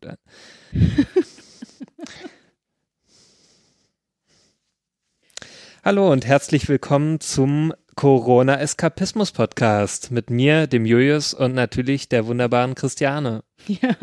gut 0.00 0.10
an. 0.10 0.16
Hallo 5.82 6.12
und 6.12 6.26
herzlich 6.26 6.68
willkommen 6.68 7.20
zum 7.20 7.72
Corona-Eskapismus-Podcast 7.96 10.10
mit 10.10 10.28
mir, 10.30 10.66
dem 10.66 10.84
Julius 10.86 11.34
und 11.34 11.54
natürlich 11.54 12.08
der 12.08 12.26
wunderbaren 12.26 12.74
Christiane. 12.74 13.44
Ja, 13.66 13.94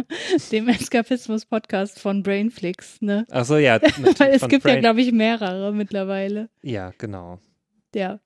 dem 0.52 0.70
Eskapismus-Podcast 0.70 2.00
von 2.00 2.22
Brainflix, 2.22 3.02
ne? 3.02 3.26
Ach 3.32 3.44
so, 3.44 3.58
ja. 3.58 3.82
Weil 4.18 4.36
es 4.36 4.48
gibt 4.48 4.62
Brain 4.64 4.76
ja, 4.76 4.82
glaube 4.82 5.02
ich, 5.02 5.12
mehrere 5.12 5.74
mittlerweile. 5.74 6.50
Ja, 6.62 6.94
genau. 7.00 7.40
Ja. 7.96 8.20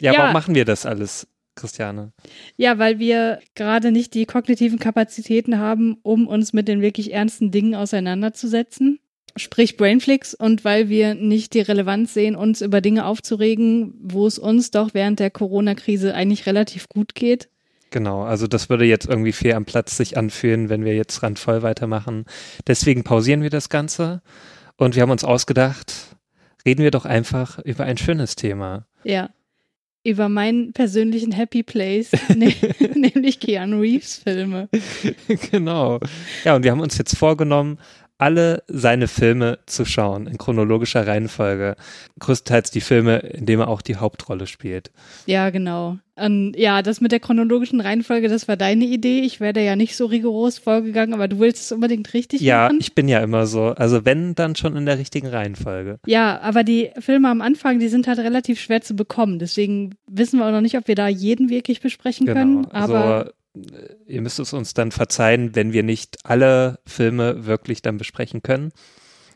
Ja, 0.00 0.12
ja. 0.12 0.20
warum 0.20 0.32
machen 0.32 0.54
wir 0.54 0.64
das 0.64 0.86
alles? 0.86 1.26
Christiane? 1.54 2.12
Ja, 2.56 2.78
weil 2.78 2.98
wir 2.98 3.40
gerade 3.54 3.92
nicht 3.92 4.14
die 4.14 4.26
kognitiven 4.26 4.78
Kapazitäten 4.78 5.58
haben, 5.58 5.98
um 6.02 6.26
uns 6.26 6.52
mit 6.52 6.68
den 6.68 6.80
wirklich 6.80 7.12
ernsten 7.12 7.50
Dingen 7.50 7.74
auseinanderzusetzen. 7.74 8.98
Sprich 9.36 9.76
Brainflix 9.76 10.34
und 10.34 10.64
weil 10.64 10.88
wir 10.88 11.14
nicht 11.14 11.54
die 11.54 11.60
Relevanz 11.60 12.14
sehen, 12.14 12.36
uns 12.36 12.60
über 12.60 12.80
Dinge 12.80 13.04
aufzuregen, 13.04 13.94
wo 14.00 14.26
es 14.26 14.38
uns 14.38 14.70
doch 14.70 14.94
während 14.94 15.18
der 15.18 15.30
Corona-Krise 15.30 16.14
eigentlich 16.14 16.46
relativ 16.46 16.88
gut 16.88 17.16
geht. 17.16 17.48
Genau, 17.90 18.22
also 18.22 18.46
das 18.46 18.68
würde 18.68 18.84
jetzt 18.84 19.08
irgendwie 19.08 19.32
fehl 19.32 19.54
am 19.54 19.64
Platz 19.64 19.96
sich 19.96 20.16
anfühlen, 20.16 20.68
wenn 20.68 20.84
wir 20.84 20.94
jetzt 20.94 21.22
randvoll 21.22 21.62
weitermachen. 21.62 22.26
Deswegen 22.66 23.02
pausieren 23.04 23.42
wir 23.42 23.50
das 23.50 23.68
Ganze 23.68 24.22
und 24.76 24.94
wir 24.94 25.02
haben 25.02 25.10
uns 25.10 25.24
ausgedacht, 25.24 26.16
reden 26.64 26.82
wir 26.82 26.90
doch 26.90 27.04
einfach 27.04 27.58
über 27.60 27.84
ein 27.84 27.98
schönes 27.98 28.36
Thema. 28.36 28.86
Ja 29.02 29.30
über 30.04 30.28
meinen 30.28 30.72
persönlichen 30.72 31.32
Happy 31.32 31.62
Place, 31.62 32.12
ne 32.36 32.54
nämlich 32.94 33.40
Keanu 33.40 33.80
Reeves 33.80 34.20
Filme. 34.22 34.68
Genau. 35.50 36.00
Ja, 36.44 36.54
und 36.56 36.62
wir 36.62 36.70
haben 36.70 36.80
uns 36.80 36.98
jetzt 36.98 37.16
vorgenommen, 37.16 37.78
alle 38.18 38.62
seine 38.68 39.08
Filme 39.08 39.58
zu 39.66 39.84
schauen, 39.84 40.26
in 40.26 40.38
chronologischer 40.38 41.06
Reihenfolge. 41.06 41.76
Größtenteils 42.20 42.70
die 42.70 42.80
Filme, 42.80 43.18
in 43.18 43.44
denen 43.46 43.62
er 43.62 43.68
auch 43.68 43.82
die 43.82 43.96
Hauptrolle 43.96 44.46
spielt. 44.46 44.90
Ja, 45.26 45.50
genau. 45.50 45.98
Und 46.16 46.54
ja, 46.56 46.82
das 46.82 47.00
mit 47.00 47.10
der 47.10 47.18
chronologischen 47.18 47.80
Reihenfolge, 47.80 48.28
das 48.28 48.46
war 48.46 48.56
deine 48.56 48.84
Idee. 48.84 49.20
Ich 49.20 49.40
wäre 49.40 49.52
da 49.52 49.60
ja 49.60 49.74
nicht 49.74 49.96
so 49.96 50.06
rigoros 50.06 50.58
vorgegangen, 50.58 51.12
aber 51.12 51.26
du 51.26 51.40
willst 51.40 51.64
es 51.64 51.72
unbedingt 51.72 52.14
richtig 52.14 52.40
ja, 52.40 52.64
machen. 52.64 52.76
Ja, 52.76 52.80
ich 52.80 52.94
bin 52.94 53.08
ja 53.08 53.20
immer 53.20 53.46
so. 53.46 53.70
Also 53.70 54.04
wenn, 54.04 54.36
dann 54.36 54.54
schon 54.54 54.76
in 54.76 54.86
der 54.86 54.98
richtigen 54.98 55.26
Reihenfolge. 55.26 55.98
Ja, 56.06 56.40
aber 56.40 56.62
die 56.62 56.90
Filme 57.00 57.28
am 57.28 57.40
Anfang, 57.40 57.80
die 57.80 57.88
sind 57.88 58.06
halt 58.06 58.20
relativ 58.20 58.60
schwer 58.60 58.80
zu 58.80 58.94
bekommen. 58.94 59.40
Deswegen 59.40 59.96
wissen 60.06 60.38
wir 60.38 60.46
auch 60.46 60.52
noch 60.52 60.60
nicht, 60.60 60.78
ob 60.78 60.86
wir 60.86 60.94
da 60.94 61.08
jeden 61.08 61.50
wirklich 61.50 61.80
besprechen 61.80 62.26
genau. 62.26 62.38
können. 62.38 62.66
Aber 62.66 63.04
also, 63.04 63.30
ihr 64.06 64.20
müsst 64.20 64.38
es 64.38 64.52
uns 64.52 64.74
dann 64.74 64.90
verzeihen, 64.90 65.54
wenn 65.54 65.72
wir 65.72 65.82
nicht 65.82 66.24
alle 66.24 66.80
Filme 66.86 67.46
wirklich 67.46 67.82
dann 67.82 67.98
besprechen 67.98 68.42
können. 68.42 68.72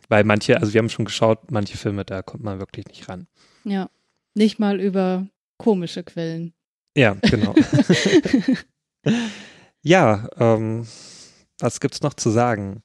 Weil 0.09 0.25
manche, 0.25 0.61
also 0.61 0.73
wir 0.73 0.79
haben 0.79 0.89
schon 0.89 1.05
geschaut, 1.05 1.51
manche 1.51 1.77
Filme, 1.77 2.05
da 2.05 2.23
kommt 2.23 2.43
man 2.43 2.59
wirklich 2.59 2.87
nicht 2.87 3.09
ran. 3.09 3.27
Ja, 3.65 3.91
nicht 4.35 4.59
mal 4.59 4.81
über 4.81 5.27
komische 5.59 6.03
Quellen. 6.03 6.55
Ja, 6.97 7.15
genau. 7.23 7.55
ja, 9.83 10.29
ähm, 10.39 10.87
was 11.59 11.81
gibt's 11.81 12.01
noch 12.01 12.15
zu 12.15 12.31
sagen? 12.31 12.83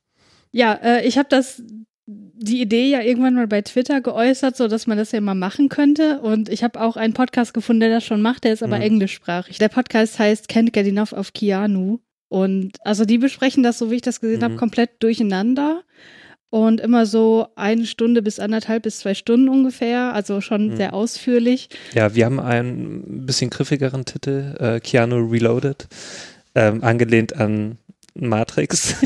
Ja, 0.52 0.73
äh, 0.73 1.08
ich 1.08 1.17
habe 1.17 1.30
das 1.30 1.64
die 2.05 2.61
Idee 2.61 2.89
ja 2.89 3.01
irgendwann 3.01 3.35
mal 3.35 3.47
bei 3.47 3.61
Twitter 3.61 4.01
geäußert, 4.01 4.57
so 4.57 4.67
dass 4.67 4.87
man 4.87 4.97
das 4.97 5.11
ja 5.11 5.21
mal 5.21 5.35
machen 5.35 5.69
könnte. 5.69 6.19
Und 6.21 6.49
ich 6.49 6.63
habe 6.63 6.81
auch 6.81 6.97
einen 6.97 7.13
Podcast 7.13 7.53
gefunden, 7.53 7.81
der 7.81 7.89
das 7.89 8.03
schon 8.03 8.21
macht, 8.21 8.43
der 8.43 8.53
ist 8.53 8.63
aber 8.63 8.77
mhm. 8.77 8.83
englischsprachig. 8.83 9.57
Der 9.57 9.69
Podcast 9.69 10.19
heißt 10.19 10.49
Can't 10.49 10.71
Get 10.71 10.87
Enough 10.87 11.13
of 11.13 11.33
Keanu. 11.33 11.99
Und 12.27 12.77
also 12.83 13.05
die 13.05 13.19
besprechen 13.19 13.63
das, 13.63 13.77
so 13.77 13.91
wie 13.91 13.95
ich 13.95 14.01
das 14.01 14.19
gesehen 14.19 14.39
mhm. 14.39 14.43
habe, 14.43 14.55
komplett 14.55 15.01
durcheinander. 15.01 15.83
Und 16.49 16.81
immer 16.81 17.07
so 17.07 17.47
eine 17.55 17.87
Stunde 17.87 18.21
bis 18.21 18.39
anderthalb 18.39 18.83
bis 18.83 18.99
zwei 18.99 19.15
Stunden 19.15 19.49
ungefähr, 19.49 20.13
also 20.13 20.39
schon 20.39 20.67
mhm. 20.67 20.75
sehr 20.75 20.93
ausführlich. 20.93 21.69
Ja, 21.95 22.13
wir 22.13 22.25
haben 22.25 22.39
einen 22.39 23.25
bisschen 23.25 23.49
griffigeren 23.49 24.05
Titel, 24.05 24.55
äh, 24.59 24.80
Keanu 24.80 25.27
Reloaded, 25.27 25.87
ähm, 26.53 26.83
angelehnt 26.83 27.36
an 27.36 27.80
Matrix. 28.15 28.95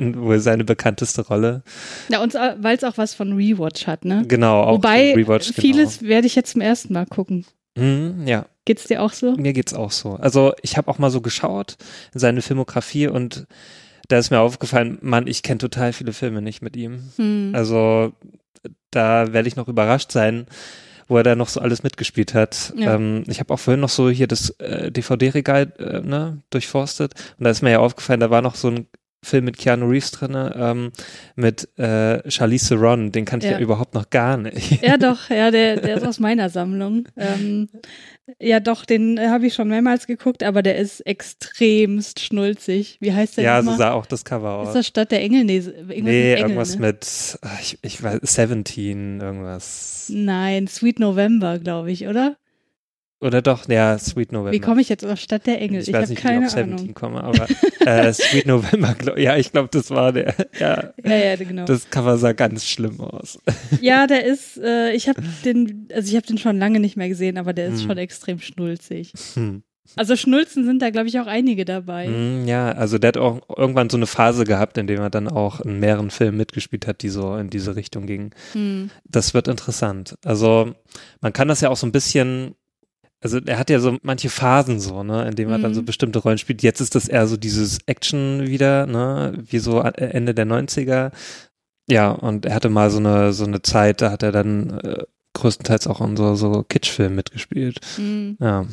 wohl 0.00 0.40
seine 0.40 0.64
bekannteste 0.64 1.22
Rolle. 1.22 1.62
Ja, 2.08 2.22
und 2.22 2.34
weil 2.34 2.76
es 2.76 2.84
auch 2.84 2.98
was 2.98 3.14
von 3.14 3.32
Rewatch 3.32 3.86
hat, 3.86 4.04
ne? 4.04 4.24
Genau, 4.26 4.62
auch 4.62 4.74
Wobei 4.74 5.14
Rewatch, 5.14 5.54
genau. 5.54 5.60
vieles 5.60 6.02
werde 6.02 6.26
ich 6.26 6.34
jetzt 6.34 6.52
zum 6.52 6.60
ersten 6.60 6.92
Mal 6.92 7.06
gucken. 7.06 7.46
Mhm, 7.76 8.26
ja. 8.26 8.46
Geht's 8.64 8.84
dir 8.84 9.02
auch 9.02 9.12
so? 9.12 9.36
Mir 9.36 9.52
geht's 9.52 9.74
auch 9.74 9.92
so. 9.92 10.14
Also 10.14 10.52
ich 10.62 10.76
habe 10.76 10.90
auch 10.90 10.98
mal 10.98 11.10
so 11.10 11.20
geschaut 11.20 11.76
in 12.12 12.20
seine 12.20 12.42
Filmografie 12.42 13.06
und 13.06 13.46
da 14.08 14.18
ist 14.18 14.30
mir 14.30 14.40
aufgefallen, 14.40 14.98
Mann, 15.02 15.26
ich 15.26 15.42
kenne 15.42 15.58
total 15.58 15.92
viele 15.92 16.12
Filme 16.12 16.42
nicht 16.42 16.62
mit 16.62 16.76
ihm. 16.76 17.10
Hm. 17.16 17.52
Also 17.54 18.12
da 18.90 19.32
werde 19.32 19.48
ich 19.48 19.56
noch 19.56 19.68
überrascht 19.68 20.10
sein, 20.10 20.46
wo 21.08 21.16
er 21.16 21.22
da 21.22 21.34
noch 21.34 21.48
so 21.48 21.60
alles 21.60 21.82
mitgespielt 21.82 22.34
hat. 22.34 22.72
Ja. 22.76 22.94
Ähm, 22.94 23.24
ich 23.26 23.40
habe 23.40 23.52
auch 23.54 23.58
vorhin 23.58 23.80
noch 23.80 23.88
so 23.88 24.10
hier 24.10 24.26
das 24.26 24.50
äh, 24.58 24.90
DVD-Regal 24.90 25.72
äh, 25.78 26.00
ne, 26.00 26.42
durchforstet 26.50 27.14
und 27.38 27.44
da 27.44 27.50
ist 27.50 27.62
mir 27.62 27.70
ja 27.70 27.78
aufgefallen, 27.78 28.20
da 28.20 28.30
war 28.30 28.42
noch 28.42 28.54
so 28.54 28.68
ein 28.68 28.86
Film 29.26 29.44
mit 29.44 29.58
Keanu 29.58 29.86
Reeves 29.88 30.12
drin, 30.12 30.36
ähm, 30.54 30.92
mit 31.34 31.68
äh, 31.78 32.30
Charlize 32.30 32.68
Theron, 32.68 33.10
den 33.10 33.24
kannte 33.24 33.46
ja. 33.46 33.52
ich 33.52 33.58
ja 33.58 33.62
überhaupt 33.62 33.94
noch 33.94 34.08
gar 34.10 34.36
nicht. 34.36 34.82
Ja, 34.82 34.96
doch, 34.98 35.30
ja, 35.30 35.50
der, 35.50 35.80
der 35.80 35.96
ist 35.96 36.06
aus 36.06 36.20
meiner 36.20 36.48
Sammlung. 36.48 37.08
Ähm, 37.16 37.68
ja, 38.38 38.60
doch, 38.60 38.84
den 38.84 39.18
habe 39.20 39.46
ich 39.46 39.54
schon 39.54 39.68
mehrmals 39.68 40.06
geguckt, 40.06 40.44
aber 40.44 40.62
der 40.62 40.76
ist 40.76 41.00
extremst 41.00 42.20
schnulzig. 42.20 42.98
Wie 43.00 43.12
heißt 43.12 43.36
der? 43.36 43.44
Ja, 43.44 43.62
so 43.62 43.74
sah 43.74 43.92
auch 43.92 44.06
das 44.06 44.24
Cover 44.24 44.52
aus. 44.54 44.68
Ist 44.68 44.74
das 44.74 44.86
Stadt 44.86 45.10
der 45.10 45.20
Engel? 45.22 45.44
Nee, 45.44 45.56
irgendwas, 45.56 45.86
nee, 45.88 46.32
Engel, 46.32 46.38
irgendwas 46.38 46.74
ne? 46.76 46.86
mit, 46.86 47.38
ich, 47.60 47.78
ich 47.82 48.02
weiß, 48.02 48.20
17, 48.22 49.20
irgendwas. 49.20 50.08
Nein, 50.12 50.68
Sweet 50.68 51.00
November, 51.00 51.58
glaube 51.58 51.90
ich, 51.90 52.06
oder? 52.06 52.36
Oder 53.20 53.40
doch, 53.40 53.66
ja, 53.68 53.98
Sweet 53.98 54.32
November. 54.32 54.52
Wie 54.52 54.60
komme 54.60 54.82
ich 54.82 54.90
jetzt 54.90 55.04
auf 55.04 55.18
Stadt 55.18 55.46
der 55.46 55.60
Engel? 55.60 55.80
Ich, 55.80 55.88
ich 55.88 55.94
weiß 55.94 56.10
nicht, 56.10 56.20
keine 56.20 56.42
wie 56.42 56.46
ich 56.46 56.54
auf 56.54 56.78
17 56.78 56.92
komme, 56.92 57.24
aber 57.24 57.46
äh, 57.80 58.12
Sweet 58.12 58.46
November, 58.46 58.94
glaub, 58.98 59.16
ja, 59.16 59.36
ich 59.36 59.52
glaube, 59.52 59.70
das 59.72 59.90
war 59.90 60.12
der. 60.12 60.34
Ja, 60.58 60.92
ja, 61.02 61.16
ja, 61.16 61.36
genau. 61.36 61.64
Das 61.64 61.88
Cover 61.88 62.18
sah 62.18 62.32
ganz 62.32 62.66
schlimm 62.66 63.00
aus. 63.00 63.38
Ja, 63.80 64.06
der 64.06 64.26
ist, 64.26 64.58
äh, 64.58 64.92
ich 64.92 65.08
habe 65.08 65.22
den, 65.46 65.88
also 65.94 66.08
ich 66.10 66.16
habe 66.16 66.26
den 66.26 66.36
schon 66.36 66.58
lange 66.58 66.78
nicht 66.78 66.96
mehr 66.98 67.08
gesehen, 67.08 67.38
aber 67.38 67.54
der 67.54 67.68
ist 67.68 67.80
hm. 67.80 67.88
schon 67.88 67.98
extrem 67.98 68.38
schnulzig. 68.38 69.14
Hm. 69.34 69.62
Also 69.94 70.16
Schnulzen 70.16 70.64
sind 70.64 70.82
da, 70.82 70.90
glaube 70.90 71.08
ich, 71.08 71.18
auch 71.20 71.26
einige 71.26 71.64
dabei. 71.64 72.08
Mm, 72.08 72.46
ja, 72.46 72.72
also 72.72 72.98
der 72.98 73.08
hat 73.08 73.16
auch 73.16 73.40
irgendwann 73.56 73.88
so 73.88 73.96
eine 73.96 74.06
Phase 74.06 74.44
gehabt, 74.44 74.76
in 74.78 74.86
der 74.88 74.98
er 74.98 75.10
dann 75.10 75.28
auch 75.28 75.60
in 75.60 75.78
mehreren 75.78 76.10
Filmen 76.10 76.36
mitgespielt 76.36 76.86
hat, 76.86 77.02
die 77.02 77.08
so 77.08 77.36
in 77.36 77.50
diese 77.50 77.76
Richtung 77.76 78.06
gingen. 78.06 78.30
Mm. 78.54 78.86
Das 79.04 79.32
wird 79.32 79.46
interessant. 79.46 80.16
Also 80.24 80.74
man 81.20 81.32
kann 81.32 81.46
das 81.48 81.60
ja 81.60 81.70
auch 81.70 81.76
so 81.76 81.86
ein 81.86 81.92
bisschen 81.92 82.56
also 83.26 83.40
er 83.44 83.58
hat 83.58 83.70
ja 83.70 83.80
so 83.80 83.98
manche 84.02 84.30
Phasen 84.30 84.78
so, 84.78 85.02
ne, 85.02 85.26
in 85.28 85.34
denen 85.34 85.50
er 85.50 85.58
mhm. 85.58 85.62
dann 85.62 85.74
so 85.74 85.82
mhm. 85.82 85.86
bestimmte 85.86 86.20
Rollen 86.20 86.38
spielt. 86.38 86.62
Jetzt 86.62 86.80
ist 86.80 86.94
das 86.94 87.08
eher 87.08 87.26
so 87.26 87.36
dieses 87.36 87.80
Action 87.86 88.46
wieder, 88.46 88.86
ne, 88.86 89.32
wie 89.36 89.58
so 89.58 89.80
Ende 89.80 90.32
der 90.32 90.46
90er. 90.46 91.10
Ja, 91.88 92.10
und 92.12 92.46
er 92.46 92.54
hatte 92.54 92.68
mal 92.68 92.90
so 92.90 92.98
eine, 92.98 93.32
so 93.32 93.44
eine 93.44 93.62
Zeit, 93.62 94.00
da 94.00 94.12
hat 94.12 94.22
er 94.22 94.30
dann 94.30 94.78
äh, 94.78 95.02
größtenteils 95.34 95.88
auch 95.88 96.00
in 96.00 96.16
so, 96.16 96.36
so 96.36 96.62
Kitschfilmen 96.62 97.16
mitgespielt. 97.16 97.80
Mhm. 97.98 98.36
Ja, 98.40 98.64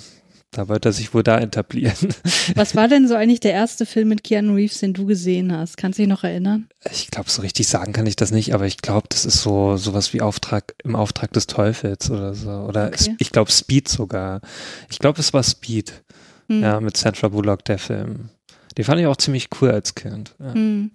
da 0.54 0.68
wollte 0.70 0.90
er 0.90 0.94
sich 0.94 1.14
wohl 1.14 1.24
da 1.24 1.40
etablieren. 1.40 2.14
Was 2.56 2.76
war 2.76 2.88
denn 2.88 3.08
so 3.08 3.16
eigentlich 3.16 3.40
der 3.40 3.54
erste 3.54 3.86
Film 3.86 4.10
mit 4.10 4.24
Keanu 4.24 4.54
Reeves, 4.54 4.80
den 4.80 4.94
du 4.94 5.06
gesehen 5.06 5.56
hast? 5.56 5.78
Kannst 5.78 6.00
du 6.00 6.04
dich 6.04 6.10
noch 6.10 6.24
erinnern? 6.24 6.68
Ich 6.92 7.12
glaube, 7.12 7.30
so 7.30 7.42
richtig 7.42 7.68
sagen 7.68 7.94
kann 7.94 8.08
ich 8.08 8.16
das 8.16 8.32
nicht, 8.32 8.54
aber 8.54 8.66
ich 8.66 8.78
glaube, 8.78 9.08
das 9.10 9.26
ist 9.26 9.42
so 9.42 9.78
sowas 9.78 10.14
wie 10.14 10.22
Auftrag 10.22 10.76
im 10.84 10.96
Auftrag 10.96 11.34
des 11.34 11.48
Teufels 11.48 12.10
oder 12.10 12.34
so. 12.34 12.50
Oder 12.50 12.88
okay. 12.88 13.16
ich 13.20 13.32
glaube 13.32 13.52
Speed 13.52 13.90
sogar. 13.90 14.42
Ich 14.90 15.00
glaube, 15.00 15.20
es 15.20 15.34
war 15.34 15.44
Speed. 15.44 16.04
Hm. 16.50 16.62
Ja, 16.62 16.80
mit 16.80 16.98
Sandra 16.98 17.30
Bullock, 17.30 17.66
der 17.66 17.80
Film. 17.80 18.30
Den 18.78 18.86
fand 18.86 19.00
ich 19.02 19.08
auch 19.08 19.18
ziemlich 19.18 19.50
cool 19.60 19.72
als 19.72 19.96
Kind. 19.96 20.36
Ja. 20.40 20.54
Hm. 20.54 20.92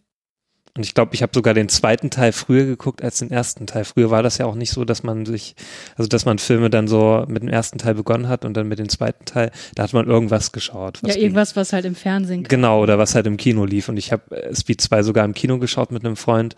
Und 0.79 0.87
ich 0.87 0.95
glaube, 0.95 1.13
ich 1.13 1.23
habe 1.23 1.33
sogar 1.35 1.55
den 1.55 1.69
zweiten 1.69 2.09
Teil 2.09 2.31
früher 2.31 2.65
geguckt 2.65 3.03
als 3.03 3.19
den 3.19 3.33
ersten 3.33 3.67
Teil. 3.67 3.85
Früher 3.85 4.13
war 4.13 4.23
das 4.23 4.39
ja 4.39 4.47
auch 4.47 4.55
nicht 4.55 4.71
so, 4.71 4.85
dass 4.85 5.03
man 5.03 5.27
sich, 5.27 5.57
also 5.97 6.07
dass 6.07 6.25
man 6.25 6.39
Filme 6.39 6.71
dann 6.71 6.87
so 6.87 7.25
mit 7.27 7.43
dem 7.43 7.49
ersten 7.49 7.79
Teil 7.79 7.95
begonnen 7.95 8.29
hat 8.29 8.45
und 8.45 8.57
dann 8.57 8.69
mit 8.69 8.79
dem 8.79 8.89
zweiten 8.89 9.25
Teil, 9.25 9.51
da 9.75 9.83
hat 9.83 9.93
man 9.93 10.07
irgendwas 10.07 10.53
geschaut. 10.53 11.01
ja, 11.05 11.17
irgendwas, 11.17 11.57
was 11.57 11.73
halt 11.73 11.85
im 11.85 11.97
Fernsehen 11.97 12.45
kam. 12.45 12.49
Genau, 12.49 12.81
oder 12.81 12.97
was 12.97 13.17
halt 13.17 13.27
im 13.27 13.37
Kino 13.37 13.65
lief. 13.65 13.89
Und 13.89 13.97
ich 13.97 14.13
habe 14.13 14.23
Speed 14.55 14.81
2 14.81 15.03
sogar 15.03 15.25
im 15.25 15.35
Kino 15.35 15.59
geschaut 15.59 15.91
mit 15.91 16.05
einem 16.05 16.15
Freund. 16.15 16.55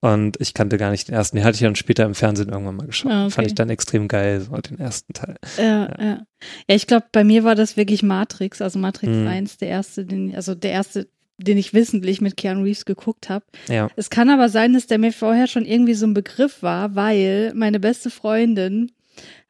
Und 0.00 0.40
ich 0.40 0.54
kannte 0.54 0.78
gar 0.78 0.90
nicht 0.90 1.06
den 1.06 1.14
ersten. 1.14 1.36
Den 1.36 1.44
hatte 1.44 1.54
ich 1.54 1.60
dann 1.60 1.76
später 1.76 2.04
im 2.04 2.16
Fernsehen 2.16 2.48
irgendwann 2.48 2.74
mal 2.74 2.88
geschaut. 2.88 3.12
Ah, 3.12 3.26
okay. 3.26 3.34
Fand 3.34 3.46
ich 3.46 3.54
dann 3.54 3.70
extrem 3.70 4.08
geil, 4.08 4.40
so 4.40 4.56
den 4.56 4.80
ersten 4.80 5.12
Teil. 5.12 5.36
Ja, 5.56 5.62
ja. 5.62 5.96
Ja, 6.00 6.26
ja 6.66 6.74
ich 6.74 6.88
glaube, 6.88 7.06
bei 7.12 7.22
mir 7.22 7.44
war 7.44 7.54
das 7.54 7.76
wirklich 7.76 8.02
Matrix, 8.02 8.60
also 8.60 8.80
Matrix 8.80 9.12
hm. 9.12 9.28
1, 9.28 9.58
der 9.58 9.68
erste, 9.68 10.04
den, 10.04 10.34
also 10.34 10.56
der 10.56 10.72
erste 10.72 11.06
den 11.38 11.58
ich 11.58 11.74
wissentlich 11.74 12.20
mit 12.20 12.36
Keanu 12.36 12.62
Reeves 12.62 12.84
geguckt 12.84 13.28
habe. 13.28 13.44
Ja. 13.68 13.88
Es 13.96 14.10
kann 14.10 14.30
aber 14.30 14.48
sein, 14.48 14.74
dass 14.74 14.86
der 14.86 14.98
mir 14.98 15.12
vorher 15.12 15.46
schon 15.46 15.64
irgendwie 15.64 15.94
so 15.94 16.06
ein 16.06 16.14
Begriff 16.14 16.62
war, 16.62 16.94
weil 16.94 17.52
meine 17.54 17.80
beste 17.80 18.10
Freundin 18.10 18.92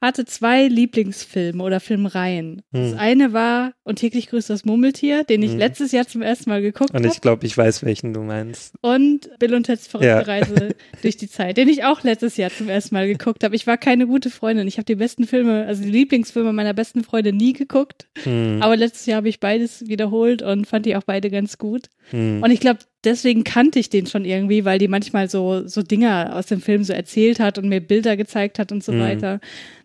hatte 0.02 0.24
zwei 0.24 0.66
Lieblingsfilme 0.66 1.62
oder 1.62 1.78
Filmreihen. 1.78 2.62
Hm. 2.72 2.90
Das 2.90 2.98
eine 2.98 3.32
war 3.32 3.72
Und 3.84 3.96
täglich 3.96 4.28
grüßt 4.28 4.50
das 4.50 4.64
Murmeltier, 4.64 5.22
den 5.24 5.42
ich 5.42 5.52
hm. 5.52 5.58
letztes 5.58 5.92
Jahr 5.92 6.06
zum 6.06 6.22
ersten 6.22 6.50
Mal 6.50 6.60
geguckt 6.60 6.92
habe. 6.92 7.04
Und 7.04 7.10
ich 7.10 7.20
glaube, 7.20 7.46
ich 7.46 7.56
weiß, 7.56 7.84
welchen 7.84 8.12
du 8.12 8.20
meinst. 8.20 8.74
Und 8.80 9.30
Bill 9.38 9.54
und 9.54 9.64
Ted's 9.64 9.86
verrückte 9.86 10.08
ja. 10.08 10.20
Reise 10.20 10.74
durch 11.02 11.16
die 11.16 11.30
Zeit, 11.30 11.56
den 11.56 11.68
ich 11.68 11.84
auch 11.84 12.02
letztes 12.02 12.36
Jahr 12.36 12.50
zum 12.50 12.68
ersten 12.68 12.96
Mal 12.96 13.06
geguckt 13.06 13.44
habe. 13.44 13.54
Ich 13.54 13.66
war 13.68 13.78
keine 13.78 14.08
gute 14.08 14.30
Freundin. 14.30 14.66
Ich 14.66 14.76
habe 14.76 14.84
die 14.84 14.96
besten 14.96 15.24
Filme, 15.24 15.66
also 15.66 15.84
die 15.84 15.90
Lieblingsfilme 15.90 16.52
meiner 16.52 16.74
besten 16.74 17.04
Freunde 17.04 17.32
nie 17.32 17.52
geguckt. 17.52 18.08
Hm. 18.24 18.58
Aber 18.60 18.76
letztes 18.76 19.06
Jahr 19.06 19.18
habe 19.18 19.28
ich 19.28 19.38
beides 19.38 19.86
wiederholt 19.86 20.42
und 20.42 20.66
fand 20.66 20.84
die 20.84 20.96
auch 20.96 21.04
beide 21.04 21.30
ganz 21.30 21.58
gut. 21.58 21.88
Hm. 22.10 22.42
Und 22.42 22.50
ich 22.50 22.58
glaube, 22.58 22.80
deswegen 23.04 23.44
kannte 23.44 23.78
ich 23.78 23.88
den 23.88 24.06
schon 24.06 24.24
irgendwie, 24.24 24.64
weil 24.64 24.78
die 24.78 24.88
manchmal 24.88 25.30
so, 25.30 25.66
so 25.66 25.82
Dinge 25.82 26.34
aus 26.34 26.46
dem 26.46 26.60
Film 26.60 26.82
so 26.82 26.92
erzählt 26.92 27.40
hat 27.40 27.58
und 27.58 27.68
mir 27.68 27.80
Bilder 27.80 28.16
gezeigt 28.16 28.58
hat 28.58 28.72
und 28.72 28.82
so 28.82 28.92
hm. 28.92 29.00
weiter. 29.00 29.40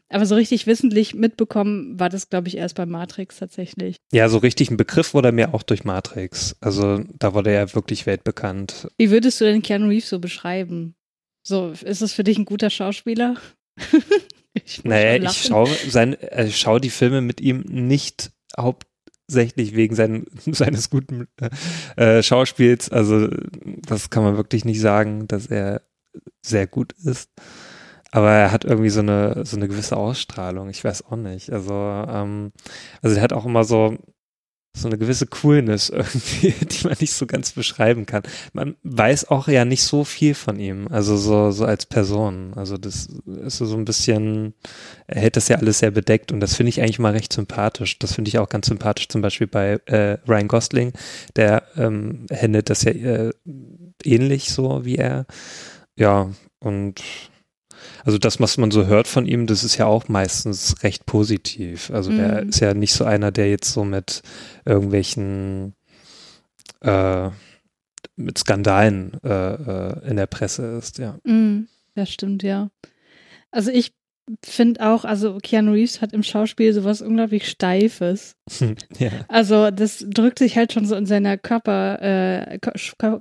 Aber 0.09 0.25
so 0.25 0.35
richtig 0.35 0.67
wissentlich 0.67 1.15
mitbekommen 1.15 1.99
war 1.99 2.09
das, 2.09 2.29
glaube 2.29 2.47
ich, 2.47 2.57
erst 2.57 2.75
bei 2.75 2.85
Matrix 2.85 3.37
tatsächlich. 3.37 3.97
Ja, 4.13 4.29
so 4.29 4.37
richtig 4.37 4.71
ein 4.71 4.77
Begriff 4.77 5.13
wurde 5.13 5.31
mir 5.31 5.53
auch 5.53 5.63
durch 5.63 5.83
Matrix. 5.83 6.55
Also 6.61 7.03
da 7.19 7.33
wurde 7.33 7.51
er 7.51 7.75
wirklich 7.75 8.05
weltbekannt. 8.05 8.87
Wie 8.97 9.11
würdest 9.11 9.41
du 9.41 9.45
denn 9.45 9.61
Keanu 9.61 9.89
Reeves 9.89 10.09
so 10.09 10.19
beschreiben? 10.19 10.95
So, 11.43 11.73
ist 11.83 12.01
es 12.01 12.13
für 12.13 12.23
dich 12.23 12.37
ein 12.37 12.45
guter 12.45 12.69
Schauspieler? 12.69 13.35
ich 14.53 14.83
naja, 14.85 15.21
ich 15.21 15.43
schaue 15.43 15.69
äh, 15.69 16.49
schau 16.51 16.79
die 16.79 16.89
Filme 16.89 17.21
mit 17.21 17.41
ihm 17.41 17.61
nicht 17.67 18.31
hauptsächlich 18.57 19.75
wegen 19.75 19.95
sein, 19.95 20.25
seines 20.45 20.89
guten 20.89 21.27
äh, 21.97 22.23
Schauspiels. 22.23 22.89
Also 22.89 23.27
das 23.85 24.09
kann 24.09 24.23
man 24.23 24.37
wirklich 24.37 24.63
nicht 24.63 24.79
sagen, 24.79 25.27
dass 25.27 25.47
er 25.47 25.81
sehr 26.41 26.65
gut 26.65 26.93
ist. 27.03 27.29
Aber 28.11 28.31
er 28.31 28.51
hat 28.51 28.63
irgendwie 28.63 28.89
so 28.89 29.01
eine, 29.01 29.45
so 29.45 29.57
eine 29.57 29.67
gewisse 29.67 29.97
Ausstrahlung. 29.97 30.69
Ich 30.69 30.83
weiß 30.83 31.05
auch 31.05 31.17
nicht. 31.17 31.51
Also, 31.51 31.73
ähm, 31.73 32.51
also 33.01 33.15
er 33.15 33.21
hat 33.21 33.33
auch 33.33 33.45
immer 33.45 33.63
so, 33.63 33.97
so 34.77 34.87
eine 34.87 34.97
gewisse 34.97 35.25
Coolness 35.27 35.89
irgendwie, 35.89 36.51
die 36.51 36.87
man 36.87 36.95
nicht 36.99 37.13
so 37.13 37.25
ganz 37.25 37.51
beschreiben 37.51 38.05
kann. 38.05 38.23
Man 38.53 38.75
weiß 38.83 39.29
auch 39.29 39.47
ja 39.47 39.65
nicht 39.65 39.83
so 39.83 40.03
viel 40.03 40.35
von 40.35 40.59
ihm, 40.59 40.87
also 40.89 41.17
so, 41.17 41.51
so 41.51 41.65
als 41.65 41.85
Person. 41.85 42.53
Also 42.55 42.77
das 42.77 43.07
ist 43.25 43.57
so 43.57 43.75
ein 43.75 43.85
bisschen, 43.85 44.53
er 45.07 45.21
hält 45.21 45.35
das 45.35 45.47
ja 45.47 45.57
alles 45.57 45.79
sehr 45.79 45.91
bedeckt 45.91 46.31
und 46.31 46.39
das 46.39 46.55
finde 46.55 46.69
ich 46.69 46.81
eigentlich 46.81 46.99
mal 46.99 47.13
recht 47.13 47.33
sympathisch. 47.33 47.99
Das 47.99 48.13
finde 48.13 48.29
ich 48.29 48.39
auch 48.39 48.49
ganz 48.49 48.67
sympathisch 48.67 49.09
zum 49.09 49.21
Beispiel 49.21 49.47
bei 49.47 49.79
äh, 49.85 50.17
Ryan 50.27 50.47
Gosling, 50.47 50.93
der 51.35 51.63
ähm, 51.75 52.25
handelt 52.31 52.69
das 52.69 52.83
ja 52.83 52.91
äh, 52.91 53.31
ähnlich 54.03 54.51
so 54.51 54.85
wie 54.85 54.95
er. 54.95 55.25
Ja, 55.95 56.29
und 56.59 57.01
also 58.07 58.17
das, 58.19 58.39
was 58.39 58.57
man 58.57 58.71
so 58.71 58.85
hört 58.85 59.05
von 59.05 59.25
ihm, 59.25 59.47
das 59.47 59.65
ist 59.65 59.75
ja 59.75 59.85
auch 59.85 60.07
meistens 60.07 60.81
recht 60.81 61.05
positiv. 61.05 61.91
Also 61.91 62.09
mhm. 62.09 62.19
er 62.21 62.43
ist 62.43 62.61
ja 62.61 62.73
nicht 62.73 62.93
so 62.93 63.03
einer, 63.03 63.33
der 63.33 63.49
jetzt 63.49 63.73
so 63.73 63.83
mit 63.83 64.21
irgendwelchen 64.63 65.73
äh, 66.79 67.29
mit 68.15 68.37
Skandalen 68.37 69.11
äh, 69.25 69.55
äh, 69.55 70.09
in 70.09 70.15
der 70.15 70.27
Presse 70.27 70.77
ist, 70.77 70.99
ja. 70.99 71.19
Mhm, 71.25 71.67
das 71.95 72.09
stimmt, 72.09 72.43
ja. 72.43 72.69
Also 73.51 73.71
ich 73.71 73.91
finde 74.41 74.87
auch, 74.87 75.03
also 75.03 75.39
Keanu 75.43 75.73
Reeves 75.73 75.99
hat 75.99 76.13
im 76.13 76.23
Schauspiel 76.23 76.71
sowas 76.71 77.01
unglaublich 77.01 77.49
Steifes. 77.49 78.37
ja. 78.99 79.11
Also 79.27 79.69
das 79.69 80.05
drückt 80.07 80.39
sich 80.39 80.55
halt 80.55 80.71
schon 80.71 80.85
so 80.85 80.95
in 80.95 81.05
seiner 81.05 81.37
Körper, 81.37 82.01
äh, 82.01 82.57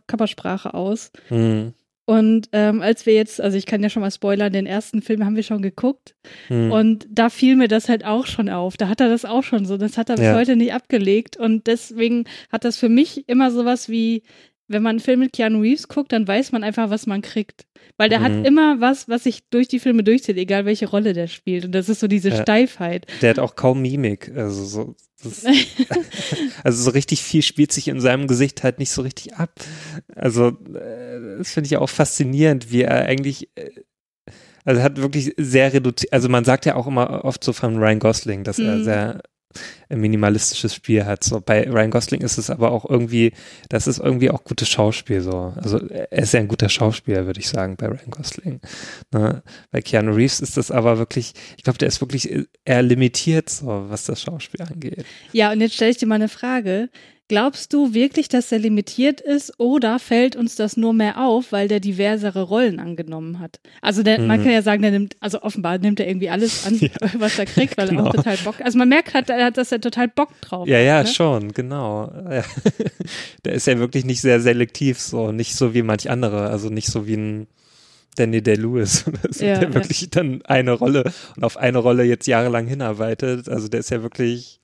Körpersprache 0.06 0.74
aus. 0.74 1.10
Mhm. 1.28 1.74
Und 2.06 2.48
ähm, 2.52 2.82
als 2.82 3.04
wir 3.04 3.14
jetzt, 3.14 3.40
also 3.40 3.58
ich 3.58 3.66
kann 3.66 3.82
ja 3.82 3.90
schon 3.90 4.00
mal 4.00 4.12
spoilern, 4.12 4.52
den 4.52 4.64
ersten 4.64 5.02
Film 5.02 5.24
haben 5.24 5.34
wir 5.34 5.42
schon 5.42 5.60
geguckt. 5.60 6.14
Hm. 6.46 6.70
Und 6.70 7.06
da 7.10 7.28
fiel 7.30 7.56
mir 7.56 7.66
das 7.66 7.88
halt 7.88 8.04
auch 8.04 8.26
schon 8.26 8.48
auf. 8.48 8.76
Da 8.76 8.88
hat 8.88 9.00
er 9.00 9.08
das 9.08 9.24
auch 9.24 9.42
schon 9.42 9.66
so. 9.66 9.76
Das 9.76 9.98
hat 9.98 10.08
er 10.08 10.14
bis 10.14 10.26
ja. 10.26 10.34
heute 10.36 10.54
nicht 10.54 10.72
abgelegt. 10.72 11.36
Und 11.36 11.66
deswegen 11.66 12.24
hat 12.50 12.64
das 12.64 12.76
für 12.76 12.88
mich 12.88 13.28
immer 13.28 13.50
sowas 13.50 13.88
wie, 13.88 14.22
wenn 14.68 14.82
man 14.82 14.90
einen 14.90 15.00
Film 15.00 15.18
mit 15.18 15.32
Keanu 15.32 15.60
Reeves 15.60 15.88
guckt, 15.88 16.12
dann 16.12 16.28
weiß 16.28 16.52
man 16.52 16.62
einfach, 16.62 16.90
was 16.90 17.06
man 17.06 17.22
kriegt. 17.22 17.66
Weil 17.96 18.08
der 18.08 18.20
mhm. 18.20 18.24
hat 18.24 18.46
immer 18.46 18.80
was, 18.80 19.08
was 19.08 19.24
sich 19.24 19.48
durch 19.50 19.66
die 19.66 19.80
Filme 19.80 20.04
durchzieht, 20.04 20.36
egal 20.36 20.64
welche 20.64 20.88
Rolle 20.88 21.12
der 21.12 21.26
spielt. 21.26 21.64
Und 21.64 21.72
das 21.72 21.88
ist 21.88 21.98
so 21.98 22.06
diese 22.06 22.28
ja. 22.28 22.40
Steifheit. 22.40 23.06
Der 23.20 23.30
hat 23.30 23.40
auch 23.40 23.56
kaum 23.56 23.82
Mimik. 23.82 24.30
Also 24.32 24.64
so, 24.64 24.96
also 26.64 26.82
so 26.82 26.90
richtig 26.90 27.22
viel 27.22 27.42
spielt 27.42 27.72
sich 27.72 27.88
in 27.88 28.00
seinem 28.00 28.26
Gesicht 28.26 28.62
halt 28.62 28.78
nicht 28.78 28.90
so 28.90 29.02
richtig 29.02 29.34
ab. 29.34 29.52
Also 30.14 30.48
äh, 30.48 31.38
das 31.38 31.50
finde 31.50 31.68
ich 31.68 31.76
auch 31.76 31.88
faszinierend, 31.88 32.70
wie 32.70 32.82
er 32.82 33.06
eigentlich 33.06 33.48
äh, 33.56 33.70
also 34.66 34.82
hat 34.82 35.00
wirklich 35.00 35.32
sehr 35.36 35.72
reduziert, 35.72 36.12
also 36.12 36.28
man 36.28 36.44
sagt 36.44 36.66
ja 36.66 36.74
auch 36.74 36.88
immer 36.88 37.24
oft 37.24 37.42
so 37.44 37.52
von 37.52 37.78
Ryan 37.78 38.00
Gosling, 38.00 38.42
dass 38.42 38.58
mhm. 38.58 38.66
er 38.66 38.84
sehr 38.84 39.22
minimalistisches 39.88 40.74
Spiel 40.74 41.04
hat. 41.04 41.24
So 41.24 41.40
bei 41.40 41.68
Ryan 41.68 41.90
Gosling 41.90 42.20
ist 42.20 42.38
es 42.38 42.50
aber 42.50 42.70
auch 42.70 42.88
irgendwie, 42.88 43.32
das 43.68 43.86
ist 43.86 43.98
irgendwie 43.98 44.30
auch 44.30 44.44
gutes 44.44 44.68
Schauspiel 44.68 45.20
so. 45.20 45.54
Also 45.56 45.78
er 45.78 46.12
ist 46.12 46.32
ja 46.32 46.40
ein 46.40 46.48
guter 46.48 46.68
Schauspieler, 46.68 47.26
würde 47.26 47.40
ich 47.40 47.48
sagen, 47.48 47.76
bei 47.76 47.86
Ryan 47.86 48.10
Gosling. 48.10 48.60
Ne? 49.12 49.42
Bei 49.70 49.80
Keanu 49.80 50.12
Reeves 50.12 50.40
ist 50.40 50.56
das 50.56 50.70
aber 50.70 50.98
wirklich, 50.98 51.34
ich 51.56 51.64
glaube, 51.64 51.78
der 51.78 51.88
ist 51.88 52.00
wirklich 52.00 52.30
eher 52.64 52.82
limitiert, 52.82 53.50
so 53.50 53.86
was 53.88 54.04
das 54.04 54.22
Schauspiel 54.22 54.62
angeht. 54.62 55.04
Ja, 55.32 55.52
und 55.52 55.60
jetzt 55.60 55.74
stelle 55.74 55.90
ich 55.90 55.98
dir 55.98 56.06
mal 56.06 56.16
eine 56.16 56.28
Frage. 56.28 56.88
Glaubst 57.28 57.72
du 57.72 57.92
wirklich, 57.92 58.28
dass 58.28 58.52
er 58.52 58.60
limitiert 58.60 59.20
ist 59.20 59.58
oder 59.58 59.98
fällt 59.98 60.36
uns 60.36 60.54
das 60.54 60.76
nur 60.76 60.92
mehr 60.92 61.20
auf, 61.20 61.50
weil 61.50 61.66
der 61.66 61.80
diversere 61.80 62.42
Rollen 62.42 62.78
angenommen 62.78 63.40
hat? 63.40 63.58
Also 63.82 64.04
der, 64.04 64.20
mhm. 64.20 64.28
man 64.28 64.42
kann 64.44 64.52
ja 64.52 64.62
sagen, 64.62 64.82
der 64.82 64.92
nimmt, 64.92 65.16
also 65.18 65.42
offenbar 65.42 65.78
nimmt 65.78 65.98
er 65.98 66.06
irgendwie 66.06 66.30
alles 66.30 66.64
an, 66.64 66.76
ja. 66.80 66.90
was 67.18 67.36
er 67.36 67.46
kriegt, 67.46 67.76
weil 67.78 67.88
genau. 67.88 68.04
er 68.04 68.08
auch 68.10 68.14
total 68.14 68.36
Bock, 68.44 68.60
also 68.60 68.78
man 68.78 68.88
merkt 68.88 69.12
halt, 69.12 69.28
dass 69.28 69.72
er 69.72 69.80
total 69.80 70.06
Bock 70.06 70.40
drauf 70.40 70.68
ja, 70.68 70.76
hat. 70.76 70.84
Ja, 70.84 70.86
ja, 70.86 71.02
ne? 71.02 71.08
schon, 71.08 71.52
genau. 71.52 72.12
Ja. 72.30 72.44
Der 73.44 73.54
ist 73.54 73.66
ja 73.66 73.78
wirklich 73.78 74.04
nicht 74.04 74.20
sehr 74.20 74.40
selektiv 74.40 75.00
so, 75.00 75.32
nicht 75.32 75.56
so 75.56 75.74
wie 75.74 75.82
manch 75.82 76.08
andere, 76.08 76.50
also 76.50 76.68
nicht 76.68 76.86
so 76.86 77.08
wie 77.08 77.16
ein 77.16 77.46
Danny 78.16 78.40
Day-Lewis, 78.40 79.04
ja, 79.40 79.58
der 79.58 79.74
wirklich 79.74 80.08
dann 80.10 80.42
eine 80.44 80.72
Rolle 80.72 81.12
und 81.36 81.44
auf 81.44 81.56
eine 81.56 81.78
Rolle 81.78 82.04
jetzt 82.04 82.26
jahrelang 82.26 82.66
hinarbeitet. 82.66 83.48
Also 83.48 83.68
der 83.68 83.80
ist 83.80 83.90
ja 83.90 84.02
wirklich 84.02 84.60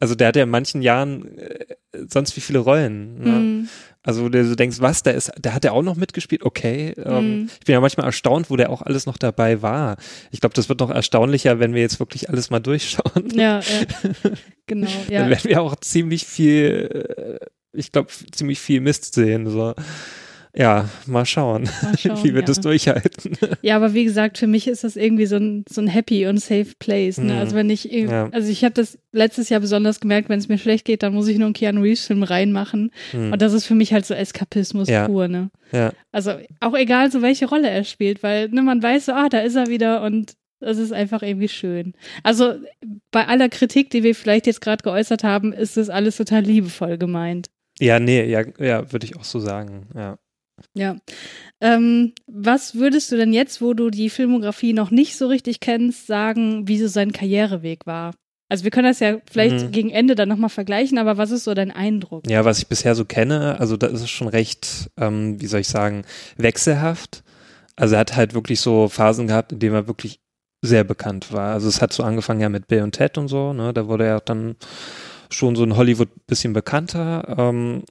also 0.00 0.14
der 0.14 0.28
hat 0.28 0.36
ja 0.36 0.42
in 0.42 0.50
manchen 0.50 0.82
Jahren 0.82 1.38
äh, 1.38 1.76
sonst 2.08 2.36
wie 2.36 2.40
viele 2.40 2.58
Rollen. 2.58 3.18
Ne? 3.18 3.30
Mm. 3.30 3.68
Also 4.02 4.28
du 4.28 4.54
denkst, 4.54 4.80
was, 4.80 5.02
der 5.02 5.14
ist, 5.14 5.32
der 5.38 5.54
hat 5.54 5.64
ja 5.64 5.72
auch 5.72 5.82
noch 5.82 5.96
mitgespielt, 5.96 6.42
okay. 6.42 6.92
Ähm, 7.02 7.44
mm. 7.44 7.50
Ich 7.60 7.64
bin 7.64 7.72
ja 7.72 7.80
manchmal 7.80 8.04
erstaunt, 8.04 8.50
wo 8.50 8.56
der 8.56 8.68
auch 8.68 8.82
alles 8.82 9.06
noch 9.06 9.16
dabei 9.16 9.62
war. 9.62 9.96
Ich 10.30 10.40
glaube, 10.40 10.54
das 10.54 10.68
wird 10.68 10.80
noch 10.80 10.90
erstaunlicher, 10.90 11.58
wenn 11.58 11.72
wir 11.72 11.80
jetzt 11.80 12.00
wirklich 12.00 12.28
alles 12.28 12.50
mal 12.50 12.60
durchschauen. 12.60 13.30
Ja, 13.32 13.60
ja. 13.60 14.30
genau. 14.66 14.90
Ja. 15.08 15.20
Dann 15.20 15.30
werden 15.30 15.48
wir 15.48 15.62
auch 15.62 15.76
ziemlich 15.76 16.26
viel, 16.26 17.40
äh, 17.40 17.46
ich 17.72 17.92
glaube, 17.92 18.10
ziemlich 18.32 18.60
viel 18.60 18.80
Mist 18.80 19.14
sehen. 19.14 19.48
So. 19.48 19.74
Ja, 20.56 20.88
mal 21.06 21.26
schauen, 21.26 21.68
mal 21.82 21.96
schauen 21.98 22.22
wie 22.22 22.32
wir 22.32 22.40
ja. 22.40 22.46
das 22.46 22.60
durchhalten. 22.60 23.36
Ja, 23.62 23.74
aber 23.76 23.92
wie 23.92 24.04
gesagt, 24.04 24.38
für 24.38 24.46
mich 24.46 24.68
ist 24.68 24.84
das 24.84 24.94
irgendwie 24.94 25.26
so 25.26 25.36
ein, 25.36 25.64
so 25.68 25.80
ein 25.80 25.88
happy 25.88 26.26
und 26.26 26.38
safe 26.38 26.72
place. 26.78 27.18
Ne? 27.18 27.32
Mhm. 27.32 27.38
Also 27.38 27.56
wenn 27.56 27.70
ich, 27.70 27.84
ja. 27.84 28.28
also 28.30 28.48
ich 28.48 28.64
habe 28.64 28.74
das 28.74 28.98
letztes 29.12 29.48
Jahr 29.48 29.60
besonders 29.60 29.98
gemerkt, 30.00 30.28
wenn 30.28 30.38
es 30.38 30.48
mir 30.48 30.58
schlecht 30.58 30.84
geht, 30.84 31.02
dann 31.02 31.12
muss 31.12 31.26
ich 31.26 31.38
nur 31.38 31.46
einen 31.46 31.54
Keanu 31.54 31.82
Reeves 31.82 32.06
Film 32.06 32.22
reinmachen. 32.22 32.92
Mhm. 33.12 33.32
Und 33.32 33.42
das 33.42 33.52
ist 33.52 33.66
für 33.66 33.74
mich 33.74 33.92
halt 33.92 34.06
so 34.06 34.14
Eskapismus 34.14 34.88
ja. 34.88 35.06
pur, 35.06 35.26
ne? 35.26 35.50
Ja. 35.72 35.92
Also 36.12 36.34
auch 36.60 36.74
egal, 36.74 37.10
so 37.10 37.20
welche 37.20 37.48
Rolle 37.48 37.68
er 37.68 37.82
spielt, 37.82 38.22
weil 38.22 38.48
ne, 38.48 38.62
man 38.62 38.82
weiß 38.82 39.06
so, 39.06 39.12
ah, 39.12 39.28
da 39.28 39.40
ist 39.40 39.56
er 39.56 39.66
wieder 39.66 40.02
und 40.02 40.34
das 40.60 40.78
ist 40.78 40.92
einfach 40.92 41.22
irgendwie 41.22 41.48
schön. 41.48 41.94
Also 42.22 42.54
bei 43.10 43.26
aller 43.26 43.48
Kritik, 43.48 43.90
die 43.90 44.02
wir 44.02 44.14
vielleicht 44.14 44.46
jetzt 44.46 44.60
gerade 44.60 44.82
geäußert 44.82 45.24
haben, 45.24 45.52
ist 45.52 45.76
das 45.76 45.90
alles 45.90 46.16
total 46.16 46.42
liebevoll 46.42 46.96
gemeint. 46.96 47.50
Ja, 47.80 47.98
nee, 47.98 48.24
ja, 48.24 48.44
ja, 48.58 48.92
würde 48.92 49.04
ich 49.04 49.16
auch 49.16 49.24
so 49.24 49.40
sagen, 49.40 49.88
ja. 49.94 50.16
Ja. 50.74 50.96
Ähm, 51.60 52.12
was 52.26 52.74
würdest 52.74 53.12
du 53.12 53.16
denn 53.16 53.32
jetzt, 53.32 53.60
wo 53.60 53.74
du 53.74 53.90
die 53.90 54.10
Filmografie 54.10 54.72
noch 54.72 54.90
nicht 54.90 55.16
so 55.16 55.26
richtig 55.26 55.60
kennst, 55.60 56.06
sagen, 56.06 56.66
wie 56.68 56.78
so 56.78 56.88
sein 56.88 57.12
Karriereweg 57.12 57.86
war? 57.86 58.12
Also 58.48 58.64
wir 58.64 58.70
können 58.70 58.88
das 58.88 59.00
ja 59.00 59.18
vielleicht 59.30 59.66
mhm. 59.66 59.70
gegen 59.72 59.90
Ende 59.90 60.14
dann 60.14 60.28
nochmal 60.28 60.50
vergleichen, 60.50 60.98
aber 60.98 61.16
was 61.16 61.30
ist 61.30 61.44
so 61.44 61.54
dein 61.54 61.70
Eindruck? 61.70 62.28
Ja, 62.28 62.44
was 62.44 62.58
ich 62.58 62.66
bisher 62.66 62.94
so 62.94 63.04
kenne, 63.04 63.58
also 63.58 63.76
da 63.76 63.86
ist 63.86 64.02
es 64.02 64.10
schon 64.10 64.28
recht, 64.28 64.90
ähm, 64.96 65.40
wie 65.40 65.46
soll 65.46 65.60
ich 65.60 65.68
sagen, 65.68 66.04
wechselhaft. 66.36 67.24
Also 67.76 67.94
er 67.94 68.00
hat 68.00 68.16
halt 68.16 68.34
wirklich 68.34 68.60
so 68.60 68.88
Phasen 68.88 69.26
gehabt, 69.26 69.52
in 69.52 69.58
denen 69.58 69.74
er 69.74 69.88
wirklich 69.88 70.20
sehr 70.62 70.84
bekannt 70.84 71.32
war. 71.32 71.52
Also 71.52 71.68
es 71.68 71.82
hat 71.82 71.92
so 71.92 72.02
angefangen 72.02 72.40
ja 72.40 72.48
mit 72.48 72.68
Bill 72.68 72.82
und 72.82 72.92
Ted 72.92 73.18
und 73.18 73.28
so, 73.28 73.52
ne? 73.52 73.72
Da 73.72 73.86
wurde 73.88 74.06
er 74.06 74.20
dann 74.20 74.56
schon 75.30 75.56
so 75.56 75.64
in 75.64 75.76
Hollywood 75.76 76.08
bisschen 76.26 76.52
bekannter. 76.52 77.34
Ähm, 77.36 77.82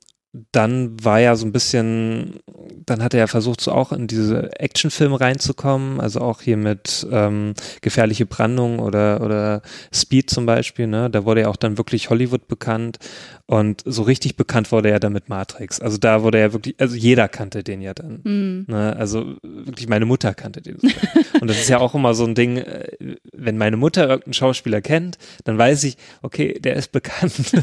dann 0.51 1.03
war 1.03 1.19
ja 1.19 1.35
so 1.35 1.45
ein 1.45 1.51
bisschen, 1.51 2.39
dann 2.85 3.03
hat 3.03 3.13
er 3.13 3.21
ja 3.21 3.27
versucht, 3.27 3.61
so 3.61 3.71
auch 3.71 3.91
in 3.91 4.07
diese 4.07 4.59
Actionfilme 4.59 5.21
reinzukommen, 5.21 6.01
also 6.01 6.21
auch 6.21 6.41
hier 6.41 6.57
mit 6.57 7.05
ähm, 7.11 7.53
Gefährliche 7.81 8.25
Brandung 8.25 8.79
oder, 8.79 9.21
oder 9.21 9.61
Speed 9.93 10.31
zum 10.31 10.47
Beispiel, 10.47 10.87
ne? 10.87 11.11
Da 11.11 11.25
wurde 11.25 11.41
ja 11.41 11.49
auch 11.49 11.55
dann 11.55 11.77
wirklich 11.77 12.09
Hollywood 12.09 12.47
bekannt 12.47 12.97
und 13.45 13.83
so 13.85 14.01
richtig 14.01 14.35
bekannt 14.35 14.71
wurde 14.71 14.89
er 14.89 14.99
dann 14.99 15.13
mit 15.13 15.29
Matrix. 15.29 15.79
Also 15.79 15.97
da 15.97 16.23
wurde 16.23 16.39
er 16.39 16.53
wirklich, 16.53 16.79
also 16.79 16.95
jeder 16.95 17.27
kannte 17.27 17.63
den 17.63 17.81
ja 17.81 17.93
dann. 17.93 18.21
Mm. 18.23 18.71
Ne? 18.71 18.95
Also 18.95 19.35
wirklich 19.43 19.87
meine 19.87 20.05
Mutter 20.05 20.33
kannte 20.33 20.61
den. 20.61 20.77
und 21.41 21.47
das 21.47 21.57
ist 21.57 21.69
ja 21.69 21.77
auch 21.77 21.93
immer 21.93 22.15
so 22.15 22.25
ein 22.25 22.33
Ding, 22.33 22.57
äh, 22.57 23.17
wenn 23.33 23.57
meine 23.57 23.77
Mutter 23.77 24.07
irgendeinen 24.07 24.33
Schauspieler 24.33 24.81
kennt, 24.81 25.19
dann 25.43 25.59
weiß 25.59 25.83
ich, 25.83 25.97
okay, 26.23 26.57
der 26.59 26.75
ist 26.75 26.91
bekannt. 26.91 27.33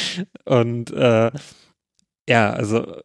und 0.44 0.90
äh, 0.92 1.30
ja, 2.28 2.52
also 2.52 3.00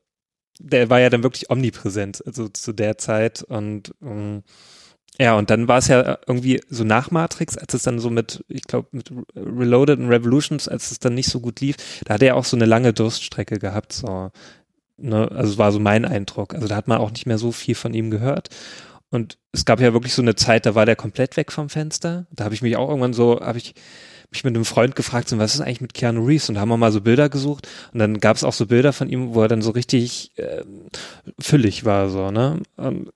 der 0.60 0.90
war 0.90 1.00
ja 1.00 1.10
dann 1.10 1.24
wirklich 1.24 1.50
omnipräsent, 1.50 2.26
also 2.26 2.48
zu 2.48 2.74
der 2.74 2.98
Zeit 2.98 3.44
und 3.44 3.94
ähm, 4.02 4.44
ja, 5.20 5.36
und 5.36 5.50
dann 5.50 5.68
war 5.68 5.80
es 5.80 5.88
ja 5.88 6.20
irgendwie 6.28 6.62
so 6.70 6.84
nach 6.84 7.10
Matrix, 7.10 7.58
als 7.58 7.74
es 7.74 7.82
dann 7.82 8.00
so 8.00 8.12
mit, 8.12 8.44
ich 8.48 8.64
glaube, 8.64 8.90
mit 8.92 9.12
Reloaded 9.36 10.00
und 10.00 10.10
Revolutions, 10.10 10.68
als 10.68 10.92
es 10.92 11.00
dann 11.00 11.16
nicht 11.16 11.30
so 11.30 11.40
gut 11.40 11.60
lief, 11.60 11.76
da 12.06 12.16
hat 12.16 12.22
er 12.22 12.36
auch 12.36 12.46
so 12.46 12.56
eine 12.56 12.66
lange 12.66 12.94
Durststrecke 12.94 13.58
gehabt, 13.58 13.94
so, 13.94 14.30
ne, 14.98 15.32
also 15.32 15.58
war 15.58 15.72
so 15.72 15.80
mein 15.80 16.06
Eindruck. 16.06 16.54
Also 16.54 16.68
da 16.68 16.76
hat 16.76 16.88
man 16.88 17.00
auch 17.00 17.12
nicht 17.12 17.26
mehr 17.26 17.40
so 17.40 17.52
viel 17.52 17.74
von 17.74 17.96
ihm 17.96 18.12
gehört. 18.12 18.50
Und 19.10 19.40
es 19.54 19.66
gab 19.66 19.80
ja 19.80 19.94
wirklich 19.94 20.14
so 20.14 20.22
eine 20.22 20.36
Zeit, 20.36 20.66
da 20.66 20.76
war 20.76 20.86
der 20.86 20.96
komplett 20.96 21.38
weg 21.38 21.52
vom 21.52 21.70
Fenster. 21.70 22.28
Da 22.32 22.44
habe 22.44 22.54
ich 22.54 22.62
mich 22.62 22.76
auch 22.78 22.90
irgendwann 22.90 23.14
so, 23.14 23.40
habe 23.40 23.58
ich 23.58 23.74
mich 24.32 24.44
mit 24.44 24.56
einem 24.56 24.66
Freund 24.66 24.96
gefragt, 24.96 25.30
so, 25.30 25.38
was 25.38 25.56
ist 25.56 25.62
eigentlich 25.62 25.82
mit 25.82 25.94
Keanu 25.94 26.26
Reeves? 26.26 26.50
Und 26.50 26.60
haben 26.60 26.70
wir 26.70 26.78
mal 26.78 26.92
so 26.92 27.02
Bilder 27.02 27.30
gesucht 27.30 27.68
und 27.94 28.00
dann 28.00 28.20
gab 28.20 28.36
es 28.36 28.44
auch 28.44 28.54
so 28.54 28.66
Bilder 28.66 28.94
von 28.94 29.10
ihm, 29.10 29.34
wo 29.34 29.42
er 29.42 29.48
dann 29.48 29.62
so 29.62 29.72
richtig 29.72 30.32
äh, 30.38 30.64
füllig 31.40 31.86
war, 31.86 32.10
so, 32.10 32.32
ne? 32.32 32.62
Und, 32.76 33.12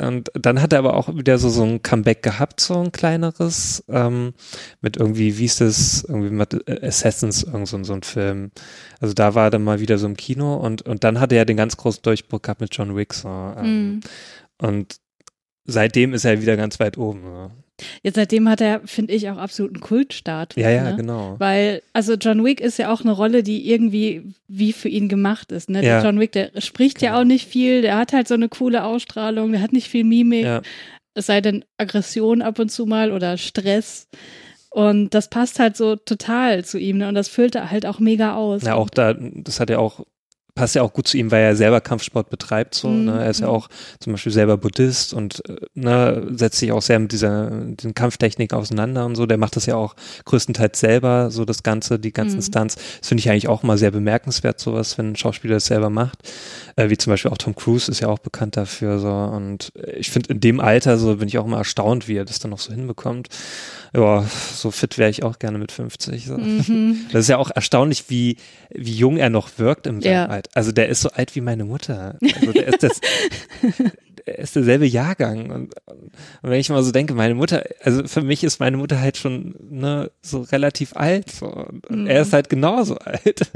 und 0.00 0.30
dann 0.34 0.62
hat 0.62 0.72
er 0.72 0.78
aber 0.78 0.94
auch 0.94 1.08
wieder 1.14 1.38
so, 1.38 1.48
so 1.48 1.64
ein 1.64 1.82
Comeback 1.82 2.22
gehabt, 2.22 2.60
so 2.60 2.80
ein 2.80 2.92
kleineres, 2.92 3.84
ähm, 3.88 4.32
mit 4.80 4.96
irgendwie, 4.96 5.38
wie 5.38 5.44
ist 5.44 5.60
das, 5.60 6.04
irgendwie 6.04 6.30
mit 6.30 6.68
Assassins, 6.84 7.42
irgend 7.42 7.66
so, 7.66 7.82
so 7.82 7.94
ein 7.94 8.02
Film. 8.04 8.52
Also 9.00 9.14
da 9.14 9.34
war 9.34 9.46
er 9.46 9.50
dann 9.50 9.64
mal 9.64 9.80
wieder 9.80 9.98
so 9.98 10.06
im 10.06 10.16
Kino 10.16 10.54
und, 10.56 10.82
und 10.82 11.02
dann 11.02 11.18
hat 11.18 11.32
er 11.32 11.38
ja 11.38 11.44
den 11.44 11.56
ganz 11.56 11.76
großen 11.76 12.02
Durchbruch 12.02 12.42
gehabt 12.42 12.60
mit 12.60 12.76
John 12.76 12.96
Wick, 12.96 13.12
so. 13.12 13.28
Ähm, 13.28 13.96
mm. 13.96 14.00
Und 14.64 15.00
seitdem 15.64 16.14
ist 16.14 16.24
er 16.24 16.40
wieder 16.40 16.56
ganz 16.56 16.78
weit 16.80 16.96
oben. 16.96 17.22
So. 17.22 17.50
Jetzt 18.02 18.16
seitdem 18.16 18.48
hat 18.48 18.60
er, 18.60 18.80
finde 18.84 19.14
ich, 19.14 19.28
auch 19.30 19.36
absoluten 19.36 19.80
Kultstatus. 19.80 20.60
Ja, 20.62 20.70
ja, 20.70 20.90
ne? 20.90 20.96
genau. 20.96 21.36
Weil, 21.38 21.82
also 21.92 22.14
John 22.14 22.44
Wick 22.44 22.60
ist 22.60 22.78
ja 22.78 22.92
auch 22.92 23.02
eine 23.02 23.12
Rolle, 23.12 23.42
die 23.42 23.70
irgendwie 23.70 24.34
wie 24.48 24.72
für 24.72 24.88
ihn 24.88 25.08
gemacht 25.08 25.52
ist. 25.52 25.70
Ne? 25.70 25.84
Ja. 25.84 26.00
Der 26.00 26.04
John 26.04 26.20
Wick, 26.20 26.32
der 26.32 26.50
spricht 26.58 26.98
genau. 26.98 27.12
ja 27.12 27.20
auch 27.20 27.24
nicht 27.24 27.48
viel, 27.48 27.82
der 27.82 27.96
hat 27.96 28.12
halt 28.12 28.28
so 28.28 28.34
eine 28.34 28.48
coole 28.48 28.84
Ausstrahlung, 28.84 29.52
der 29.52 29.62
hat 29.62 29.72
nicht 29.72 29.88
viel 29.88 30.04
Mimik. 30.04 30.44
Ja. 30.44 30.62
Es 31.14 31.26
sei 31.26 31.40
denn 31.40 31.64
Aggression 31.78 32.42
ab 32.42 32.58
und 32.58 32.70
zu 32.70 32.86
mal 32.86 33.12
oder 33.12 33.36
Stress. 33.36 34.08
Und 34.70 35.14
das 35.14 35.28
passt 35.28 35.58
halt 35.58 35.76
so 35.76 35.96
total 35.96 36.64
zu 36.64 36.78
ihm, 36.78 36.98
ne? 36.98 37.08
Und 37.08 37.14
das 37.14 37.28
füllt 37.28 37.54
er 37.54 37.70
halt 37.70 37.86
auch 37.86 37.98
mega 37.98 38.34
aus. 38.34 38.62
Ja, 38.62 38.74
auch 38.74 38.90
da, 38.90 39.14
das 39.14 39.60
hat 39.60 39.70
er 39.70 39.80
auch 39.80 40.04
passt 40.58 40.74
ja 40.74 40.82
auch 40.82 40.92
gut 40.92 41.06
zu 41.06 41.16
ihm, 41.16 41.30
weil 41.30 41.44
er 41.44 41.54
selber 41.54 41.80
Kampfsport 41.80 42.30
betreibt. 42.30 42.74
So, 42.74 42.88
mhm. 42.88 43.04
ne? 43.04 43.22
Er 43.22 43.30
ist 43.30 43.38
ja 43.38 43.46
mhm. 43.46 43.52
auch 43.52 43.68
zum 44.00 44.12
Beispiel 44.12 44.32
selber 44.32 44.56
Buddhist 44.56 45.14
und 45.14 45.40
äh, 45.48 45.56
ne, 45.74 46.26
setzt 46.32 46.58
sich 46.58 46.72
auch 46.72 46.82
sehr 46.82 46.98
mit 46.98 47.12
dieser 47.12 47.48
den 47.48 47.94
Kampftechnik 47.94 48.52
auseinander 48.52 49.06
und 49.06 49.14
so. 49.14 49.24
Der 49.24 49.38
macht 49.38 49.54
das 49.54 49.66
ja 49.66 49.76
auch 49.76 49.94
größtenteils 50.24 50.80
selber, 50.80 51.30
so 51.30 51.44
das 51.44 51.62
Ganze, 51.62 52.00
die 52.00 52.12
ganzen 52.12 52.38
mhm. 52.38 52.42
Stunts. 52.42 52.74
Das 52.74 53.08
finde 53.08 53.20
ich 53.20 53.30
eigentlich 53.30 53.46
auch 53.46 53.62
mal 53.62 53.78
sehr 53.78 53.92
bemerkenswert, 53.92 54.58
sowas, 54.58 54.98
wenn 54.98 55.12
ein 55.12 55.16
Schauspieler 55.16 55.54
das 55.54 55.66
selber 55.66 55.90
macht. 55.90 56.18
Äh, 56.74 56.90
wie 56.90 56.98
zum 56.98 57.12
Beispiel 57.12 57.30
auch 57.30 57.38
Tom 57.38 57.54
Cruise 57.54 57.88
ist 57.88 58.00
ja 58.00 58.08
auch 58.08 58.18
bekannt 58.18 58.56
dafür. 58.56 58.98
So. 58.98 59.12
Und 59.12 59.70
ich 59.96 60.10
finde, 60.10 60.32
in 60.32 60.40
dem 60.40 60.58
Alter 60.58 60.98
so 60.98 61.14
bin 61.14 61.28
ich 61.28 61.38
auch 61.38 61.46
immer 61.46 61.58
erstaunt, 61.58 62.08
wie 62.08 62.16
er 62.16 62.24
das 62.24 62.40
dann 62.40 62.50
noch 62.50 62.58
so 62.58 62.72
hinbekommt 62.72 63.28
ja, 63.94 64.24
so 64.54 64.70
fit 64.70 64.98
wäre 64.98 65.10
ich 65.10 65.22
auch 65.22 65.38
gerne 65.38 65.58
mit 65.58 65.72
50. 65.72 66.26
So. 66.26 66.36
Mhm. 66.36 67.06
Das 67.12 67.22
ist 67.22 67.28
ja 67.28 67.38
auch 67.38 67.50
erstaunlich, 67.50 68.10
wie, 68.10 68.36
wie 68.70 68.92
jung 68.92 69.16
er 69.16 69.30
noch 69.30 69.58
wirkt 69.58 69.86
im 69.86 70.00
ja. 70.00 70.26
Alter. 70.26 70.50
Also 70.54 70.72
der 70.72 70.88
ist 70.88 71.00
so 71.00 71.10
alt 71.10 71.34
wie 71.34 71.40
meine 71.40 71.64
Mutter. 71.64 72.16
Also 72.20 72.52
der 72.52 72.66
ist 72.66 72.82
das, 72.82 73.00
der 74.26 74.38
ist 74.38 74.56
derselbe 74.56 74.86
Jahrgang. 74.86 75.50
Und, 75.50 75.74
und, 75.86 76.12
wenn 76.42 76.60
ich 76.60 76.68
mal 76.68 76.82
so 76.82 76.92
denke, 76.92 77.14
meine 77.14 77.34
Mutter, 77.34 77.64
also 77.82 78.06
für 78.06 78.22
mich 78.22 78.44
ist 78.44 78.60
meine 78.60 78.76
Mutter 78.76 79.00
halt 79.00 79.16
schon 79.16 79.54
ne, 79.70 80.10
so 80.20 80.42
relativ 80.42 80.94
alt. 80.94 81.30
So. 81.30 81.46
Und 81.46 82.02
mhm. 82.02 82.06
er 82.06 82.22
ist 82.22 82.32
halt 82.32 82.48
genauso 82.48 82.96
alt. 82.96 83.50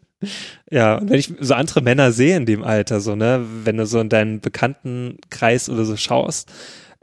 ja, 0.70 0.96
und 0.98 1.10
wenn 1.10 1.18
ich 1.18 1.32
so 1.40 1.54
andere 1.54 1.80
Männer 1.80 2.12
sehe 2.12 2.36
in 2.36 2.46
dem 2.46 2.62
Alter, 2.62 3.00
so, 3.00 3.16
ne, 3.16 3.44
wenn 3.64 3.76
du 3.76 3.86
so 3.86 4.00
in 4.00 4.08
deinen 4.08 4.40
Bekanntenkreis 4.40 5.68
oder 5.68 5.84
so 5.84 5.96
schaust, 5.96 6.50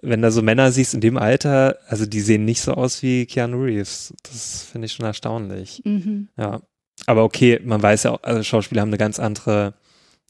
wenn 0.05 0.21
da 0.21 0.31
so 0.31 0.41
Männer 0.41 0.71
siehst 0.71 0.93
in 0.93 1.01
dem 1.01 1.17
Alter, 1.17 1.77
also 1.87 2.05
die 2.05 2.21
sehen 2.21 2.45
nicht 2.45 2.61
so 2.61 2.73
aus 2.73 3.01
wie 3.01 3.25
Keanu 3.25 3.63
Reeves. 3.63 4.13
Das 4.23 4.63
finde 4.71 4.85
ich 4.85 4.93
schon 4.93 5.05
erstaunlich. 5.05 5.81
Mhm. 5.85 6.29
Ja. 6.37 6.61
Aber 7.05 7.23
okay, 7.23 7.59
man 7.63 7.81
weiß 7.81 8.03
ja 8.03 8.11
auch, 8.11 8.23
also 8.23 8.41
Schauspieler 8.43 8.81
haben 8.81 8.89
eine 8.89 8.97
ganz 8.97 9.19
andere 9.19 9.73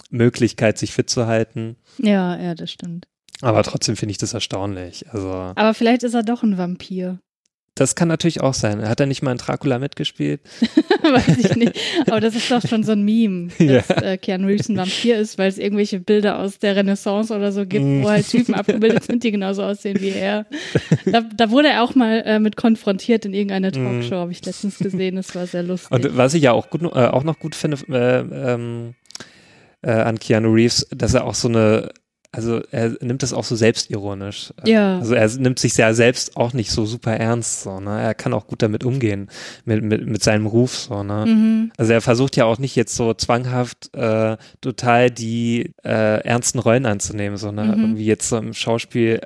Möglichkeit, 0.09 0.77
sich 0.77 0.93
fit 0.93 1.09
zu 1.09 1.27
halten. 1.27 1.75
Ja, 1.97 2.41
ja, 2.41 2.55
das 2.55 2.71
stimmt. 2.71 3.07
Aber 3.41 3.63
trotzdem 3.63 3.95
finde 3.95 4.11
ich 4.11 4.17
das 4.17 4.33
erstaunlich. 4.33 5.05
Also. 5.11 5.29
Aber 5.29 5.73
vielleicht 5.73 6.03
ist 6.03 6.13
er 6.13 6.23
doch 6.23 6.43
ein 6.43 6.57
Vampir. 6.57 7.19
Das 7.77 7.95
kann 7.95 8.07
natürlich 8.07 8.39
auch 8.39 8.53
sein. 8.53 8.87
Hat 8.87 9.01
er 9.01 9.05
nicht 9.05 9.21
mal 9.21 9.33
in 9.33 9.37
Dracula 9.37 9.79
mitgespielt? 9.79 10.39
Weiß 11.03 11.37
ich 11.37 11.55
nicht. 11.57 11.77
Aber 12.07 12.21
das 12.21 12.33
ist 12.33 12.49
doch 12.49 12.65
schon 12.65 12.83
so 12.83 12.93
ein 12.93 13.03
Meme, 13.03 13.49
dass 13.59 13.89
ja. 13.89 14.01
äh, 14.01 14.17
Keanu 14.17 14.47
Reeves 14.47 14.69
ein 14.69 14.77
Vampir 14.77 15.17
ist, 15.17 15.37
weil 15.37 15.49
es 15.49 15.57
irgendwelche 15.57 15.99
Bilder 15.99 16.39
aus 16.39 16.57
der 16.57 16.77
Renaissance 16.77 17.35
oder 17.35 17.51
so 17.51 17.65
gibt, 17.65 17.85
wo 17.85 18.09
halt 18.09 18.29
Typen 18.29 18.55
abgebildet 18.55 19.03
sind, 19.03 19.25
die 19.25 19.31
genauso 19.31 19.61
aussehen 19.63 19.99
wie 19.99 20.11
er. 20.11 20.45
Da, 21.05 21.21
da 21.21 21.51
wurde 21.51 21.67
er 21.67 21.83
auch 21.83 21.95
mal 21.95 22.23
äh, 22.25 22.39
mit 22.39 22.55
konfrontiert 22.55 23.25
in 23.25 23.33
irgendeiner 23.33 23.77
mhm. 23.77 23.99
Talkshow, 23.99 24.15
habe 24.15 24.31
ich 24.31 24.45
letztens 24.45 24.79
gesehen. 24.79 25.17
Das 25.17 25.35
war 25.35 25.45
sehr 25.45 25.63
lustig. 25.63 25.91
Und 25.91 26.15
was 26.15 26.33
ich 26.33 26.43
ja 26.43 26.53
auch, 26.53 26.69
gut, 26.69 26.81
äh, 26.81 26.85
auch 26.87 27.25
noch 27.25 27.39
gut 27.39 27.55
finde 27.55 27.77
äh, 27.89 28.53
ähm, 28.53 28.93
äh, 29.81 29.91
an 29.91 30.17
Keanu 30.17 30.53
Reeves, 30.53 30.87
dass 30.91 31.13
er 31.13 31.25
auch 31.25 31.35
so 31.35 31.49
eine 31.49 31.91
also 32.35 32.61
er 32.71 32.97
nimmt 33.01 33.23
das 33.23 33.31
auch 33.31 33.45
so 33.45 33.55
selbstironisch. 33.55 34.53
Ja. 34.65 34.99
Also 34.99 35.15
er 35.15 35.27
nimmt 35.37 35.57
sich 35.57 35.75
ja 35.77 35.93
selbst 35.93 36.35
auch 36.35 36.51
nicht 36.53 36.69
so 36.69 36.85
super 36.85 37.15
ernst, 37.15 37.63
so, 37.63 37.79
ne? 37.79 38.01
Er 38.01 38.13
kann 38.13 38.33
auch 38.33 38.47
gut 38.47 38.61
damit 38.61 38.83
umgehen, 38.83 39.29
mit, 39.63 39.83
mit, 39.83 40.05
mit 40.05 40.21
seinem 40.21 40.45
Ruf, 40.45 40.75
so, 40.75 41.03
ne? 41.03 41.25
Mhm. 41.25 41.71
Also 41.77 41.93
er 41.93 42.01
versucht 42.01 42.35
ja 42.35 42.45
auch 42.45 42.59
nicht 42.59 42.75
jetzt 42.75 42.95
so 42.95 43.13
zwanghaft 43.13 43.93
äh, 43.95 44.35
total 44.59 45.11
die 45.11 45.73
äh, 45.83 46.21
ernsten 46.25 46.59
Rollen 46.59 46.85
anzunehmen, 46.85 47.37
sondern 47.37 47.77
mhm. 47.77 47.83
irgendwie 47.83 48.05
jetzt 48.05 48.27
so 48.27 48.37
im 48.37 48.53
Schauspiel 48.53 49.21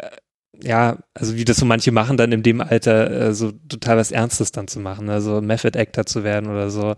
ja, 0.61 0.97
also 1.13 1.35
wie 1.35 1.45
das 1.45 1.57
so 1.57 1.65
manche 1.65 1.91
machen, 1.91 2.17
dann 2.17 2.31
in 2.31 2.43
dem 2.43 2.61
Alter 2.61 3.09
äh, 3.11 3.33
so 3.33 3.51
total 3.51 3.97
was 3.97 4.11
Ernstes 4.11 4.51
dann 4.51 4.67
zu 4.67 4.79
machen, 4.79 5.09
also 5.09 5.41
Method 5.41 5.77
Actor 5.77 6.05
zu 6.05 6.23
werden 6.23 6.49
oder 6.49 6.69
so. 6.69 6.95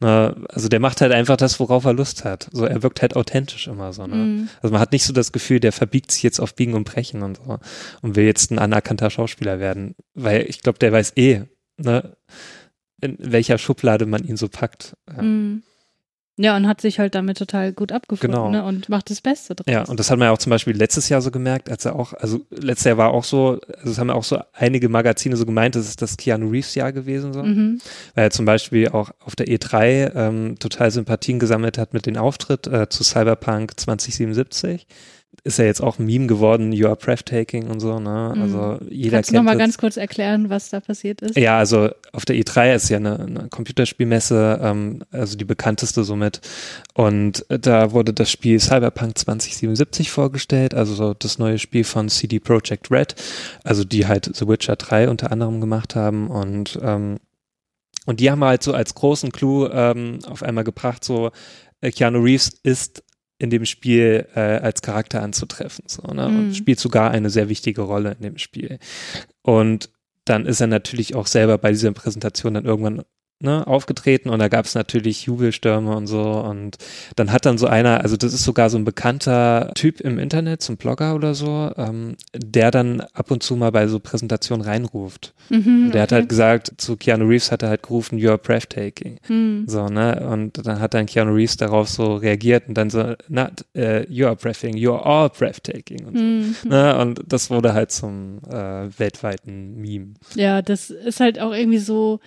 Ne? 0.00 0.34
Also 0.48 0.68
der 0.68 0.80
macht 0.80 1.00
halt 1.00 1.12
einfach 1.12 1.36
das, 1.36 1.60
worauf 1.60 1.84
er 1.84 1.92
Lust 1.92 2.24
hat. 2.24 2.48
So, 2.52 2.64
er 2.64 2.82
wirkt 2.82 3.02
halt 3.02 3.16
authentisch 3.16 3.68
immer 3.68 3.92
so. 3.92 4.06
Ne? 4.06 4.16
Mhm. 4.16 4.48
Also 4.62 4.72
man 4.72 4.80
hat 4.80 4.92
nicht 4.92 5.04
so 5.04 5.12
das 5.12 5.32
Gefühl, 5.32 5.60
der 5.60 5.72
verbiegt 5.72 6.10
sich 6.10 6.22
jetzt 6.22 6.40
auf 6.40 6.54
Biegen 6.54 6.74
und 6.74 6.84
Brechen 6.84 7.22
und 7.22 7.38
so 7.38 7.58
und 8.02 8.16
will 8.16 8.24
jetzt 8.24 8.50
ein 8.50 8.58
anerkannter 8.58 9.10
Schauspieler 9.10 9.60
werden, 9.60 9.94
weil 10.14 10.42
ich 10.48 10.60
glaube, 10.60 10.78
der 10.78 10.92
weiß 10.92 11.12
eh, 11.16 11.42
ne, 11.76 12.16
in 13.00 13.16
welcher 13.20 13.58
Schublade 13.58 14.06
man 14.06 14.24
ihn 14.24 14.36
so 14.36 14.48
packt. 14.48 14.96
Ja. 15.14 15.22
Mhm. 15.22 15.62
Ja, 16.36 16.56
und 16.56 16.66
hat 16.66 16.80
sich 16.80 16.98
halt 16.98 17.14
damit 17.14 17.38
total 17.38 17.72
gut 17.72 17.92
abgefunden 17.92 18.34
genau. 18.34 18.50
ne? 18.50 18.64
und 18.64 18.88
macht 18.88 19.08
das 19.08 19.20
Beste 19.20 19.54
draus. 19.54 19.72
Ja, 19.72 19.84
und 19.84 20.00
das 20.00 20.10
hat 20.10 20.18
man 20.18 20.26
ja 20.26 20.32
auch 20.32 20.38
zum 20.38 20.50
Beispiel 20.50 20.76
letztes 20.76 21.08
Jahr 21.08 21.20
so 21.22 21.30
gemerkt, 21.30 21.70
als 21.70 21.84
er 21.84 21.94
auch, 21.94 22.12
also 22.12 22.40
letztes 22.50 22.86
Jahr 22.86 22.96
war 22.96 23.10
auch 23.10 23.22
so, 23.22 23.60
also 23.78 23.90
es 23.92 23.98
haben 23.98 24.08
ja 24.08 24.14
auch 24.14 24.24
so 24.24 24.40
einige 24.52 24.88
Magazine 24.88 25.36
so 25.36 25.46
gemeint, 25.46 25.76
das 25.76 25.88
ist 25.88 26.02
das 26.02 26.16
Keanu 26.16 26.50
Reeves 26.50 26.74
Jahr 26.74 26.92
gewesen 26.92 27.32
so, 27.32 27.44
mhm. 27.44 27.80
weil 28.16 28.24
er 28.24 28.30
zum 28.30 28.46
Beispiel 28.46 28.88
auch 28.88 29.12
auf 29.24 29.36
der 29.36 29.46
E3 29.46 30.12
ähm, 30.14 30.58
total 30.58 30.90
Sympathien 30.90 31.38
gesammelt 31.38 31.78
hat 31.78 31.94
mit 31.94 32.06
dem 32.06 32.16
Auftritt 32.16 32.66
äh, 32.66 32.88
zu 32.88 33.04
Cyberpunk 33.04 33.78
2077 33.78 34.88
ist 35.42 35.58
ja 35.58 35.64
jetzt 35.64 35.82
auch 35.82 35.98
ein 35.98 36.06
Meme 36.06 36.26
geworden, 36.26 36.72
You 36.72 36.86
are 36.86 36.96
breathtaking 36.96 37.68
und 37.68 37.80
so, 37.80 37.98
ne? 37.98 38.32
Mhm. 38.34 38.42
Also 38.42 38.78
jeder 38.88 39.16
Kannst 39.16 39.28
kennt 39.28 39.28
du 39.28 39.34
nochmal 39.36 39.58
ganz 39.58 39.78
kurz 39.78 39.96
erklären, 39.96 40.50
was 40.50 40.70
da 40.70 40.80
passiert 40.80 41.22
ist? 41.22 41.36
Ja, 41.36 41.58
also 41.58 41.90
auf 42.12 42.24
der 42.24 42.36
E3 42.36 42.74
ist 42.74 42.88
ja 42.88 42.98
eine, 42.98 43.18
eine 43.18 43.48
Computerspielmesse, 43.48 44.60
ähm, 44.62 45.02
also 45.10 45.36
die 45.36 45.44
bekannteste 45.44 46.04
somit. 46.04 46.40
Und 46.94 47.44
da 47.48 47.92
wurde 47.92 48.12
das 48.12 48.30
Spiel 48.30 48.60
Cyberpunk 48.60 49.18
2077 49.18 50.10
vorgestellt, 50.10 50.74
also 50.74 50.94
so 50.94 51.14
das 51.14 51.38
neue 51.38 51.58
Spiel 51.58 51.84
von 51.84 52.08
CD 52.08 52.38
Projekt 52.38 52.90
Red, 52.90 53.14
also 53.64 53.84
die 53.84 54.06
halt 54.06 54.30
The 54.34 54.48
Witcher 54.48 54.76
3 54.76 55.08
unter 55.08 55.32
anderem 55.32 55.60
gemacht 55.60 55.94
haben 55.94 56.28
und 56.28 56.78
ähm, 56.82 57.18
und 58.06 58.20
die 58.20 58.30
haben 58.30 58.44
halt 58.44 58.62
so 58.62 58.74
als 58.74 58.94
großen 58.94 59.32
Clou 59.32 59.66
ähm, 59.68 60.18
auf 60.26 60.42
einmal 60.42 60.64
gebracht, 60.64 61.04
so 61.04 61.30
äh, 61.80 61.90
Keanu 61.90 62.20
Reeves 62.20 62.50
ist 62.62 63.03
in 63.44 63.50
dem 63.50 63.64
Spiel 63.64 64.26
äh, 64.34 64.40
als 64.40 64.82
Charakter 64.82 65.22
anzutreffen. 65.22 65.84
So, 65.86 66.02
ne? 66.02 66.26
Und 66.26 66.48
mhm. 66.48 66.54
spielt 66.54 66.80
sogar 66.80 67.10
eine 67.10 67.30
sehr 67.30 67.48
wichtige 67.48 67.82
Rolle 67.82 68.12
in 68.12 68.22
dem 68.22 68.38
Spiel. 68.38 68.78
Und 69.42 69.90
dann 70.24 70.46
ist 70.46 70.60
er 70.60 70.66
natürlich 70.66 71.14
auch 71.14 71.26
selber 71.26 71.58
bei 71.58 71.70
dieser 71.70 71.92
Präsentation 71.92 72.54
dann 72.54 72.64
irgendwann 72.64 73.04
ne, 73.40 73.66
aufgetreten 73.66 74.30
und 74.30 74.38
da 74.38 74.48
gab 74.48 74.64
es 74.64 74.74
natürlich 74.74 75.26
Jubelstürme 75.26 75.94
und 75.96 76.06
so 76.06 76.22
und 76.22 76.76
dann 77.16 77.32
hat 77.32 77.46
dann 77.46 77.58
so 77.58 77.66
einer, 77.66 78.00
also 78.00 78.16
das 78.16 78.32
ist 78.32 78.44
sogar 78.44 78.70
so 78.70 78.78
ein 78.78 78.84
bekannter 78.84 79.72
Typ 79.74 80.00
im 80.00 80.18
Internet, 80.18 80.62
so 80.62 80.72
ein 80.72 80.76
Blogger 80.76 81.14
oder 81.14 81.34
so, 81.34 81.70
ähm, 81.76 82.16
der 82.34 82.70
dann 82.70 83.00
ab 83.12 83.30
und 83.30 83.42
zu 83.42 83.56
mal 83.56 83.70
bei 83.70 83.86
so 83.86 83.98
Präsentationen 83.98 84.64
reinruft. 84.64 85.34
Mhm, 85.50 85.90
der 85.90 85.90
okay. 85.90 86.00
hat 86.00 86.12
halt 86.12 86.28
gesagt, 86.28 86.72
zu 86.78 86.96
Keanu 86.96 87.26
Reeves 87.26 87.52
hat 87.52 87.62
er 87.62 87.68
halt 87.70 87.82
gerufen, 87.82 88.18
you're 88.18 88.38
breathtaking. 88.38 89.18
Mhm. 89.28 89.64
So, 89.66 89.88
ne, 89.88 90.26
und 90.30 90.66
dann 90.66 90.80
hat 90.80 90.94
dann 90.94 91.06
Keanu 91.06 91.34
Reeves 91.34 91.56
darauf 91.56 91.88
so 91.88 92.16
reagiert 92.16 92.68
und 92.68 92.74
dann 92.74 92.88
so, 92.88 93.14
not 93.28 93.64
uh, 93.76 94.04
you're 94.08 94.34
breathtaking, 94.34 94.76
you're 94.76 95.02
all 95.02 95.28
breathtaking 95.28 96.06
und, 96.06 96.14
mhm. 96.14 96.54
so, 96.62 96.68
ne, 96.68 96.96
und 96.98 97.20
das 97.26 97.50
wurde 97.50 97.74
halt 97.74 97.90
zum 97.90 98.38
äh, 98.48 98.88
weltweiten 98.98 99.76
Meme. 99.80 100.14
Ja, 100.34 100.62
das 100.62 100.90
ist 100.90 101.20
halt 101.20 101.38
auch 101.40 101.52
irgendwie 101.52 101.78
so, 101.78 102.20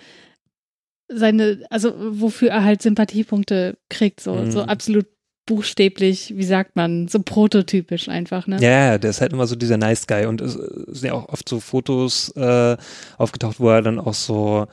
seine, 1.08 1.64
also 1.70 1.94
wofür 1.96 2.50
er 2.50 2.64
halt 2.64 2.82
Sympathiepunkte 2.82 3.78
kriegt, 3.88 4.20
so, 4.20 4.34
mhm. 4.34 4.50
so 4.50 4.62
absolut 4.62 5.06
buchstäblich, 5.46 6.34
wie 6.36 6.44
sagt 6.44 6.76
man, 6.76 7.08
so 7.08 7.20
prototypisch 7.20 8.08
einfach, 8.08 8.46
ne? 8.46 8.58
Ja, 8.60 8.98
der 8.98 9.10
ist 9.10 9.22
halt 9.22 9.32
immer 9.32 9.46
so 9.46 9.56
dieser 9.56 9.78
Nice 9.78 10.06
Guy 10.06 10.26
und 10.26 10.42
es 10.42 10.52
sind 10.52 11.04
ja 11.04 11.14
auch 11.14 11.28
oft 11.30 11.48
so 11.48 11.58
Fotos 11.58 12.30
äh, 12.36 12.76
aufgetaucht, 13.16 13.58
wo 13.58 13.70
er 13.70 13.80
dann 13.80 13.98
auch 13.98 14.14
so, 14.14 14.66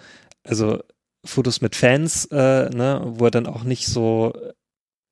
also 0.43 0.79
Fotos 1.23 1.61
mit 1.61 1.75
Fans, 1.75 2.25
äh, 2.25 2.69
ne, 2.69 3.01
wo 3.05 3.25
er 3.25 3.31
dann 3.31 3.47
auch 3.47 3.63
nicht 3.63 3.87
so 3.87 4.33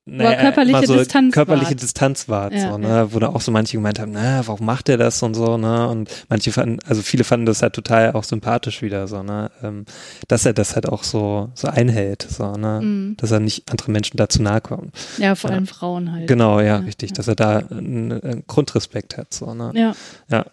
naja, 0.05 0.41
körperliche 0.41 0.86
so 0.86 0.98
Distanz 0.98 1.33
körperliche 1.33 1.72
wart. 1.72 1.81
Distanz 1.81 2.27
war, 2.27 2.51
ja, 2.51 2.72
so, 2.72 2.77
ne, 2.77 2.88
ja. 2.88 3.13
wo 3.13 3.19
da 3.19 3.29
auch 3.29 3.39
so 3.39 3.51
manche 3.51 3.77
gemeint 3.77 4.00
haben, 4.00 4.12
na, 4.12 4.45
warum 4.45 4.65
macht 4.65 4.89
er 4.89 4.98
das 4.98 5.24
und 5.24 5.33
so, 5.33 5.57
ne, 5.57 5.88
und 5.88 6.10
manche 6.27 6.51
fanden, 6.51 6.79
also 6.86 7.01
viele 7.01 7.24
fanden 7.24 7.45
das 7.45 7.62
halt 7.62 7.74
total 7.74 8.12
auch 8.12 8.25
sympathisch 8.25 8.81
wieder, 8.81 9.07
so, 9.07 9.24
ne, 9.24 9.50
ähm, 9.63 9.86
dass 10.27 10.45
er 10.45 10.51
das 10.53 10.75
halt 10.75 10.89
auch 10.89 11.03
so, 11.03 11.51
so 11.53 11.69
einhält, 11.69 12.27
so, 12.29 12.51
ne, 12.51 12.81
mhm. 12.81 13.17
dass 13.17 13.31
er 13.31 13.39
nicht 13.39 13.72
andere 13.72 13.91
Menschen 13.91 14.17
dazu 14.17 14.41
nahe 14.41 14.60
kommt. 14.60 14.93
Ja, 15.19 15.36
vor 15.36 15.51
allem 15.51 15.67
Frauen 15.67 16.12
halt. 16.12 16.27
Genau, 16.27 16.60
ja, 16.60 16.77
richtig, 16.77 17.13
dass 17.13 17.29
er 17.29 17.36
da 17.36 17.60
einen, 17.60 18.12
einen 18.12 18.43
Grundrespekt 18.45 19.17
hat, 19.17 19.33
so, 19.33 19.53
ne. 19.53 19.72
Ja. 19.74 19.95
Ja. 20.29 20.45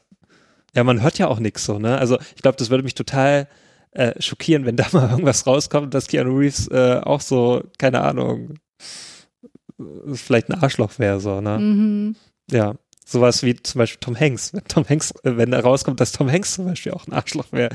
Ja, 0.77 0.85
man 0.85 1.03
hört 1.03 1.19
ja 1.19 1.27
auch 1.27 1.41
nichts 1.41 1.65
so, 1.65 1.81
ne, 1.81 1.99
also 1.99 2.19
ich 2.37 2.43
glaube, 2.43 2.57
das 2.57 2.71
würde 2.71 2.85
mich 2.85 2.95
total 2.95 3.49
äh, 3.91 4.13
schockieren, 4.23 4.65
wenn 4.65 4.77
da 4.77 4.87
mal 4.93 5.11
irgendwas 5.11 5.45
rauskommt, 5.45 5.93
dass 5.93 6.07
Keanu 6.07 6.37
Reeves 6.37 6.69
äh, 6.69 7.01
auch 7.03 7.21
so, 7.21 7.65
keine 7.79 8.03
Ahnung, 8.03 8.55
vielleicht 10.15 10.51
ein 10.51 10.63
Arschloch 10.63 10.99
wäre, 10.99 11.21
so, 11.21 11.41
ne? 11.41 11.59
Mhm. 11.59 12.17
Ja. 12.51 12.75
Sowas 13.05 13.43
wie 13.43 13.57
zum 13.57 13.81
Beispiel 13.81 13.99
Tom 14.01 14.19
Hanks. 14.19 14.55
Wenn 14.55 14.65
Tom 14.65 14.89
Hanks, 14.89 15.13
wenn 15.25 15.51
da 15.51 15.61
rauskommt, 15.61 15.99
dass 15.99 16.13
Tom 16.13 16.31
Hanks 16.31 16.55
zum 16.55 16.67
Beispiel 16.67 16.93
auch 16.93 17.07
ein 17.09 17.13
Arschloch 17.13 17.51
wäre. 17.51 17.71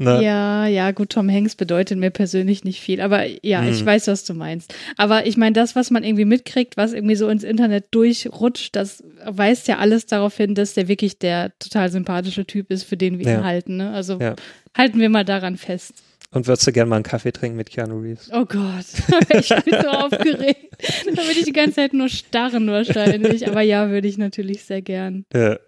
Ne? 0.00 0.22
Ja, 0.22 0.66
ja, 0.66 0.92
gut, 0.92 1.10
Tom 1.10 1.28
Hanks 1.28 1.56
bedeutet 1.56 1.98
mir 1.98 2.10
persönlich 2.10 2.62
nicht 2.62 2.80
viel, 2.80 3.00
aber 3.00 3.24
ja, 3.44 3.62
hm. 3.62 3.68
ich 3.68 3.84
weiß, 3.84 4.06
was 4.06 4.24
du 4.24 4.32
meinst. 4.32 4.72
Aber 4.96 5.26
ich 5.26 5.36
meine, 5.36 5.54
das, 5.54 5.74
was 5.74 5.90
man 5.90 6.04
irgendwie 6.04 6.24
mitkriegt, 6.24 6.76
was 6.76 6.92
irgendwie 6.92 7.16
so 7.16 7.28
ins 7.28 7.42
Internet 7.42 7.86
durchrutscht, 7.90 8.76
das 8.76 9.02
weist 9.24 9.66
ja 9.66 9.78
alles 9.78 10.06
darauf 10.06 10.36
hin, 10.36 10.54
dass 10.54 10.74
der 10.74 10.86
wirklich 10.86 11.18
der 11.18 11.52
total 11.58 11.90
sympathische 11.90 12.46
Typ 12.46 12.70
ist, 12.70 12.84
für 12.84 12.96
den 12.96 13.18
wir 13.18 13.26
ja. 13.26 13.38
ihn 13.38 13.44
halten. 13.44 13.76
Ne? 13.76 13.90
Also 13.90 14.20
ja. 14.20 14.36
halten 14.76 15.00
wir 15.00 15.08
mal 15.08 15.24
daran 15.24 15.56
fest. 15.56 15.94
Und 16.30 16.46
würdest 16.46 16.66
du 16.66 16.72
gerne 16.72 16.90
mal 16.90 16.96
einen 16.96 17.04
Kaffee 17.04 17.32
trinken 17.32 17.56
mit 17.56 17.70
Keanu 17.70 18.00
Reeves? 18.00 18.28
Oh 18.32 18.44
Gott, 18.44 18.84
ich 19.30 19.48
bin 19.48 19.80
so 19.80 19.88
aufgeregt. 19.88 20.76
Da 21.06 21.22
würde 21.22 21.38
ich 21.38 21.44
die 21.44 21.52
ganze 21.52 21.76
Zeit 21.76 21.94
nur 21.94 22.10
starren 22.10 22.68
wahrscheinlich. 22.68 23.48
Aber 23.48 23.62
ja, 23.62 23.88
würde 23.88 24.08
ich 24.08 24.18
natürlich 24.18 24.64
sehr 24.64 24.82
gern. 24.82 25.24
Ja. 25.32 25.58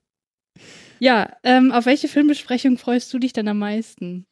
ja, 0.98 1.32
ähm, 1.42 1.72
auf 1.72 1.86
welche 1.86 2.08
Filmbesprechung 2.08 2.76
freust 2.76 3.12
du 3.14 3.18
dich 3.18 3.32
dann 3.32 3.48
am 3.48 3.58
meisten? 3.58 4.26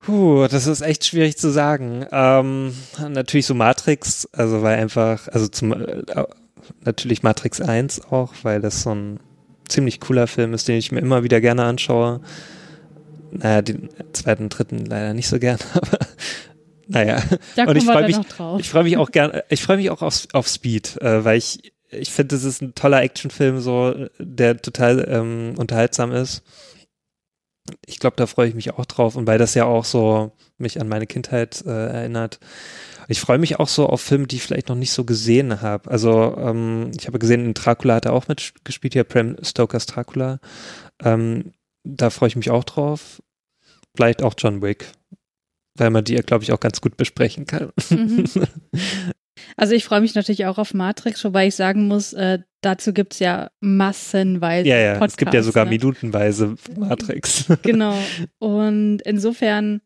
Puh, 0.00 0.46
das 0.46 0.66
ist 0.66 0.82
echt 0.82 1.06
schwierig 1.06 1.38
zu 1.38 1.50
sagen. 1.50 2.04
Ähm, 2.12 2.74
natürlich 3.08 3.46
so 3.46 3.54
Matrix, 3.54 4.28
also 4.32 4.62
weil 4.62 4.78
einfach, 4.78 5.26
also 5.28 5.48
zum 5.48 5.72
äh, 5.72 6.02
natürlich 6.84 7.22
Matrix 7.22 7.62
1 7.62 8.12
auch, 8.12 8.34
weil 8.42 8.60
das 8.60 8.82
so 8.82 8.94
ein 8.94 9.20
ziemlich 9.68 10.00
cooler 10.00 10.26
Film 10.26 10.52
ist, 10.52 10.68
den 10.68 10.76
ich 10.76 10.92
mir 10.92 11.00
immer 11.00 11.24
wieder 11.24 11.40
gerne 11.40 11.64
anschaue 11.64 12.20
naja, 13.38 13.62
den 13.62 13.88
zweiten, 14.12 14.48
dritten 14.48 14.84
leider 14.86 15.14
nicht 15.14 15.28
so 15.28 15.38
gern, 15.38 15.58
aber 15.74 15.98
naja. 16.88 17.22
Da 17.56 17.64
und 17.64 17.76
ich 17.76 17.84
freue 17.84 18.06
mich, 18.06 18.16
ich 18.58 18.68
freue 18.68 18.84
mich 18.84 18.96
auch 18.96 19.10
gern, 19.10 19.40
ich 19.48 19.62
freue 19.62 19.76
mich 19.76 19.90
auch 19.90 20.02
auf, 20.02 20.26
auf 20.32 20.48
Speed, 20.48 21.00
äh, 21.02 21.24
weil 21.24 21.38
ich, 21.38 21.72
ich 21.90 22.12
finde, 22.12 22.36
das 22.36 22.44
ist 22.44 22.62
ein 22.62 22.74
toller 22.74 23.02
Actionfilm, 23.02 23.60
so, 23.60 24.08
der 24.18 24.60
total 24.60 25.06
ähm, 25.08 25.54
unterhaltsam 25.56 26.12
ist. 26.12 26.42
Ich 27.84 27.98
glaube, 27.98 28.16
da 28.16 28.26
freue 28.26 28.48
ich 28.48 28.54
mich 28.54 28.74
auch 28.74 28.86
drauf 28.86 29.16
und 29.16 29.26
weil 29.26 29.38
das 29.38 29.54
ja 29.54 29.64
auch 29.64 29.84
so 29.84 30.32
mich 30.58 30.80
an 30.80 30.88
meine 30.88 31.06
Kindheit 31.06 31.64
äh, 31.66 31.70
erinnert. 31.70 32.38
Ich 33.08 33.20
freue 33.20 33.38
mich 33.38 33.58
auch 33.58 33.68
so 33.68 33.86
auf 33.86 34.00
Filme, 34.00 34.26
die 34.26 34.36
ich 34.36 34.42
vielleicht 34.42 34.68
noch 34.68 34.76
nicht 34.76 34.92
so 34.92 35.04
gesehen 35.04 35.60
habe. 35.62 35.90
Also 35.90 36.36
ähm, 36.38 36.90
ich 36.98 37.06
habe 37.06 37.18
gesehen, 37.18 37.44
in 37.44 37.54
Dracula 37.54 37.96
hat 37.96 38.04
er 38.04 38.12
auch 38.12 38.28
mitgespielt, 38.28 38.94
ja, 38.94 39.04
Bram 39.04 39.36
Stokers 39.42 39.86
Dracula. 39.86 40.40
Ähm, 41.02 41.52
da 41.84 42.10
freue 42.10 42.28
ich 42.28 42.36
mich 42.36 42.50
auch 42.50 42.64
drauf. 42.64 43.22
Vielleicht 43.96 44.22
auch 44.22 44.34
John 44.36 44.62
Wick, 44.62 44.86
weil 45.76 45.90
man 45.90 46.04
die 46.04 46.14
ja, 46.14 46.22
glaube 46.22 46.44
ich, 46.44 46.52
auch 46.52 46.60
ganz 46.60 46.80
gut 46.80 46.96
besprechen 46.96 47.46
kann. 47.46 47.72
Mhm. 47.90 48.24
Also 49.56 49.74
ich 49.74 49.84
freue 49.84 50.00
mich 50.00 50.14
natürlich 50.14 50.46
auch 50.46 50.58
auf 50.58 50.74
Matrix, 50.74 51.22
wobei 51.24 51.46
ich 51.46 51.54
sagen 51.54 51.86
muss, 51.88 52.12
äh, 52.12 52.40
dazu 52.62 52.92
gibt 52.92 53.12
es 53.14 53.18
ja 53.20 53.50
massenweise 53.60 54.68
Ja, 54.68 54.76
ja, 54.76 54.92
Podcasts, 54.94 55.12
es 55.12 55.16
gibt 55.18 55.34
ja 55.34 55.42
sogar 55.42 55.64
ne? 55.64 55.70
minutenweise 55.70 56.56
Matrix. 56.76 57.46
Genau. 57.62 57.96
Und 58.38 59.02
insofern 59.02 59.80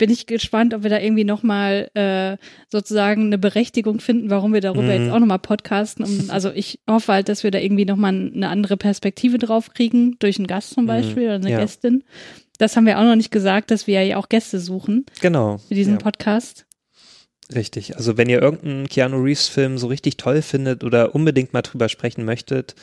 bin 0.00 0.10
ich 0.10 0.24
gespannt, 0.24 0.72
ob 0.72 0.82
wir 0.82 0.88
da 0.88 0.98
irgendwie 0.98 1.24
nochmal 1.24 1.90
äh, 1.92 2.38
sozusagen 2.72 3.26
eine 3.26 3.36
Berechtigung 3.36 4.00
finden, 4.00 4.30
warum 4.30 4.54
wir 4.54 4.62
darüber 4.62 4.84
mhm. 4.84 4.90
jetzt 4.90 5.10
auch 5.10 5.18
nochmal 5.18 5.38
podcasten. 5.38 6.06
Um, 6.06 6.30
also 6.30 6.50
ich 6.50 6.80
hoffe 6.88 7.12
halt, 7.12 7.28
dass 7.28 7.44
wir 7.44 7.50
da 7.50 7.58
irgendwie 7.58 7.84
nochmal 7.84 8.14
eine 8.14 8.48
andere 8.48 8.78
Perspektive 8.78 9.36
drauf 9.36 9.74
kriegen, 9.74 10.16
durch 10.18 10.38
einen 10.38 10.46
Gast 10.46 10.70
zum 10.70 10.84
mhm. 10.84 10.88
Beispiel 10.88 11.22
mhm. 11.24 11.28
oder 11.28 11.34
eine 11.34 11.50
ja. 11.50 11.60
Gästin. 11.60 12.02
Das 12.56 12.76
haben 12.76 12.86
wir 12.86 12.98
auch 12.98 13.04
noch 13.04 13.14
nicht 13.14 13.30
gesagt, 13.30 13.70
dass 13.70 13.86
wir 13.86 14.02
ja 14.02 14.16
auch 14.16 14.30
Gäste 14.30 14.58
suchen. 14.58 15.04
Genau. 15.20 15.58
Für 15.58 15.74
diesen 15.74 15.94
ja. 15.94 16.00
Podcast. 16.00 16.64
Richtig. 17.54 17.98
Also 17.98 18.16
wenn 18.16 18.30
ihr 18.30 18.40
irgendeinen 18.40 18.88
Keanu 18.88 19.18
Reeves 19.22 19.48
Film 19.48 19.76
so 19.76 19.88
richtig 19.88 20.16
toll 20.16 20.40
findet 20.40 20.82
oder 20.82 21.14
unbedingt 21.14 21.52
mal 21.52 21.60
drüber 21.60 21.90
sprechen 21.90 22.24
möchtet, 22.24 22.74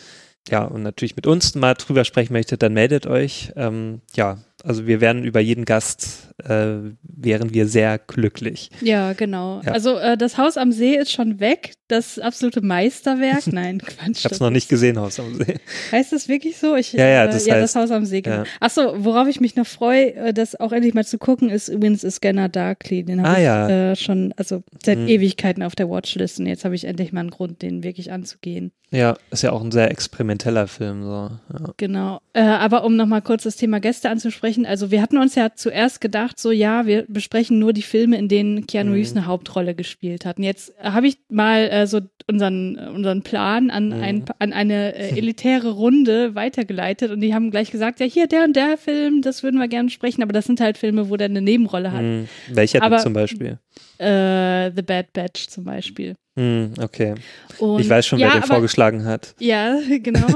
ja, 0.49 0.63
und 0.63 0.83
natürlich 0.83 1.15
mit 1.15 1.27
uns 1.27 1.55
mal 1.55 1.73
drüber 1.73 2.05
sprechen 2.05 2.33
möchtet, 2.33 2.61
dann 2.61 2.73
meldet 2.73 3.07
euch. 3.07 3.51
Ähm, 3.55 4.01
ja, 4.15 4.37
also 4.63 4.85
wir 4.87 5.01
werden 5.01 5.23
über 5.23 5.39
jeden 5.39 5.65
Gast, 5.65 6.26
äh, 6.43 6.93
wären 7.01 7.53
wir 7.53 7.67
sehr 7.67 7.97
glücklich. 7.97 8.69
Ja, 8.81 9.13
genau. 9.13 9.61
Ja. 9.65 9.71
Also 9.71 9.97
äh, 9.97 10.17
das 10.17 10.37
Haus 10.37 10.57
am 10.57 10.71
See 10.71 10.95
ist 10.95 11.11
schon 11.11 11.39
weg, 11.39 11.73
das 11.87 12.19
absolute 12.19 12.61
Meisterwerk. 12.61 13.47
Nein, 13.51 13.79
Quatsch. 13.79 14.19
ich 14.19 14.25
habe 14.25 14.35
es 14.35 14.39
noch 14.39 14.51
nicht 14.51 14.69
gesehen, 14.69 14.99
Haus 14.99 15.19
am 15.19 15.33
See. 15.35 15.55
Heißt 15.91 16.11
das 16.13 16.27
wirklich 16.27 16.57
so? 16.57 16.75
Ich, 16.75 16.93
ja, 16.93 17.07
ja, 17.07 17.25
äh, 17.25 17.27
das, 17.27 17.45
äh, 17.45 17.49
ja, 17.49 17.55
heißt, 17.55 17.63
das 17.63 17.81
Haus 17.81 17.91
am 17.91 18.05
See. 18.05 18.21
Genau. 18.21 18.37
Ja. 18.37 18.43
Achso, 18.59 19.03
worauf 19.03 19.27
ich 19.27 19.39
mich 19.39 19.55
noch 19.55 19.65
freue, 19.65 20.13
äh, 20.13 20.33
das 20.33 20.59
auch 20.59 20.71
endlich 20.71 20.93
mal 20.93 21.05
zu 21.05 21.17
gucken, 21.17 21.49
ist 21.49 21.69
übrigens 21.69 22.01
Scanner 22.01 22.49
Darkly. 22.49 23.03
Den 23.03 23.23
habe 23.23 23.29
ah, 23.29 23.37
ich 23.37 23.43
ja. 23.43 23.91
äh, 23.91 23.95
schon, 23.95 24.33
also 24.37 24.63
seit 24.83 24.99
hm. 24.99 25.07
Ewigkeiten 25.07 25.63
auf 25.63 25.75
der 25.75 25.89
Watchlist 25.89 26.39
und 26.39 26.45
jetzt 26.45 26.65
habe 26.65 26.75
ich 26.75 26.83
endlich 26.83 27.13
mal 27.13 27.21
einen 27.21 27.31
Grund, 27.31 27.61
den 27.61 27.83
wirklich 27.83 28.11
anzugehen. 28.11 28.71
Ja, 28.89 29.17
ist 29.31 29.41
ja 29.41 29.51
auch 29.51 29.61
ein 29.61 29.71
sehr 29.71 29.91
experimenteller 29.91 30.67
Film. 30.67 31.03
So. 31.03 31.29
Genau. 31.75 32.21
Aber 32.33 32.85
um 32.85 32.95
nochmal 32.95 33.21
kurz 33.21 33.43
das 33.43 33.57
Thema 33.57 33.81
Gäste 33.81 34.09
anzusprechen, 34.09 34.65
also 34.65 34.91
wir 34.91 35.01
hatten 35.01 35.17
uns 35.17 35.35
ja 35.35 35.49
zuerst 35.53 35.99
gedacht, 35.99 36.26
so 36.35 36.51
ja, 36.51 36.85
wir 36.85 37.05
besprechen 37.07 37.59
nur 37.59 37.73
die 37.73 37.81
Filme, 37.81 38.17
in 38.17 38.27
denen 38.27 38.67
Keanu 38.67 38.93
Reeves 38.93 39.13
mhm. 39.13 39.19
eine 39.19 39.27
Hauptrolle 39.27 39.75
gespielt 39.75 40.25
hat. 40.25 40.37
Und 40.37 40.43
jetzt 40.43 40.73
habe 40.81 41.07
ich 41.07 41.17
mal 41.29 41.69
äh, 41.69 41.87
so 41.87 42.01
unseren, 42.27 42.77
unseren 42.77 43.21
Plan 43.21 43.69
an, 43.69 43.87
mhm. 43.87 44.03
ein, 44.03 44.25
an 44.39 44.53
eine 44.53 44.95
äh, 44.95 45.17
elitäre 45.17 45.71
Runde 45.71 46.35
weitergeleitet 46.35 47.11
und 47.11 47.21
die 47.21 47.33
haben 47.33 47.51
gleich 47.51 47.71
gesagt, 47.71 47.99
ja, 47.99 48.05
hier 48.05 48.27
der 48.27 48.43
und 48.43 48.55
der 48.55 48.77
Film, 48.77 49.21
das 49.21 49.43
würden 49.43 49.59
wir 49.59 49.67
gerne 49.67 49.89
sprechen, 49.89 50.23
aber 50.23 50.33
das 50.33 50.45
sind 50.45 50.59
halt 50.59 50.77
Filme, 50.77 51.09
wo 51.09 51.15
der 51.15 51.25
eine 51.25 51.41
Nebenrolle 51.41 51.91
hat. 51.91 52.01
Mhm. 52.01 52.27
Welcher 52.49 52.83
aber, 52.83 52.97
zum 52.97 53.13
Beispiel? 53.13 53.59
Äh, 53.97 54.71
The 54.75 54.81
Bad 54.81 55.13
Batch 55.13 55.47
zum 55.47 55.63
Beispiel. 55.63 56.15
Hm, 56.37 56.73
okay. 56.79 57.15
Und, 57.57 57.81
ich 57.81 57.89
weiß 57.89 58.05
schon, 58.05 58.19
wer 58.19 58.27
ja, 58.27 58.33
den 58.33 58.43
aber, 58.43 58.53
vorgeschlagen 58.53 59.05
hat. 59.05 59.33
Ja, 59.39 59.79
genau. 60.03 60.27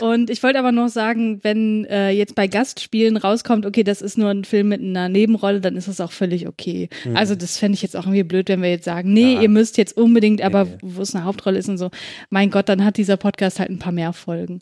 und 0.00 0.30
ich 0.30 0.44
wollte 0.44 0.60
aber 0.60 0.70
noch 0.70 0.88
sagen, 0.88 1.40
wenn 1.42 1.84
äh, 1.86 2.10
jetzt 2.10 2.36
bei 2.36 2.46
Gastspielen 2.46 3.16
rauskommt, 3.16 3.66
okay, 3.66 3.82
das 3.82 4.00
ist 4.00 4.16
nur 4.16 4.30
ein 4.30 4.44
Film 4.44 4.68
mit 4.68 4.80
einer 4.80 5.08
Nebenrolle, 5.08 5.60
dann 5.60 5.76
ist 5.76 5.88
das 5.88 6.00
auch 6.00 6.12
völlig 6.12 6.46
okay. 6.46 6.88
Mhm. 7.04 7.16
Also 7.16 7.34
das 7.34 7.58
fände 7.58 7.74
ich 7.74 7.82
jetzt 7.82 7.96
auch 7.96 8.04
irgendwie 8.04 8.22
blöd, 8.22 8.48
wenn 8.48 8.62
wir 8.62 8.70
jetzt 8.70 8.84
sagen, 8.84 9.12
nee, 9.12 9.34
ja. 9.34 9.42
ihr 9.42 9.48
müsst 9.48 9.76
jetzt 9.76 9.96
unbedingt, 9.96 10.40
aber 10.40 10.66
nee. 10.66 10.76
wo 10.82 11.02
es 11.02 11.16
eine 11.16 11.24
Hauptrolle 11.24 11.58
ist 11.58 11.68
und 11.68 11.78
so. 11.78 11.90
Mein 12.30 12.50
Gott, 12.50 12.68
dann 12.68 12.84
hat 12.84 12.96
dieser 12.96 13.16
Podcast 13.16 13.58
halt 13.58 13.70
ein 13.70 13.80
paar 13.80 13.92
mehr 13.92 14.12
Folgen. 14.12 14.60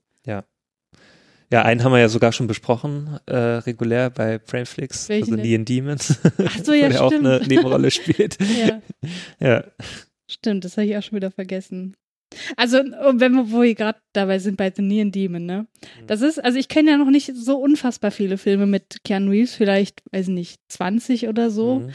Ja. 1.52 1.62
Einen 1.62 1.84
haben 1.84 1.92
wir 1.92 1.98
ja 1.98 2.08
sogar 2.08 2.32
schon 2.32 2.46
besprochen, 2.46 3.18
äh, 3.26 3.36
regulär 3.36 4.08
bei 4.08 4.38
Frameflix, 4.38 5.10
also 5.10 5.36
Neon 5.36 5.66
Demons, 5.66 6.18
Ach 6.44 6.58
so, 6.64 6.72
ja, 6.72 6.88
der 6.88 7.04
auch 7.04 7.12
eine 7.12 7.42
Nebenrolle 7.46 7.90
spielt. 7.90 8.38
ja. 8.66 8.80
ja. 9.38 9.64
Stimmt, 10.26 10.64
das 10.64 10.78
habe 10.78 10.86
ich 10.86 10.96
auch 10.96 11.02
schon 11.02 11.16
wieder 11.16 11.30
vergessen. 11.30 11.94
Also, 12.56 12.78
wenn 12.78 13.32
wir, 13.34 13.52
wo 13.52 13.60
wir 13.60 13.74
gerade 13.74 13.98
dabei 14.14 14.38
sind 14.38 14.56
bei 14.56 14.72
The 14.74 14.80
Neon 14.80 15.12
Demon, 15.12 15.44
ne? 15.44 15.66
Mhm. 16.00 16.06
Das 16.06 16.22
ist, 16.22 16.42
also 16.42 16.58
ich 16.58 16.68
kenne 16.68 16.90
ja 16.90 16.96
noch 16.96 17.10
nicht 17.10 17.32
so 17.34 17.56
unfassbar 17.58 18.10
viele 18.10 18.38
Filme 18.38 18.66
mit 18.66 19.04
Keanu 19.04 19.30
Reeves, 19.30 19.54
vielleicht, 19.54 20.02
weiß 20.12 20.28
ich 20.28 20.34
nicht, 20.34 20.60
20 20.68 21.28
oder 21.28 21.50
so. 21.50 21.80
Mhm. 21.80 21.90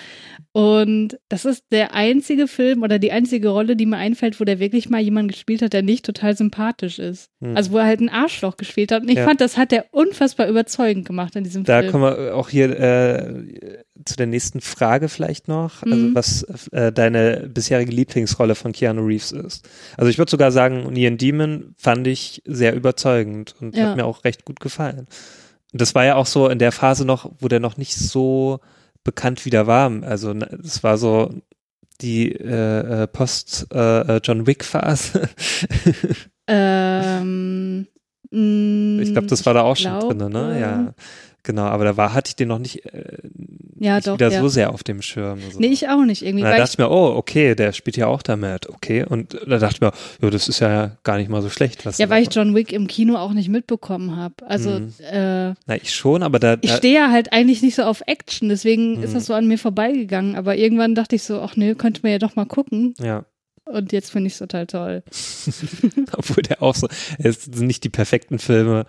Und 0.52 1.20
das 1.30 1.46
ist 1.46 1.66
der 1.72 1.94
einzige 1.94 2.48
Film 2.48 2.82
oder 2.82 2.98
die 2.98 3.12
einzige 3.12 3.50
Rolle, 3.50 3.76
die 3.76 3.86
mir 3.86 3.98
einfällt, 3.98 4.40
wo 4.40 4.44
der 4.44 4.60
wirklich 4.60 4.90
mal 4.90 5.02
jemand 5.02 5.32
gespielt 5.32 5.62
hat, 5.62 5.74
der 5.74 5.84
nicht 5.84 6.06
total 6.06 6.36
sympathisch 6.36 6.98
ist. 7.00 7.30
Mhm. 7.40 7.56
Also 7.56 7.72
wo 7.72 7.78
er 7.78 7.86
halt 7.86 8.00
ein 8.00 8.10
Arschloch 8.10 8.58
gespielt 8.58 8.92
hat. 8.92 9.04
Und 9.04 9.10
ich 9.10 9.18
ja. 9.18 9.26
fand, 9.26 9.40
das 9.40 9.58
hat 9.58 9.72
er 9.72 9.86
unfassbar 9.92 10.48
überzeugend 10.48 11.06
gemacht 11.06 11.36
in 11.36 11.44
diesem 11.44 11.64
da 11.64 11.80
Film. 11.80 11.86
Da 11.86 11.92
kommen 11.92 12.18
wir 12.18 12.36
auch 12.36 12.50
hier 12.50 12.80
äh, 12.80 13.84
zu 14.06 14.16
der 14.16 14.26
nächsten 14.26 14.62
Frage 14.62 15.10
vielleicht 15.10 15.48
noch. 15.48 15.84
Also 15.84 15.96
mhm. 15.96 16.16
was 16.16 16.44
äh, 16.72 16.92
deine 16.92 17.50
bisherige 17.54 17.92
Lieblingsrolle 17.92 18.56
von 18.56 18.72
Keanu 18.72 19.06
Reeves 19.06 19.32
ist. 19.32 19.68
Also 19.96 20.10
ich 20.10 20.18
würde 20.18 20.32
sogar 20.32 20.52
sagen, 20.52 20.92
Neon 20.92 21.18
Demon 21.18 21.76
fand 21.78 22.08
ich 22.08 22.42
sehr 22.46 22.76
überzeugend 22.76 23.54
und 23.60 23.76
ja. 23.78 23.90
hat 23.90 23.98
mir 23.98 24.06
auch 24.06 24.24
recht 24.24 24.46
gut 24.46 24.60
gefallen. 24.60 25.08
Das 25.74 25.96
war 25.96 26.06
ja 26.06 26.16
auch 26.16 26.26
so 26.26 26.48
in 26.48 26.60
der 26.60 26.72
Phase 26.72 27.06
noch, 27.06 27.32
wo 27.40 27.48
der 27.48 27.60
noch 27.60 27.78
nicht 27.78 27.96
so 27.96 28.60
bekannt 29.04 29.46
wieder 29.46 29.68
war. 29.68 29.92
Also 30.04 30.34
es 30.34 30.84
war 30.84 30.98
so 30.98 31.34
die 32.02 32.32
äh, 32.32 33.04
äh 33.04 33.08
Post-John 33.08 34.42
äh, 34.42 34.48
Wick-Phase. 34.48 35.30
ähm, 36.48 37.88
ich 38.32 39.12
glaube, 39.12 39.28
das 39.28 39.46
war 39.46 39.54
da 39.54 39.62
auch 39.62 39.78
schon 39.78 40.00
drin, 40.00 40.32
ne? 40.32 40.60
Ja. 40.60 40.94
Genau, 41.48 41.64
aber 41.64 41.86
da 41.86 41.96
war, 41.96 42.14
hatte 42.14 42.28
ich 42.28 42.36
den 42.36 42.50
noch 42.50 42.60
nicht, 42.60 42.86
äh, 42.88 43.20
ja, 43.80 43.96
nicht 43.96 44.08
doch, 44.08 44.16
wieder 44.16 44.30
ja. 44.30 44.42
so 44.42 44.50
sehr 44.50 44.74
auf 44.74 44.84
dem 44.84 45.02
Schirm. 45.02 45.40
So. 45.50 45.58
Nee, 45.62 45.68
ich 45.68 45.88
auch 45.88 46.04
nicht 46.04 46.22
irgendwie. 46.22 46.44
Da 46.44 46.58
dachte 46.58 46.72
ich 46.74 46.78
mir, 46.78 46.92
oh, 46.92 47.16
okay, 47.16 47.56
der 47.56 47.72
spielt 47.72 47.96
ja 47.96 48.08
auch 48.08 48.22
damit, 48.22 48.68
okay. 48.68 49.06
Und 49.06 49.34
da 49.48 49.58
dachte 49.58 49.76
ich 49.76 49.80
mir, 49.80 49.94
ja, 50.22 50.30
das 50.30 50.50
ist 50.50 50.60
ja 50.60 50.98
gar 51.04 51.16
nicht 51.16 51.30
mal 51.30 51.42
so 51.42 51.50
schlecht. 51.50 51.86
Was 51.86 52.00
ja, 52.00 52.10
weil 52.10 52.22
ich 52.22 52.36
John 52.36 52.54
Wick 52.54 52.74
im 52.74 52.88
Kino 52.88 53.16
auch 53.16 53.32
nicht 53.32 53.48
mitbekommen 53.48 54.18
habe. 54.18 54.36
Also, 54.46 54.72
mhm. 54.72 54.94
äh, 55.10 55.54
Na, 55.68 55.76
ich 55.82 55.96
schon, 55.96 56.22
aber 56.22 56.40
da. 56.40 56.58
da 56.58 56.62
ich 56.64 56.74
stehe 56.74 56.96
ja 56.96 57.12
halt 57.12 57.32
eigentlich 57.32 57.62
nicht 57.62 57.76
so 57.76 57.84
auf 57.84 58.02
Action, 58.08 58.50
deswegen 58.50 58.98
mhm. 58.98 59.04
ist 59.04 59.16
das 59.16 59.28
so 59.28 59.34
an 59.34 59.48
mir 59.48 59.58
vorbeigegangen. 59.58 60.36
Aber 60.36 60.58
irgendwann 60.58 60.96
dachte 60.96 61.16
ich 61.16 61.24
so, 61.24 61.40
ach 61.40 61.56
nee, 61.56 61.76
könnte 61.76 62.02
man 62.04 62.12
ja 62.12 62.20
doch 62.20 62.36
mal 62.36 62.46
gucken. 62.46 62.94
Ja. 63.00 63.24
Und 63.64 63.94
jetzt 63.94 64.12
finde 64.12 64.28
ich 64.28 64.34
es 64.34 64.40
total 64.40 64.68
toll. 64.68 65.02
Obwohl 66.12 66.44
der 66.44 66.62
auch 66.62 66.76
so, 66.76 66.90
es 67.20 67.46
sind 67.46 67.68
nicht 67.68 67.86
die 67.86 67.90
perfekten 67.90 68.38
Filme, 68.38 68.86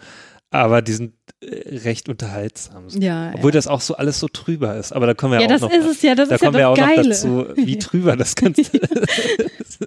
aber 0.50 0.80
die 0.80 0.92
sind 0.92 1.14
äh, 1.40 1.76
recht 1.78 2.08
unterhaltsam. 2.08 2.88
Ja, 2.88 3.32
Obwohl 3.34 3.50
ja. 3.50 3.56
das 3.56 3.66
auch 3.66 3.80
so 3.80 3.96
alles 3.96 4.18
so 4.18 4.28
trüber 4.28 4.76
ist. 4.76 4.92
Aber 4.92 5.06
da 5.06 5.14
kommen 5.14 5.34
wir 5.34 5.40
ja, 5.40 5.46
auch 5.46 5.60
noch. 5.60 5.70
Ja, 5.70 5.76
das 5.78 5.86
ist 5.86 5.96
es 5.96 6.02
ja, 6.02 6.14
das 6.14 6.28
da 6.30 6.36
ist 6.36 6.40
kommen 6.40 6.54
ja 6.54 6.60
wir 6.60 6.68
auch 6.70 6.76
Geile. 6.76 7.02
noch 7.02 7.08
dazu, 7.08 7.46
wie 7.56 7.78
trüber 7.78 8.16
das 8.16 8.34
Ganze 8.34 8.62
ist. 8.62 9.86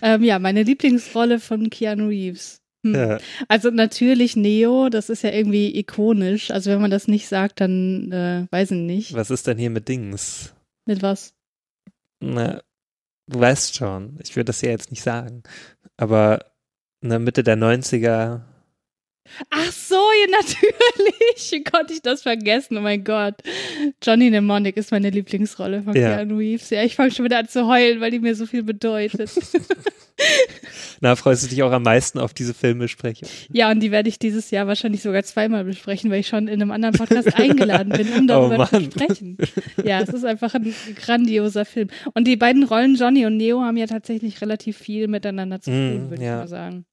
ähm, 0.00 0.22
ja, 0.22 0.38
meine 0.38 0.62
Lieblingsrolle 0.62 1.40
von 1.40 1.68
Keanu 1.68 2.08
Reeves. 2.08 2.60
Hm. 2.84 2.94
Ja. 2.94 3.18
Also 3.48 3.70
natürlich 3.70 4.34
Neo, 4.34 4.88
das 4.88 5.10
ist 5.10 5.22
ja 5.22 5.30
irgendwie 5.30 5.76
ikonisch. 5.78 6.50
Also 6.50 6.70
wenn 6.70 6.80
man 6.80 6.90
das 6.90 7.06
nicht 7.06 7.28
sagt, 7.28 7.60
dann 7.60 8.10
äh, 8.10 8.46
weiß 8.50 8.70
ich 8.70 8.78
nicht. 8.78 9.14
Was 9.14 9.30
ist 9.30 9.46
denn 9.46 9.58
hier 9.58 9.70
mit 9.70 9.88
Dings? 9.88 10.54
Mit 10.86 11.02
was? 11.02 11.34
Na, 12.20 12.62
du 13.28 13.40
weißt 13.40 13.76
schon. 13.76 14.18
Ich 14.22 14.36
würde 14.36 14.46
das 14.46 14.62
ja 14.62 14.70
jetzt 14.70 14.90
nicht 14.90 15.02
sagen. 15.02 15.42
Aber 15.96 16.46
in 17.02 17.10
der 17.10 17.18
Mitte 17.18 17.42
der 17.44 17.56
90er 17.56 18.42
Ach 19.50 19.72
so, 19.72 19.94
ja, 19.94 20.30
natürlich. 20.40 21.50
Wie 21.52 21.64
konnte 21.64 21.92
ich 21.92 22.02
das 22.02 22.22
vergessen? 22.22 22.76
Oh 22.76 22.80
mein 22.80 23.04
Gott. 23.04 23.34
Johnny 24.02 24.30
Mnemonic 24.30 24.76
ist 24.76 24.90
meine 24.90 25.10
Lieblingsrolle 25.10 25.82
von 25.82 25.94
ja. 25.94 26.16
Keanu 26.16 26.36
Reeves. 26.38 26.70
Ja, 26.70 26.82
ich 26.82 26.94
fange 26.96 27.10
schon 27.10 27.24
wieder 27.24 27.38
an 27.38 27.48
zu 27.48 27.66
heulen, 27.66 28.00
weil 28.00 28.10
die 28.10 28.20
mir 28.20 28.34
so 28.34 28.46
viel 28.46 28.62
bedeutet. 28.62 29.30
Na, 31.00 31.16
freust 31.16 31.44
du 31.44 31.48
dich 31.48 31.62
auch 31.62 31.72
am 31.72 31.82
meisten 31.82 32.18
auf 32.18 32.32
diese 32.32 32.54
Filmbesprechung? 32.54 33.28
Ja, 33.52 33.70
und 33.70 33.80
die 33.80 33.90
werde 33.90 34.08
ich 34.08 34.18
dieses 34.18 34.50
Jahr 34.50 34.66
wahrscheinlich 34.66 35.02
sogar 35.02 35.22
zweimal 35.24 35.64
besprechen, 35.64 36.10
weil 36.10 36.20
ich 36.20 36.28
schon 36.28 36.46
in 36.48 36.62
einem 36.62 36.70
anderen 36.70 36.94
Podcast 36.94 37.34
eingeladen 37.38 37.92
bin, 37.92 38.12
um 38.12 38.26
darüber 38.26 38.68
oh 38.72 38.76
zu 38.76 38.84
sprechen. 38.84 39.36
Ja, 39.84 40.00
es 40.00 40.10
ist 40.10 40.24
einfach 40.24 40.54
ein 40.54 40.72
grandioser 40.96 41.64
Film. 41.64 41.88
Und 42.14 42.28
die 42.28 42.36
beiden 42.36 42.62
Rollen, 42.62 42.94
Johnny 42.94 43.26
und 43.26 43.36
Neo, 43.36 43.62
haben 43.62 43.76
ja 43.76 43.86
tatsächlich 43.86 44.40
relativ 44.40 44.78
viel 44.78 45.08
miteinander 45.08 45.60
zu 45.60 45.70
tun, 45.70 46.06
mm, 46.06 46.10
würde 46.10 46.22
ja. 46.22 46.34
ich 46.34 46.40
mal 46.42 46.48
sagen. 46.48 46.84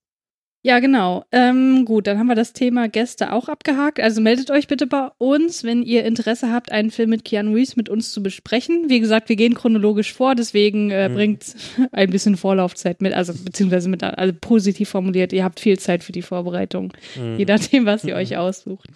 Ja, 0.62 0.80
genau. 0.80 1.24
Ähm, 1.32 1.86
gut, 1.86 2.06
dann 2.06 2.20
haben 2.20 2.28
wir 2.28 2.36
das 2.36 2.52
Thema 2.52 2.90
Gäste 2.90 3.32
auch 3.32 3.48
abgehakt. 3.48 4.02
Also 4.02 4.20
meldet 4.20 4.52
euch 4.52 4.68
bitte 4.68 4.88
bei 4.88 5.08
uns, 5.18 5.64
wenn 5.64 5.84
ihr 5.84 6.04
Interesse 6.04 6.52
habt, 6.52 6.74
einen 6.74 6.92
Film 6.92 7.12
mit 7.12 7.24
Keanu 7.24 7.54
Reeves 7.54 7.78
mit 7.78 7.88
uns 7.88 8.12
zu 8.12 8.22
besprechen. 8.22 8.90
Wie 8.90 9.00
gesagt, 9.00 9.30
wir 9.30 9.38
gehen 9.38 9.54
chronologisch 9.54 10.12
vor, 10.14 10.36
deswegen 10.36 10.92
äh, 10.92 11.08
mhm. 11.08 11.14
bringt 11.14 11.56
ein 11.94 12.10
bisschen 12.10 12.36
Vorlaufzeit 12.36 13.02
mit, 13.02 13.14
also 13.14 13.34
beziehungsweise 13.34 13.88
mit, 13.88 14.04
also 14.04 14.34
positiv 14.40 14.90
formuliert, 14.90 15.32
ihr 15.32 15.46
habt 15.46 15.62
viel 15.62 15.80
Zeit 15.80 16.04
für 16.04 16.12
die 16.12 16.22
Vorbereitung, 16.22 16.92
mhm. 17.16 17.38
je 17.38 17.46
nachdem, 17.46 17.86
was 17.86 18.04
ihr 18.04 18.16
mhm. 18.16 18.20
euch 18.20 18.36
aussucht. 18.36 18.90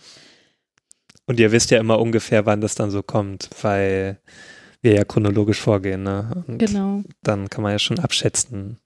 Und 1.26 1.40
ihr 1.40 1.54
wisst 1.54 1.72
ja 1.72 1.80
immer 1.80 2.00
ungefähr, 2.00 2.46
wann 2.46 2.60
das 2.60 2.76
dann 2.76 2.92
so 2.92 3.02
kommt, 3.02 3.50
weil 3.62 4.20
wir 4.82 4.96
ja 4.96 5.06
chronologisch 5.06 5.62
vorgehen, 5.62 6.04
ne? 6.04 6.44
Und 6.46 6.58
genau. 6.58 7.04
Dann 7.22 7.50
kann 7.50 7.64
man 7.64 7.72
ja 7.72 7.80
schon 7.80 8.00
abschätzen, 8.00 8.80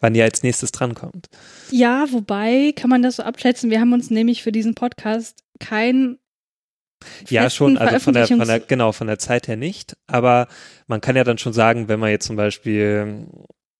wann 0.00 0.14
ihr 0.14 0.24
als 0.24 0.42
nächstes 0.42 0.72
drankommt. 0.72 1.28
Ja, 1.70 2.06
wobei 2.10 2.72
kann 2.74 2.90
man 2.90 3.02
das 3.02 3.16
so 3.16 3.22
abschätzen. 3.22 3.70
Wir 3.70 3.80
haben 3.80 3.92
uns 3.92 4.10
nämlich 4.10 4.42
für 4.42 4.52
diesen 4.52 4.74
Podcast 4.74 5.44
kein 5.58 6.18
ja, 7.28 7.48
schon, 7.48 7.78
also 7.78 7.98
von 7.98 8.14
der, 8.14 8.26
von 8.26 8.46
der, 8.46 8.60
genau, 8.60 8.92
von 8.92 9.06
der 9.06 9.18
Zeit 9.18 9.48
her 9.48 9.56
nicht. 9.56 9.96
Aber 10.06 10.48
man 10.86 11.00
kann 11.00 11.16
ja 11.16 11.24
dann 11.24 11.38
schon 11.38 11.52
sagen, 11.52 11.88
wenn 11.88 11.98
man 11.98 12.10
jetzt 12.10 12.26
zum 12.26 12.36
Beispiel 12.36 13.26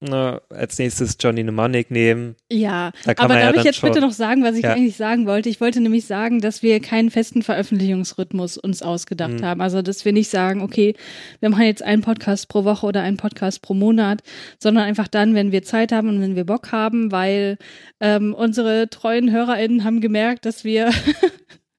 ne, 0.01 0.41
als 0.49 0.77
nächstes 0.79 1.17
Johnny 1.19 1.43
Mnemonic 1.43 1.91
nehmen. 1.91 2.35
Ja, 2.51 2.91
da 3.05 3.13
aber 3.17 3.35
darf 3.35 3.53
ja 3.53 3.59
ich 3.59 3.63
jetzt 3.63 3.77
schon, 3.77 3.89
bitte 3.89 4.01
noch 4.01 4.11
sagen, 4.11 4.43
was 4.43 4.55
ich 4.55 4.63
ja. 4.63 4.73
eigentlich 4.73 4.97
sagen 4.97 5.27
wollte? 5.27 5.49
Ich 5.49 5.61
wollte 5.61 5.79
nämlich 5.79 6.05
sagen, 6.05 6.41
dass 6.41 6.63
wir 6.63 6.79
keinen 6.79 7.09
festen 7.09 7.43
Veröffentlichungsrhythmus 7.43 8.57
uns 8.57 8.81
ausgedacht 8.81 9.39
mhm. 9.39 9.45
haben. 9.45 9.61
Also, 9.61 9.81
dass 9.81 10.03
wir 10.03 10.13
nicht 10.13 10.29
sagen, 10.29 10.61
okay, 10.61 10.95
wir 11.39 11.49
machen 11.49 11.65
jetzt 11.65 11.83
einen 11.83 12.01
Podcast 12.01 12.49
pro 12.49 12.63
Woche 12.63 12.85
oder 12.85 13.01
einen 13.01 13.17
Podcast 13.17 13.61
pro 13.61 13.73
Monat, 13.73 14.21
sondern 14.59 14.83
einfach 14.83 15.07
dann, 15.07 15.35
wenn 15.35 15.51
wir 15.51 15.63
Zeit 15.63 15.91
haben 15.91 16.09
und 16.09 16.21
wenn 16.21 16.35
wir 16.35 16.45
Bock 16.45 16.71
haben, 16.71 17.11
weil 17.11 17.57
ähm, 17.99 18.33
unsere 18.33 18.89
treuen 18.89 19.31
HörerInnen 19.31 19.83
haben 19.83 20.01
gemerkt, 20.01 20.45
dass 20.45 20.63
wir 20.63 20.89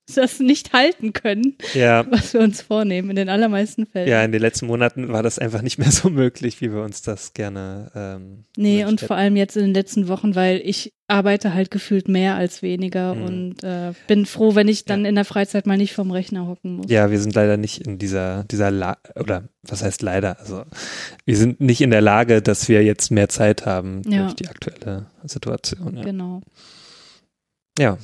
das 0.14 0.40
nicht 0.40 0.72
halten 0.72 1.12
können, 1.12 1.56
ja. 1.74 2.04
was 2.10 2.34
wir 2.34 2.40
uns 2.40 2.62
vornehmen, 2.62 3.10
in 3.10 3.16
den 3.16 3.28
allermeisten 3.28 3.86
Fällen. 3.86 4.08
Ja, 4.08 4.24
in 4.24 4.32
den 4.32 4.40
letzten 4.40 4.66
Monaten 4.66 5.12
war 5.12 5.22
das 5.22 5.38
einfach 5.38 5.62
nicht 5.62 5.78
mehr 5.78 5.90
so 5.90 6.10
möglich, 6.10 6.60
wie 6.60 6.72
wir 6.72 6.82
uns 6.82 7.02
das 7.02 7.34
gerne. 7.34 7.90
Ähm, 7.94 8.44
nee, 8.56 8.84
und 8.84 9.00
vor 9.00 9.16
allem 9.16 9.36
jetzt 9.36 9.56
in 9.56 9.62
den 9.62 9.74
letzten 9.74 10.08
Wochen, 10.08 10.34
weil 10.34 10.60
ich 10.64 10.92
arbeite 11.08 11.52
halt 11.52 11.70
gefühlt 11.70 12.08
mehr 12.08 12.36
als 12.36 12.62
weniger 12.62 13.14
mhm. 13.14 13.24
und 13.24 13.64
äh, 13.64 13.92
bin 14.06 14.24
froh, 14.26 14.54
wenn 14.54 14.68
ich 14.68 14.84
dann 14.84 15.02
ja. 15.02 15.10
in 15.10 15.14
der 15.14 15.24
Freizeit 15.24 15.66
mal 15.66 15.76
nicht 15.76 15.92
vom 15.92 16.10
Rechner 16.10 16.46
hocken 16.46 16.76
muss. 16.76 16.90
Ja, 16.90 17.10
wir 17.10 17.20
sind 17.20 17.34
leider 17.34 17.56
nicht 17.56 17.86
in 17.86 17.98
dieser, 17.98 18.44
dieser 18.44 18.70
La 18.70 18.96
oder 19.14 19.48
was 19.62 19.82
heißt 19.82 20.02
leider? 20.02 20.38
Also 20.40 20.64
wir 21.24 21.36
sind 21.36 21.60
nicht 21.60 21.80
in 21.80 21.90
der 21.90 22.00
Lage, 22.00 22.40
dass 22.42 22.68
wir 22.68 22.82
jetzt 22.82 23.10
mehr 23.10 23.28
Zeit 23.28 23.66
haben 23.66 24.02
ja. 24.08 24.22
durch 24.22 24.34
die 24.34 24.48
aktuelle 24.48 25.06
Situation. 25.24 26.00
Genau. 26.02 26.40
Ja. 27.78 27.98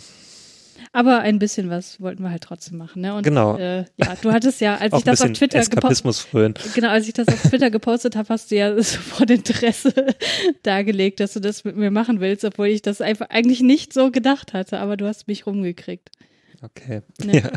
Aber 0.92 1.20
ein 1.20 1.38
bisschen 1.38 1.70
was 1.70 2.00
wollten 2.00 2.22
wir 2.22 2.30
halt 2.30 2.42
trotzdem 2.42 2.78
machen. 2.78 3.02
Ne? 3.02 3.14
Und, 3.14 3.22
genau. 3.22 3.56
Äh, 3.56 3.84
ja, 3.96 4.14
du 4.20 4.32
hattest 4.32 4.60
ja, 4.60 4.76
als 4.80 4.94
ich 4.94 5.04
das 5.04 5.20
auf 5.22 5.32
Twitter 5.32 5.62
gepostet 5.64 6.74
Genau, 6.74 6.88
als 6.88 7.06
ich 7.06 7.14
das 7.14 7.28
auf 7.28 7.42
Twitter 7.42 7.70
gepostet 7.70 8.16
habe, 8.16 8.28
hast 8.28 8.50
du 8.50 8.56
ja 8.56 8.74
sofort 8.82 9.30
Interesse 9.30 9.92
dargelegt, 10.62 11.20
dass 11.20 11.34
du 11.34 11.40
das 11.40 11.64
mit 11.64 11.76
mir 11.76 11.90
machen 11.90 12.20
willst, 12.20 12.44
obwohl 12.44 12.68
ich 12.68 12.82
das 12.82 13.00
einfach 13.00 13.28
eigentlich 13.30 13.60
nicht 13.60 13.92
so 13.92 14.10
gedacht 14.10 14.52
hatte, 14.52 14.78
aber 14.78 14.96
du 14.96 15.06
hast 15.06 15.28
mich 15.28 15.46
rumgekriegt. 15.46 16.10
Okay. 16.62 17.02
Ne? 17.24 17.38
Ja. 17.38 17.50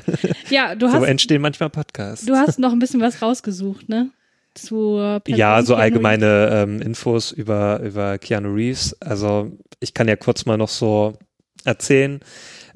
ja, 0.50 0.76
du 0.76 0.88
so 0.88 0.94
hast. 0.94 1.00
So 1.00 1.06
entstehen 1.06 1.42
manchmal 1.42 1.70
Podcasts. 1.70 2.26
Du 2.26 2.36
hast 2.36 2.60
noch 2.60 2.72
ein 2.72 2.80
bisschen 2.80 3.02
was 3.02 3.22
rausgesucht, 3.22 3.90
ne? 3.90 4.12
Zur 4.54 5.22
ja, 5.28 5.64
so 5.64 5.76
allgemeine 5.76 6.50
ähm, 6.52 6.82
Infos 6.82 7.32
über, 7.32 7.80
über 7.80 8.18
Keanu 8.18 8.54
Reeves. 8.54 8.96
Also 9.00 9.58
ich 9.80 9.94
kann 9.94 10.10
ja 10.10 10.18
kurz 10.18 10.46
mal 10.46 10.58
noch 10.58 10.68
so 10.68 11.14
erzählen 11.64 12.20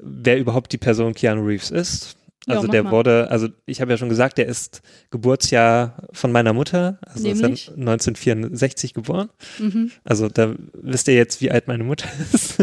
wer 0.00 0.38
überhaupt 0.38 0.72
die 0.72 0.78
Person 0.78 1.14
Keanu 1.14 1.44
Reeves 1.44 1.70
ist. 1.70 2.16
Also 2.48 2.66
ja, 2.66 2.72
der 2.72 2.82
mal. 2.84 2.92
wurde, 2.92 3.28
also 3.30 3.48
ich 3.66 3.80
habe 3.80 3.90
ja 3.90 3.96
schon 3.96 4.08
gesagt, 4.08 4.38
der 4.38 4.46
ist 4.46 4.80
Geburtsjahr 5.10 6.06
von 6.12 6.30
meiner 6.30 6.52
Mutter, 6.52 7.00
also 7.02 7.28
ist 7.28 7.40
er 7.42 7.48
1964 7.48 8.94
geboren. 8.94 9.30
Mhm. 9.58 9.90
Also 10.04 10.28
da 10.28 10.54
wisst 10.74 11.08
ihr 11.08 11.14
jetzt, 11.14 11.40
wie 11.40 11.50
alt 11.50 11.66
meine 11.66 11.82
Mutter 11.82 12.08
ist. 12.32 12.58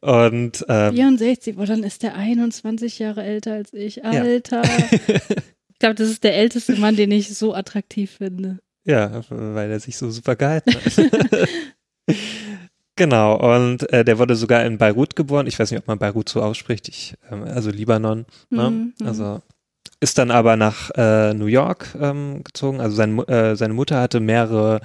Und 0.00 0.64
ähm, 0.68 0.94
64, 0.94 1.54
boah, 1.54 1.66
dann 1.66 1.84
ist 1.84 2.02
der 2.02 2.16
21 2.16 2.98
Jahre 2.98 3.22
älter 3.22 3.52
als 3.52 3.72
ich. 3.72 4.04
Alter. 4.04 4.64
Ja. 4.64 4.88
ich 5.68 5.78
glaube, 5.78 5.94
das 5.94 6.10
ist 6.10 6.24
der 6.24 6.34
älteste 6.34 6.74
Mann, 6.74 6.96
den 6.96 7.12
ich 7.12 7.32
so 7.32 7.54
attraktiv 7.54 8.10
finde. 8.10 8.58
Ja, 8.84 9.22
weil 9.28 9.70
er 9.70 9.78
sich 9.78 9.96
so 9.98 10.10
super 10.10 10.34
gehalten 10.34 10.74
hat. 10.74 11.48
Genau, 12.96 13.36
und 13.36 13.90
äh, 13.92 14.04
der 14.04 14.18
wurde 14.18 14.36
sogar 14.36 14.64
in 14.64 14.78
Beirut 14.78 15.16
geboren. 15.16 15.46
Ich 15.46 15.58
weiß 15.58 15.70
nicht, 15.70 15.80
ob 15.80 15.86
man 15.86 15.98
Beirut 15.98 16.30
so 16.30 16.42
ausspricht. 16.42 16.88
Ich, 16.88 17.14
ähm, 17.30 17.44
also 17.44 17.70
Libanon. 17.70 18.24
Ne? 18.48 18.70
Mhm, 18.70 18.94
mhm. 18.98 19.06
also 19.06 19.42
ist 20.00 20.18
dann 20.18 20.30
aber 20.30 20.56
nach 20.56 20.90
äh, 20.96 21.34
New 21.34 21.46
York 21.46 21.96
ähm, 22.00 22.42
gezogen. 22.44 22.80
Also 22.80 22.96
sein, 22.96 23.18
äh, 23.28 23.56
seine 23.56 23.74
Mutter 23.74 24.00
hatte 24.00 24.20
mehrere 24.20 24.80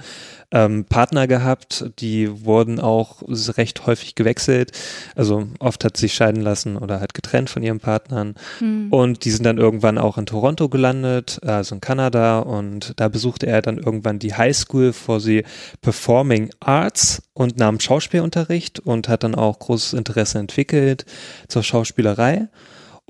ähm, 0.52 0.84
Partner 0.84 1.26
gehabt, 1.26 1.86
die 1.98 2.44
wurden 2.44 2.78
auch 2.78 3.22
recht 3.56 3.86
häufig 3.86 4.14
gewechselt. 4.14 4.72
Also 5.16 5.46
oft 5.58 5.84
hat 5.84 5.96
sie 5.96 6.02
sich 6.02 6.14
scheiden 6.14 6.42
lassen 6.42 6.76
oder 6.76 7.00
halt 7.00 7.14
getrennt 7.14 7.50
von 7.50 7.62
ihren 7.62 7.80
Partnern. 7.80 8.34
Mhm. 8.60 8.88
Und 8.90 9.24
die 9.24 9.30
sind 9.30 9.44
dann 9.44 9.58
irgendwann 9.58 9.98
auch 9.98 10.18
in 10.18 10.26
Toronto 10.26 10.68
gelandet, 10.68 11.40
also 11.44 11.74
in 11.74 11.80
Kanada. 11.80 12.40
Und 12.40 12.92
da 12.96 13.08
besuchte 13.08 13.46
er 13.46 13.62
dann 13.62 13.78
irgendwann 13.78 14.18
die 14.18 14.34
High 14.34 14.56
School 14.56 14.92
for 14.92 15.20
the 15.20 15.44
Performing 15.80 16.50
Arts 16.60 17.22
und 17.32 17.56
nahm 17.56 17.80
Schauspielunterricht 17.80 18.80
und 18.80 19.08
hat 19.08 19.24
dann 19.24 19.34
auch 19.34 19.58
großes 19.58 19.94
Interesse 19.94 20.38
entwickelt 20.38 21.06
zur 21.48 21.62
Schauspielerei 21.62 22.48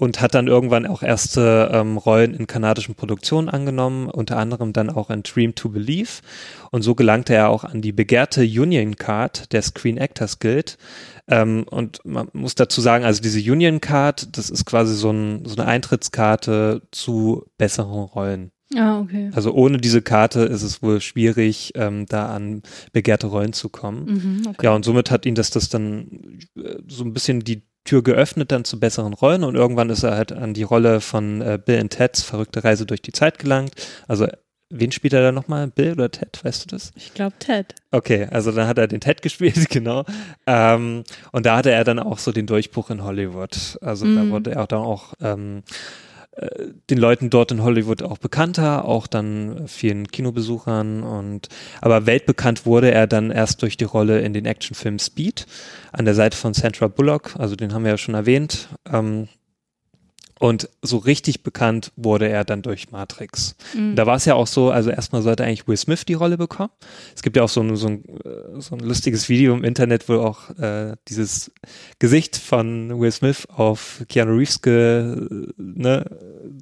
und 0.03 0.21
hat 0.21 0.35
dann 0.35 0.49
irgendwann 0.49 0.85
auch 0.85 1.05
erste 1.05 1.71
ähm, 1.73 1.97
Rollen 1.97 2.35
in 2.35 2.49
kanadischen 2.49 2.97
Produktionen 2.97 3.49
angenommen, 3.49 4.09
unter 4.09 4.37
anderem 4.37 4.73
dann 4.73 4.91
auch 4.91 5.11
in 5.11 5.23
Dream 5.23 5.55
to 5.55 5.69
Believe. 5.69 6.23
Und 6.73 6.83
so 6.83 6.97
gelangte 6.97 7.35
er 7.35 7.51
auch 7.51 7.63
an 7.63 7.83
die 7.83 7.93
begehrte 7.93 8.41
Union 8.41 8.97
Card 8.97 9.53
der 9.53 9.63
Screen 9.63 9.99
Actors 9.99 10.41
Guild. 10.41 10.77
Ähm, 11.29 11.65
und 11.71 12.05
man 12.05 12.27
muss 12.33 12.57
dazu 12.57 12.81
sagen, 12.81 13.05
also 13.05 13.23
diese 13.23 13.39
Union 13.39 13.81
Card, 13.81 14.37
das 14.37 14.51
ist 14.51 14.65
quasi 14.65 14.97
so, 14.97 15.13
ein, 15.13 15.45
so 15.45 15.55
eine 15.55 15.67
Eintrittskarte 15.71 16.83
zu 16.91 17.45
besseren 17.57 18.03
Rollen. 18.03 18.51
Ah, 18.75 18.99
okay. 18.99 19.31
Also 19.35 19.53
ohne 19.53 19.79
diese 19.79 20.03
Karte 20.03 20.41
ist 20.41 20.63
es 20.63 20.83
wohl 20.83 21.01
schwierig, 21.01 21.75
ähm, 21.77 22.07
da 22.07 22.35
an 22.35 22.63
begehrte 22.93 23.29
Rollen 23.29 23.53
zu 23.53 23.69
kommen. 23.69 24.07
Mhm, 24.07 24.47
okay. 24.49 24.67
Ja, 24.67 24.75
und 24.75 24.85
somit 24.85 25.13
hat 25.13 25.27
ihn 25.27 25.37
das 25.37 25.51
das 25.51 25.69
dann 25.69 26.41
äh, 26.57 26.79
so 26.89 27.05
ein 27.05 27.13
bisschen 27.13 27.41
die 27.45 27.63
Tür 27.85 28.03
geöffnet 28.03 28.53
dann 28.53 28.65
zu 28.65 28.79
besseren 28.79 29.13
Rollen 29.13 29.45
und 29.45 29.55
irgendwann 29.55 29.91
ist 29.91 30.03
er 30.03 30.17
halt 30.17 30.33
an 30.33 30.55
die 30.55 30.63
Rolle 30.63 31.01
von 31.01 31.41
äh, 31.41 31.59
Bill 31.65 31.81
and 31.81 31.93
Ted's 31.93 32.23
verrückte 32.23 32.63
Reise 32.63 32.87
durch 32.87 33.03
die 33.03 33.13
Zeit 33.13 33.39
gelangt. 33.39 33.75
Also 34.07 34.29
wen 34.73 34.91
spielt 34.91 35.13
er 35.13 35.23
da 35.23 35.33
nochmal? 35.33 35.69
Bill 35.69 35.93
oder 35.93 36.11
Ted? 36.11 36.41
Weißt 36.43 36.65
du 36.65 36.69
das? 36.69 36.93
Ich 36.97 37.15
glaube 37.15 37.35
Ted. 37.39 37.75
Okay, 37.91 38.27
also 38.31 38.51
dann 38.53 38.67
hat 38.67 38.79
er 38.79 38.89
den 38.89 39.01
Ted 39.01 39.23
gespielt, 39.23 39.69
genau. 39.69 40.05
Ähm, 40.47 41.05
und 41.31 41.47
da 41.47 41.57
hatte 41.57 41.71
er 41.71 41.85
dann 41.85 41.99
auch 41.99 42.19
so 42.19 42.33
den 42.33 42.47
Durchbruch 42.47 42.91
in 42.91 43.05
Hollywood. 43.05 43.79
Also 43.83 44.07
mm. 44.07 44.17
da 44.17 44.23
mhm. 44.23 44.31
wurde 44.31 44.51
er 44.53 44.63
auch 44.63 44.67
dann 44.67 44.81
auch 44.81 45.15
ähm, 45.21 45.59
äh, 45.59 46.12
den 46.89 46.99
Leuten 46.99 47.29
dort 47.29 47.53
in 47.53 47.63
Hollywood 47.63 48.03
auch 48.03 48.17
bekannter, 48.17 48.87
auch 48.87 49.07
dann 49.07 49.69
vielen 49.69 50.09
Kinobesuchern 50.09 51.03
und 51.03 51.49
aber 51.83 52.07
weltbekannt 52.07 52.65
wurde 52.65 52.91
er 52.91 53.07
dann 53.07 53.31
erst 53.31 53.61
durch 53.61 53.77
die 53.77 53.85
Rolle 53.85 54.21
in 54.21 54.33
den 54.33 54.47
Actionfilm 54.47 54.99
Speed 54.99 55.47
an 55.93 56.07
der 56.07 56.15
Seite 56.15 56.37
von 56.37 56.55
Sandra 56.55 56.89
Bullock, 56.89 57.37
also 57.39 57.55
den 57.55 57.75
haben 57.75 57.85
wir 57.85 57.91
ja 57.93 57.99
schon 57.99 58.15
erwähnt. 58.15 58.69
Ähm, 58.91 59.29
und 60.43 60.69
so 60.83 60.97
richtig 60.97 61.45
bekannt 61.45 61.93
wurde 61.95 62.29
er 62.29 62.45
dann 62.45 62.63
durch 62.63 62.91
Matrix. 62.91 63.55
Mhm. 63.75 63.95
Da 63.95 64.07
war 64.07 64.17
es 64.17 64.25
ja 64.25 64.35
auch 64.35 64.49
so, 64.49 64.73
also 64.73 64.91
erstmal 64.91 65.23
sollte 65.23 65.45
eigentlich 65.45 65.69
Will 65.69 65.77
Smith 65.77 66.05
die 66.05 66.15
Rolle 66.15 66.37
bekommen. 66.37 66.71
Es 67.15 67.23
gibt 67.23 67.37
ja 67.37 67.45
auch 67.45 67.49
so 67.49 67.61
ein, 67.61 67.77
so 67.77 67.87
ein, 67.87 68.03
so 68.59 68.75
ein 68.75 68.81
lustiges 68.81 69.29
Video 69.29 69.55
im 69.55 69.63
Internet, 69.63 70.09
wo 70.09 70.15
auch 70.15 70.51
äh, 70.59 70.97
dieses 71.07 71.53
Gesicht 72.01 72.37
von 72.37 72.99
Will 72.99 73.13
Smith 73.13 73.47
auf 73.55 74.03
Keanu 74.09 74.35
Reeves 74.35 74.61
ge, 74.63 75.29
ne, 75.57 76.07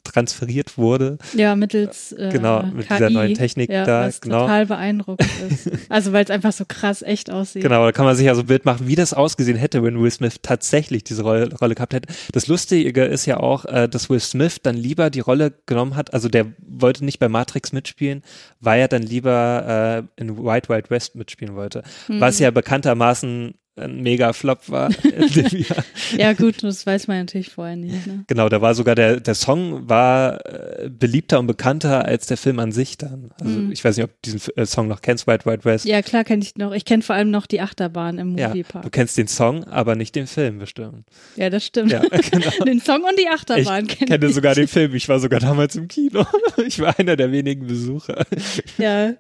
transferiert 0.05 0.77
wurde. 0.77 1.17
Ja, 1.35 1.57
mittels 1.57 2.13
äh, 2.13 2.29
genau 2.31 2.63
mit 2.65 2.87
KI, 2.87 2.95
dieser 2.95 3.09
neuen 3.09 3.35
Technik 3.35 3.71
ja, 3.71 3.87
da. 3.87 4.09
Was 4.09 4.21
genau. 4.21 4.41
total 4.41 4.67
beeindruckend 4.67 5.31
ist. 5.49 5.71
Also 5.89 6.13
weil 6.13 6.25
es 6.25 6.31
einfach 6.31 6.53
so 6.53 6.65
krass 6.69 7.01
echt 7.01 7.31
aussieht. 7.31 7.63
Genau, 7.63 7.85
da 7.85 7.93
kann 7.93 8.05
man 8.05 8.15
sich 8.15 8.27
ja 8.27 8.35
so 8.35 8.43
ein 8.43 8.47
Bild 8.47 8.65
machen, 8.65 8.87
wie 8.87 8.95
das 8.95 9.15
ausgesehen 9.15 9.57
hätte, 9.57 9.83
wenn 9.83 10.01
Will 10.01 10.11
Smith 10.11 10.37
tatsächlich 10.43 11.03
diese 11.03 11.23
Rolle, 11.23 11.49
Rolle 11.57 11.75
gehabt 11.75 11.95
hätte. 11.95 12.13
Das 12.33 12.47
Lustige 12.47 13.05
ist 13.05 13.25
ja 13.27 13.39
auch 13.39 13.65
äh, 13.71 13.89
dass 13.89 14.11
Will 14.11 14.21
Smith 14.21 14.59
dann 14.63 14.77
lieber 14.77 15.11
die 15.11 15.21
Rolle 15.21 15.53
genommen 15.67 15.97
hat, 15.97 16.13
also 16.13 16.29
der 16.29 16.47
wollte 16.59 17.05
nicht 17.05 17.19
bei 17.19 17.29
Matrix 17.29 17.73
mitspielen, 17.73 18.23
weil 18.61 18.81
er 18.81 18.89
dann 18.89 19.03
lieber 19.03 20.07
äh, 20.17 20.21
in 20.21 20.37
White 20.45 20.69
White 20.69 20.91
West 20.91 21.17
mitspielen 21.17 21.57
wollte. 21.57 21.83
Mhm. 22.09 22.21
Was 22.21 22.39
ja 22.39 22.51
bekanntermaßen 22.51 23.55
ein 23.81 24.03
mega 24.03 24.33
Flop 24.33 24.69
war. 24.69 24.91
ja 26.17 26.33
gut, 26.33 26.63
das 26.63 26.87
weiß 26.87 27.09
man 27.09 27.19
natürlich 27.19 27.51
vorher 27.51 27.77
nicht. 27.77 28.07
Ne? 28.07 28.25
Genau, 28.27 28.49
da 28.49 28.61
war 28.61 28.75
sogar 28.75 28.95
der, 28.95 29.21
der 29.21 29.35
Song 29.35 29.89
war 29.89 30.45
äh, 30.47 30.91
beliebter 30.91 31.39
und 31.39 31.47
bekannter 31.47 32.05
als 32.05 32.27
der 32.27 32.37
Film 32.37 32.59
an 32.59 32.73
sich 32.73 32.99
dann. 32.99 33.31
Also 33.41 33.59
mm. 33.59 33.73
ich 33.73 33.85
weiß 33.85 33.97
nicht, 33.97 34.05
ob 34.05 34.11
du 34.23 34.31
diesen 34.31 34.57
äh, 34.57 34.67
Song 34.67 34.89
noch 34.89 35.01
kennst, 35.01 35.27
White 35.27 35.47
White 35.47 35.65
West. 35.65 35.85
Ja 35.85 36.03
klar 36.03 36.25
kenne 36.25 36.43
ich 36.43 36.57
noch. 36.57 36.73
Ich 36.73 36.85
kenne 36.85 37.03
vor 37.03 37.17
allem 37.17 37.31
noch 37.31 37.47
die 37.47 37.61
Achterbahn 37.61 38.19
im 38.19 38.29
Moviepark. 38.31 38.75
Ja, 38.75 38.81
du 38.83 38.91
kennst 38.91 39.17
den 39.19 39.29
Song, 39.29 39.65
aber 39.65 39.97
nicht 39.97 40.15
den 40.15 40.27
Film 40.27 40.59
bestimmt. 40.59 41.07
Ja, 41.37 41.51
das 41.51 41.65
stimmt. 41.65 41.93
Ja, 41.93 42.01
genau. 42.01 42.51
den 42.67 42.81
Song 42.81 43.03
und 43.03 43.19
die 43.19 43.29
Achterbahn 43.29 43.87
kenne 43.87 44.01
ich. 44.01 44.21
kenne 44.21 44.33
sogar 44.33 44.55
den 44.55 44.69
Film. 44.69 44.95
Ich 44.95 45.09
war 45.09 45.19
sogar 45.21 45.41
damals 45.41 45.77
im 45.77 45.89
Kino. 45.89 46.27
ich 46.67 46.79
war 46.81 46.99
einer 46.99 47.17
der 47.17 47.33
wenigen 47.33 47.67
Besucher. 47.67 48.25
Ja, 48.79 49.15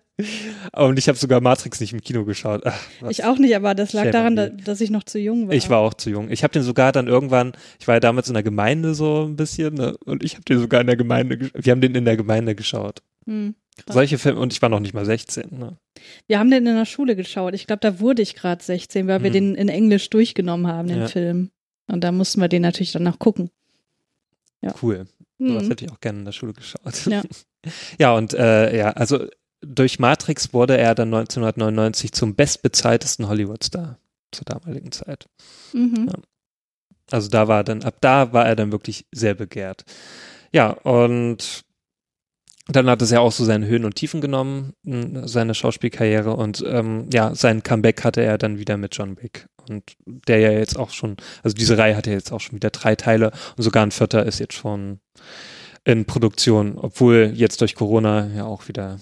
und 0.72 0.98
ich 0.98 1.08
habe 1.08 1.18
sogar 1.18 1.40
Matrix 1.40 1.80
nicht 1.80 1.92
im 1.92 2.00
Kino 2.00 2.24
geschaut. 2.24 2.62
Ach, 2.64 2.80
ich 3.08 3.24
auch 3.24 3.38
nicht, 3.38 3.54
aber 3.56 3.74
das 3.74 3.92
lag 3.92 4.10
daran, 4.10 4.36
da, 4.36 4.48
dass 4.48 4.80
ich 4.80 4.90
noch 4.90 5.04
zu 5.04 5.18
jung 5.18 5.48
war. 5.48 5.54
Ich 5.54 5.70
war 5.70 5.78
auch 5.78 5.94
zu 5.94 6.10
jung. 6.10 6.30
Ich 6.30 6.42
habe 6.42 6.52
den 6.52 6.62
sogar 6.62 6.92
dann 6.92 7.08
irgendwann, 7.08 7.52
ich 7.78 7.88
war 7.88 7.96
ja 7.96 8.00
damals 8.00 8.28
in 8.28 8.34
der 8.34 8.42
Gemeinde 8.42 8.94
so 8.94 9.26
ein 9.26 9.36
bisschen, 9.36 9.74
ne? 9.74 9.96
und 10.04 10.24
ich 10.24 10.34
habe 10.34 10.44
den 10.44 10.58
sogar 10.58 10.80
in 10.80 10.86
der 10.86 10.96
Gemeinde, 10.96 11.50
wir 11.54 11.70
haben 11.72 11.80
den 11.80 11.94
in 11.94 12.04
der 12.04 12.16
Gemeinde 12.16 12.54
geschaut. 12.54 13.02
Hm, 13.26 13.54
Solche 13.88 14.18
Filme, 14.18 14.40
und 14.40 14.52
ich 14.52 14.62
war 14.62 14.68
noch 14.68 14.80
nicht 14.80 14.94
mal 14.94 15.04
16. 15.04 15.58
Ne? 15.58 15.76
Wir 16.26 16.38
haben 16.38 16.50
den 16.50 16.66
in 16.66 16.74
der 16.74 16.84
Schule 16.84 17.16
geschaut. 17.16 17.54
Ich 17.54 17.66
glaube, 17.66 17.80
da 17.80 18.00
wurde 18.00 18.22
ich 18.22 18.34
gerade 18.34 18.62
16, 18.62 19.06
weil 19.06 19.16
hm. 19.16 19.24
wir 19.24 19.30
den 19.30 19.54
in 19.54 19.68
Englisch 19.68 20.10
durchgenommen 20.10 20.66
haben, 20.66 20.88
den 20.88 21.00
ja. 21.00 21.08
Film. 21.08 21.50
Und 21.86 22.04
da 22.04 22.12
mussten 22.12 22.40
wir 22.40 22.48
den 22.48 22.62
natürlich 22.62 22.92
dann 22.92 23.02
noch 23.02 23.18
gucken. 23.18 23.50
Ja. 24.62 24.74
Cool. 24.82 25.06
So 25.38 25.54
was 25.54 25.62
hm. 25.62 25.70
hätte 25.70 25.84
ich 25.86 25.90
auch 25.90 26.00
gerne 26.00 26.18
in 26.20 26.24
der 26.26 26.32
Schule 26.32 26.52
geschaut. 26.52 27.06
Ja. 27.06 27.22
ja, 27.98 28.14
und 28.14 28.34
äh, 28.34 28.76
ja, 28.76 28.90
also 28.90 29.26
durch 29.62 29.98
Matrix 29.98 30.52
wurde 30.52 30.76
er 30.76 30.94
dann 30.94 31.08
1999 31.08 32.12
zum 32.12 32.34
bestbezahltesten 32.34 33.28
Hollywood-Star 33.28 33.98
zur 34.32 34.44
damaligen 34.44 34.92
Zeit. 34.92 35.28
Mhm. 35.72 36.08
Ja. 36.08 36.18
Also 37.10 37.28
da 37.28 37.48
war 37.48 37.64
dann, 37.64 37.82
ab 37.82 37.96
da 38.00 38.32
war 38.32 38.46
er 38.46 38.56
dann 38.56 38.72
wirklich 38.72 39.06
sehr 39.12 39.34
begehrt. 39.34 39.84
Ja, 40.52 40.70
und 40.70 41.64
dann 42.68 42.88
hat 42.88 43.02
es 43.02 43.10
ja 43.10 43.20
auch 43.20 43.32
so 43.32 43.44
seine 43.44 43.66
Höhen 43.66 43.84
und 43.84 43.96
Tiefen 43.96 44.20
genommen, 44.20 44.74
seine 44.84 45.54
Schauspielkarriere 45.54 46.34
und 46.34 46.64
ähm, 46.66 47.08
ja, 47.12 47.34
sein 47.34 47.62
Comeback 47.62 48.04
hatte 48.04 48.22
er 48.22 48.38
dann 48.38 48.58
wieder 48.58 48.76
mit 48.76 48.96
John 48.96 49.20
Wick. 49.20 49.46
Und 49.68 49.96
der 50.06 50.38
ja 50.38 50.50
jetzt 50.50 50.78
auch 50.78 50.90
schon, 50.90 51.16
also 51.42 51.54
diese 51.54 51.78
Reihe 51.78 51.96
hat 51.96 52.06
ja 52.06 52.12
jetzt 52.12 52.32
auch 52.32 52.40
schon 52.40 52.56
wieder 52.56 52.70
drei 52.70 52.94
Teile 52.96 53.32
und 53.56 53.62
sogar 53.62 53.84
ein 53.84 53.90
vierter 53.90 54.24
ist 54.24 54.38
jetzt 54.38 54.54
schon 54.54 55.00
in 55.84 56.04
Produktion, 56.04 56.78
obwohl 56.78 57.32
jetzt 57.34 57.60
durch 57.60 57.74
Corona 57.74 58.28
ja 58.34 58.44
auch 58.44 58.68
wieder 58.68 59.00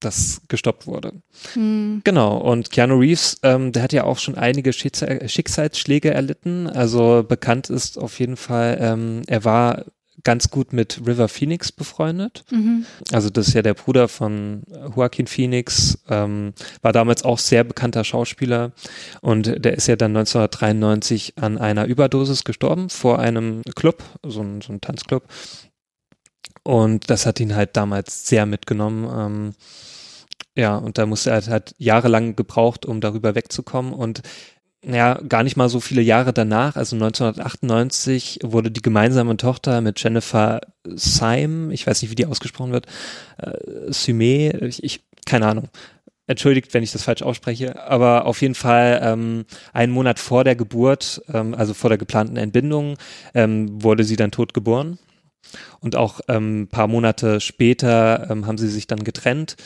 das 0.00 0.42
gestoppt 0.48 0.86
wurde. 0.86 1.12
Hm. 1.54 2.02
Genau, 2.04 2.36
und 2.38 2.70
Keanu 2.70 2.98
Reeves, 2.98 3.38
ähm, 3.42 3.72
der 3.72 3.82
hat 3.82 3.92
ja 3.92 4.04
auch 4.04 4.18
schon 4.18 4.36
einige 4.36 4.72
Schicksalsschläge 4.72 6.12
erlitten. 6.12 6.66
Also 6.68 7.24
bekannt 7.26 7.70
ist 7.70 7.98
auf 7.98 8.18
jeden 8.20 8.36
Fall, 8.36 8.78
ähm, 8.80 9.22
er 9.26 9.44
war 9.44 9.84
ganz 10.24 10.50
gut 10.50 10.72
mit 10.72 11.00
River 11.06 11.28
Phoenix 11.28 11.72
befreundet. 11.72 12.44
Mhm. 12.50 12.86
Also 13.12 13.30
das 13.30 13.48
ist 13.48 13.54
ja 13.54 13.62
der 13.62 13.74
Bruder 13.74 14.08
von 14.08 14.62
Joaquin 14.94 15.26
Phoenix, 15.26 15.98
ähm, 16.08 16.52
war 16.82 16.92
damals 16.92 17.24
auch 17.24 17.38
sehr 17.38 17.64
bekannter 17.64 18.04
Schauspieler 18.04 18.72
und 19.20 19.64
der 19.64 19.74
ist 19.74 19.86
ja 19.86 19.96
dann 19.96 20.16
1993 20.16 21.34
an 21.36 21.58
einer 21.58 21.86
Überdosis 21.86 22.44
gestorben 22.44 22.88
vor 22.88 23.18
einem 23.18 23.62
Club, 23.74 24.02
so 24.24 24.42
ein, 24.42 24.60
so 24.60 24.72
ein 24.72 24.80
Tanzclub. 24.80 25.24
Und 26.68 27.08
das 27.08 27.24
hat 27.24 27.40
ihn 27.40 27.56
halt 27.56 27.78
damals 27.78 28.28
sehr 28.28 28.44
mitgenommen. 28.44 29.08
Ähm, 29.10 29.54
ja, 30.54 30.76
und 30.76 30.98
da 30.98 31.06
musste 31.06 31.30
er 31.30 31.40
halt, 31.46 31.74
jahrelang 31.78 32.36
gebraucht, 32.36 32.84
um 32.84 33.00
darüber 33.00 33.34
wegzukommen. 33.34 33.94
Und 33.94 34.20
ja, 34.84 35.14
gar 35.14 35.44
nicht 35.44 35.56
mal 35.56 35.70
so 35.70 35.80
viele 35.80 36.02
Jahre 36.02 36.34
danach, 36.34 36.76
also 36.76 36.94
1998, 36.94 38.40
wurde 38.42 38.70
die 38.70 38.82
gemeinsame 38.82 39.38
Tochter 39.38 39.80
mit 39.80 40.02
Jennifer 40.02 40.60
Syme, 40.84 41.72
ich 41.72 41.86
weiß 41.86 42.02
nicht, 42.02 42.10
wie 42.10 42.16
die 42.16 42.26
ausgesprochen 42.26 42.72
wird, 42.72 42.84
äh, 43.38 43.90
Syme, 43.90 44.50
ich, 44.66 44.84
ich, 44.84 45.00
keine 45.24 45.46
Ahnung. 45.46 45.70
Entschuldigt, 46.26 46.74
wenn 46.74 46.82
ich 46.82 46.92
das 46.92 47.02
falsch 47.02 47.22
ausspreche, 47.22 47.82
aber 47.82 48.26
auf 48.26 48.42
jeden 48.42 48.54
Fall 48.54 49.00
ähm, 49.02 49.46
einen 49.72 49.94
Monat 49.94 50.18
vor 50.18 50.44
der 50.44 50.54
Geburt, 50.54 51.22
ähm, 51.32 51.54
also 51.54 51.72
vor 51.72 51.88
der 51.88 51.96
geplanten 51.96 52.36
Entbindung, 52.36 52.98
ähm, 53.32 53.82
wurde 53.82 54.04
sie 54.04 54.16
dann 54.16 54.32
tot 54.32 54.52
geboren. 54.52 54.98
Und 55.80 55.96
auch 55.96 56.20
ähm, 56.28 56.68
paar 56.70 56.88
Monate 56.88 57.40
später 57.40 58.28
ähm, 58.30 58.46
haben 58.46 58.58
sie 58.58 58.68
sich 58.68 58.86
dann 58.86 59.04
getrennt. 59.04 59.56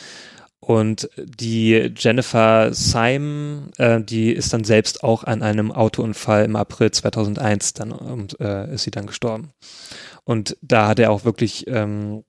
Und 0.59 1.09
die 1.17 1.91
Jennifer 1.97 2.73
Syme, 2.73 3.69
äh, 3.77 4.01
die 4.01 4.31
ist 4.31 4.53
dann 4.53 4.63
selbst 4.63 5.03
auch 5.03 5.25
an 5.25 5.41
einem 5.41 5.73
Autounfall 5.73 6.45
im 6.45 6.55
April 6.55 6.89
2001 6.91 7.73
dann 7.73 7.91
und, 7.91 8.39
äh, 8.39 8.73
ist 8.73 8.83
sie 8.83 8.91
dann 8.91 9.05
gestorben. 9.05 9.49
Und 10.23 10.55
da 10.61 10.87
hat 10.87 10.99
er 10.99 11.11
auch 11.11 11.25
wirklich, 11.25 11.67
ähm, 11.67 12.23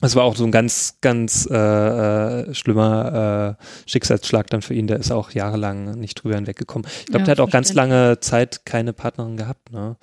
es 0.00 0.14
war 0.14 0.22
auch 0.22 0.36
so 0.36 0.44
ein 0.44 0.52
ganz, 0.52 0.98
ganz 1.00 1.48
äh, 1.50 1.56
äh, 1.56 2.54
schlimmer 2.54 3.56
äh, 3.58 3.90
Schicksalsschlag 3.90 4.46
dann 4.46 4.62
für 4.62 4.74
ihn. 4.74 4.86
Der 4.86 5.00
ist 5.00 5.10
auch 5.10 5.32
jahrelang 5.32 5.98
nicht 5.98 6.22
drüber 6.22 6.36
hinweggekommen. 6.36 6.88
Ich 7.00 7.06
glaube, 7.06 7.20
ja, 7.20 7.24
der 7.24 7.32
hat 7.32 7.40
auch 7.40 7.50
ganz 7.50 7.72
lange 7.72 8.20
Zeit 8.20 8.64
keine 8.66 8.92
Partnerin 8.92 9.36
gehabt. 9.36 9.72
Ne? 9.72 9.96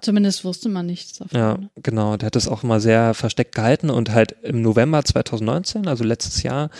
Zumindest 0.00 0.44
wusste 0.44 0.68
man 0.68 0.86
nichts 0.86 1.18
davon. 1.18 1.38
Ja, 1.38 1.58
genau. 1.82 2.16
Der 2.16 2.26
hat 2.26 2.36
es 2.36 2.48
auch 2.48 2.62
immer 2.62 2.80
sehr 2.80 3.14
versteckt 3.14 3.54
gehalten 3.54 3.90
und 3.90 4.10
halt 4.10 4.36
im 4.42 4.62
November 4.62 5.04
2019, 5.04 5.88
also 5.88 6.04
letztes 6.04 6.42
Jahr, 6.42 6.70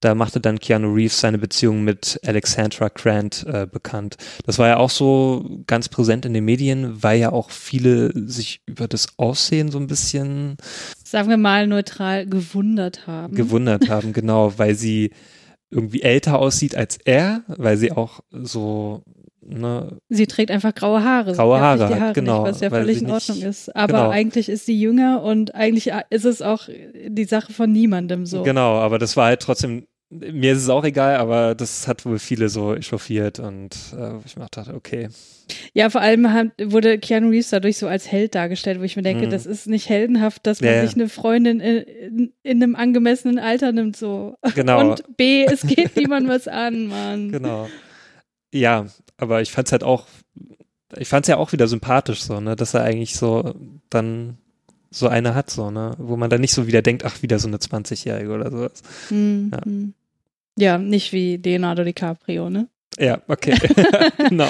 da 0.00 0.14
machte 0.14 0.40
dann 0.40 0.58
Keanu 0.58 0.92
Reeves 0.92 1.20
seine 1.20 1.38
Beziehung 1.38 1.84
mit 1.84 2.20
Alexandra 2.24 2.88
Grant 2.88 3.44
äh, 3.46 3.66
bekannt. 3.70 4.16
Das 4.46 4.58
war 4.58 4.68
ja 4.68 4.76
auch 4.76 4.90
so 4.90 5.62
ganz 5.66 5.88
präsent 5.88 6.26
in 6.26 6.34
den 6.34 6.44
Medien, 6.44 7.02
weil 7.02 7.18
ja 7.18 7.32
auch 7.32 7.50
viele 7.50 8.12
sich 8.28 8.62
über 8.66 8.88
das 8.88 9.18
Aussehen 9.18 9.70
so 9.70 9.78
ein 9.78 9.86
bisschen 9.86 10.56
sagen 11.04 11.28
wir 11.28 11.36
mal 11.36 11.66
neutral 11.66 12.26
gewundert 12.26 13.06
haben. 13.06 13.34
Gewundert 13.34 13.88
haben, 13.88 14.12
genau, 14.12 14.58
weil 14.58 14.74
sie 14.74 15.10
irgendwie 15.70 16.02
älter 16.02 16.38
aussieht 16.38 16.74
als 16.76 16.98
er, 17.04 17.42
weil 17.46 17.76
sie 17.76 17.92
auch 17.92 18.20
so 18.30 19.02
Ne, 19.46 19.98
sie 20.08 20.26
trägt 20.26 20.50
einfach 20.50 20.74
graue 20.74 21.04
Haare. 21.04 21.32
Graue 21.32 21.60
Haare, 21.60 22.00
Haare 22.00 22.12
genau. 22.14 22.42
Nicht, 22.44 22.54
was 22.54 22.60
ja 22.60 22.70
völlig 22.70 23.02
in 23.02 23.10
Ordnung 23.10 23.36
nicht, 23.38 23.46
ist. 23.46 23.76
Aber 23.76 23.92
genau. 23.92 24.10
eigentlich 24.10 24.48
ist 24.48 24.64
sie 24.64 24.78
jünger 24.78 25.22
und 25.22 25.54
eigentlich 25.54 25.92
ist 26.10 26.24
es 26.24 26.40
auch 26.40 26.68
die 27.08 27.24
Sache 27.24 27.52
von 27.52 27.70
niemandem 27.70 28.24
so. 28.24 28.42
Genau, 28.42 28.78
aber 28.78 28.98
das 28.98 29.16
war 29.16 29.26
halt 29.26 29.40
trotzdem, 29.40 29.86
mir 30.10 30.52
ist 30.52 30.62
es 30.62 30.68
auch 30.70 30.84
egal, 30.84 31.16
aber 31.16 31.54
das 31.54 31.86
hat 31.86 32.06
wohl 32.06 32.18
viele 32.18 32.48
so 32.48 32.74
echauffiert 32.74 33.38
und 33.38 33.76
äh, 33.98 34.12
ich 34.24 34.36
mir 34.36 34.46
dachte, 34.50 34.74
okay. 34.74 35.08
Ja, 35.74 35.90
vor 35.90 36.00
allem 36.00 36.32
hat, 36.32 36.48
wurde 36.62 36.98
Keanu 36.98 37.28
Reeves 37.28 37.50
dadurch 37.50 37.76
so 37.76 37.86
als 37.86 38.10
Held 38.10 38.34
dargestellt, 38.34 38.80
wo 38.80 38.84
ich 38.84 38.96
mir 38.96 39.02
denke, 39.02 39.26
mhm. 39.26 39.30
das 39.30 39.44
ist 39.44 39.66
nicht 39.66 39.90
heldenhaft, 39.90 40.46
dass 40.46 40.62
man 40.62 40.70
ja, 40.70 40.86
sich 40.86 40.94
eine 40.94 41.08
Freundin 41.10 41.60
in, 41.60 41.82
in, 41.82 42.32
in, 42.42 42.62
einem 42.62 42.76
angemessenen 42.76 43.38
Alter 43.38 43.72
nimmt, 43.72 43.96
so. 43.96 44.36
Genau. 44.54 44.90
Und 44.90 45.16
B, 45.18 45.44
es 45.44 45.62
geht 45.62 45.96
niemand 45.96 46.28
was 46.28 46.48
an, 46.48 46.86
Mann. 46.86 47.30
Genau. 47.30 47.68
Ja, 48.54 48.86
aber 49.16 49.42
ich 49.42 49.50
fand's 49.50 49.72
halt 49.72 49.82
auch, 49.82 50.06
ich 50.96 51.08
fand's 51.08 51.26
ja 51.26 51.38
auch 51.38 51.50
wieder 51.50 51.66
sympathisch 51.66 52.22
so, 52.22 52.38
ne, 52.38 52.54
dass 52.54 52.72
er 52.72 52.84
eigentlich 52.84 53.16
so 53.16 53.52
dann 53.90 54.38
so 54.90 55.08
eine 55.08 55.34
hat, 55.34 55.50
so, 55.50 55.72
ne, 55.72 55.96
wo 55.98 56.16
man 56.16 56.30
dann 56.30 56.40
nicht 56.40 56.52
so 56.52 56.68
wieder 56.68 56.80
denkt, 56.80 57.04
ach, 57.04 57.20
wieder 57.20 57.40
so 57.40 57.48
eine 57.48 57.56
20-Jährige 57.56 58.32
oder 58.32 58.52
sowas. 58.52 58.82
Mhm. 59.10 59.50
Ja. 60.56 60.72
ja, 60.72 60.78
nicht 60.78 61.12
wie 61.12 61.36
Leonardo 61.36 61.82
DiCaprio, 61.82 62.48
ne? 62.48 62.68
Ja, 62.98 63.20
okay. 63.28 63.54
genau. 64.28 64.48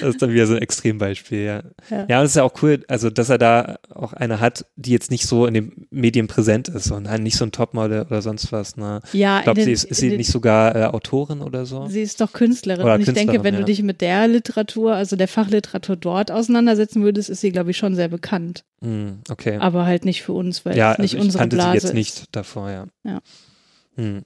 Das 0.00 0.10
ist 0.10 0.22
dann 0.22 0.32
wieder 0.32 0.46
so 0.46 0.54
ein 0.54 0.62
Extrembeispiel, 0.62 1.44
ja. 1.44 1.62
ja. 1.90 2.06
Ja, 2.08 2.18
und 2.18 2.26
es 2.26 2.32
ist 2.32 2.36
ja 2.36 2.42
auch 2.42 2.62
cool, 2.62 2.84
also 2.88 3.10
dass 3.10 3.30
er 3.30 3.38
da 3.38 3.78
auch 3.90 4.12
eine 4.12 4.40
hat, 4.40 4.66
die 4.76 4.92
jetzt 4.92 5.10
nicht 5.10 5.26
so 5.26 5.46
in 5.46 5.54
den 5.54 5.86
Medien 5.90 6.26
präsent 6.26 6.68
ist 6.68 6.90
und 6.90 7.10
nicht 7.20 7.36
so 7.36 7.44
ein 7.44 7.52
Topmodel 7.52 8.02
oder 8.02 8.22
sonst 8.22 8.52
was. 8.52 8.76
Ne? 8.76 9.00
Ja, 9.12 9.38
ich 9.38 9.44
glaube, 9.44 9.62
sie 9.62 9.72
ist, 9.72 9.84
ist 9.84 9.98
sie 9.98 10.16
nicht 10.16 10.30
sogar 10.30 10.76
äh, 10.76 10.84
Autorin 10.84 11.40
oder 11.40 11.66
so? 11.66 11.86
Sie 11.86 12.02
ist 12.02 12.20
doch 12.20 12.32
Künstlerin. 12.32 12.84
Oder 12.84 12.94
und 12.94 13.00
ich 13.00 13.12
denke, 13.12 13.42
wenn 13.42 13.54
ja. 13.54 13.60
du 13.60 13.66
dich 13.66 13.82
mit 13.82 14.00
der 14.00 14.28
Literatur, 14.28 14.94
also 14.94 15.16
der 15.16 15.28
Fachliteratur 15.28 15.96
dort 15.96 16.30
auseinandersetzen 16.30 17.02
würdest, 17.02 17.30
ist 17.30 17.40
sie, 17.40 17.52
glaube 17.52 17.70
ich, 17.70 17.76
schon 17.76 17.94
sehr 17.94 18.08
bekannt. 18.08 18.64
Mm, 18.80 19.20
okay. 19.30 19.56
Aber 19.58 19.86
halt 19.86 20.04
nicht 20.04 20.22
für 20.22 20.32
uns, 20.32 20.64
weil 20.64 20.76
ja, 20.76 20.92
es 20.92 20.98
nicht 20.98 21.14
also 21.14 21.24
unsere 21.24 21.42
kannte 21.42 21.56
Blase 21.56 21.80
sie 21.80 21.86
jetzt 21.86 21.94
nicht 21.94 22.24
davor, 22.32 22.70
ja. 22.70 22.86
Ja. 23.04 23.20
Hm. 23.96 24.24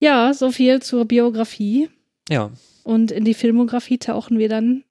Ja, 0.00 0.34
so 0.34 0.50
viel 0.50 0.80
zur 0.80 1.04
Biografie. 1.04 1.90
Ja. 2.28 2.50
Und 2.82 3.10
in 3.10 3.24
die 3.24 3.34
Filmografie 3.34 3.98
tauchen 3.98 4.38
wir 4.38 4.48
dann 4.48 4.84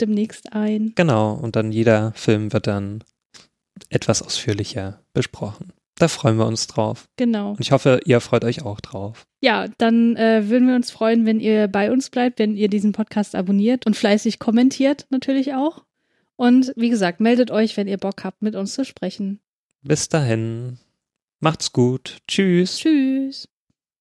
demnächst 0.00 0.52
ein. 0.52 0.92
Genau, 0.94 1.34
und 1.34 1.56
dann 1.56 1.72
jeder 1.72 2.12
Film 2.14 2.52
wird 2.52 2.66
dann 2.66 3.02
etwas 3.90 4.22
ausführlicher 4.22 5.00
besprochen. 5.14 5.72
Da 5.96 6.06
freuen 6.06 6.36
wir 6.36 6.46
uns 6.46 6.68
drauf. 6.68 7.08
Genau. 7.16 7.50
Und 7.50 7.60
ich 7.60 7.72
hoffe, 7.72 8.00
ihr 8.04 8.20
freut 8.20 8.44
euch 8.44 8.62
auch 8.62 8.80
drauf. 8.80 9.26
Ja, 9.40 9.66
dann 9.78 10.14
äh, 10.16 10.48
würden 10.48 10.68
wir 10.68 10.76
uns 10.76 10.90
freuen, 10.92 11.26
wenn 11.26 11.40
ihr 11.40 11.66
bei 11.66 11.90
uns 11.90 12.10
bleibt, 12.10 12.38
wenn 12.38 12.56
ihr 12.56 12.68
diesen 12.68 12.92
Podcast 12.92 13.34
abonniert 13.34 13.84
und 13.84 13.96
fleißig 13.96 14.38
kommentiert 14.38 15.06
natürlich 15.10 15.54
auch. 15.54 15.84
Und 16.36 16.72
wie 16.76 16.88
gesagt, 16.88 17.20
meldet 17.20 17.50
euch, 17.50 17.76
wenn 17.76 17.88
ihr 17.88 17.98
Bock 17.98 18.22
habt, 18.22 18.42
mit 18.42 18.54
uns 18.54 18.74
zu 18.74 18.84
sprechen. 18.84 19.40
Bis 19.82 20.08
dahin. 20.08 20.78
Macht's 21.40 21.72
gut. 21.72 22.18
Tschüss. 22.28 22.78
Tschüss. 22.78 23.48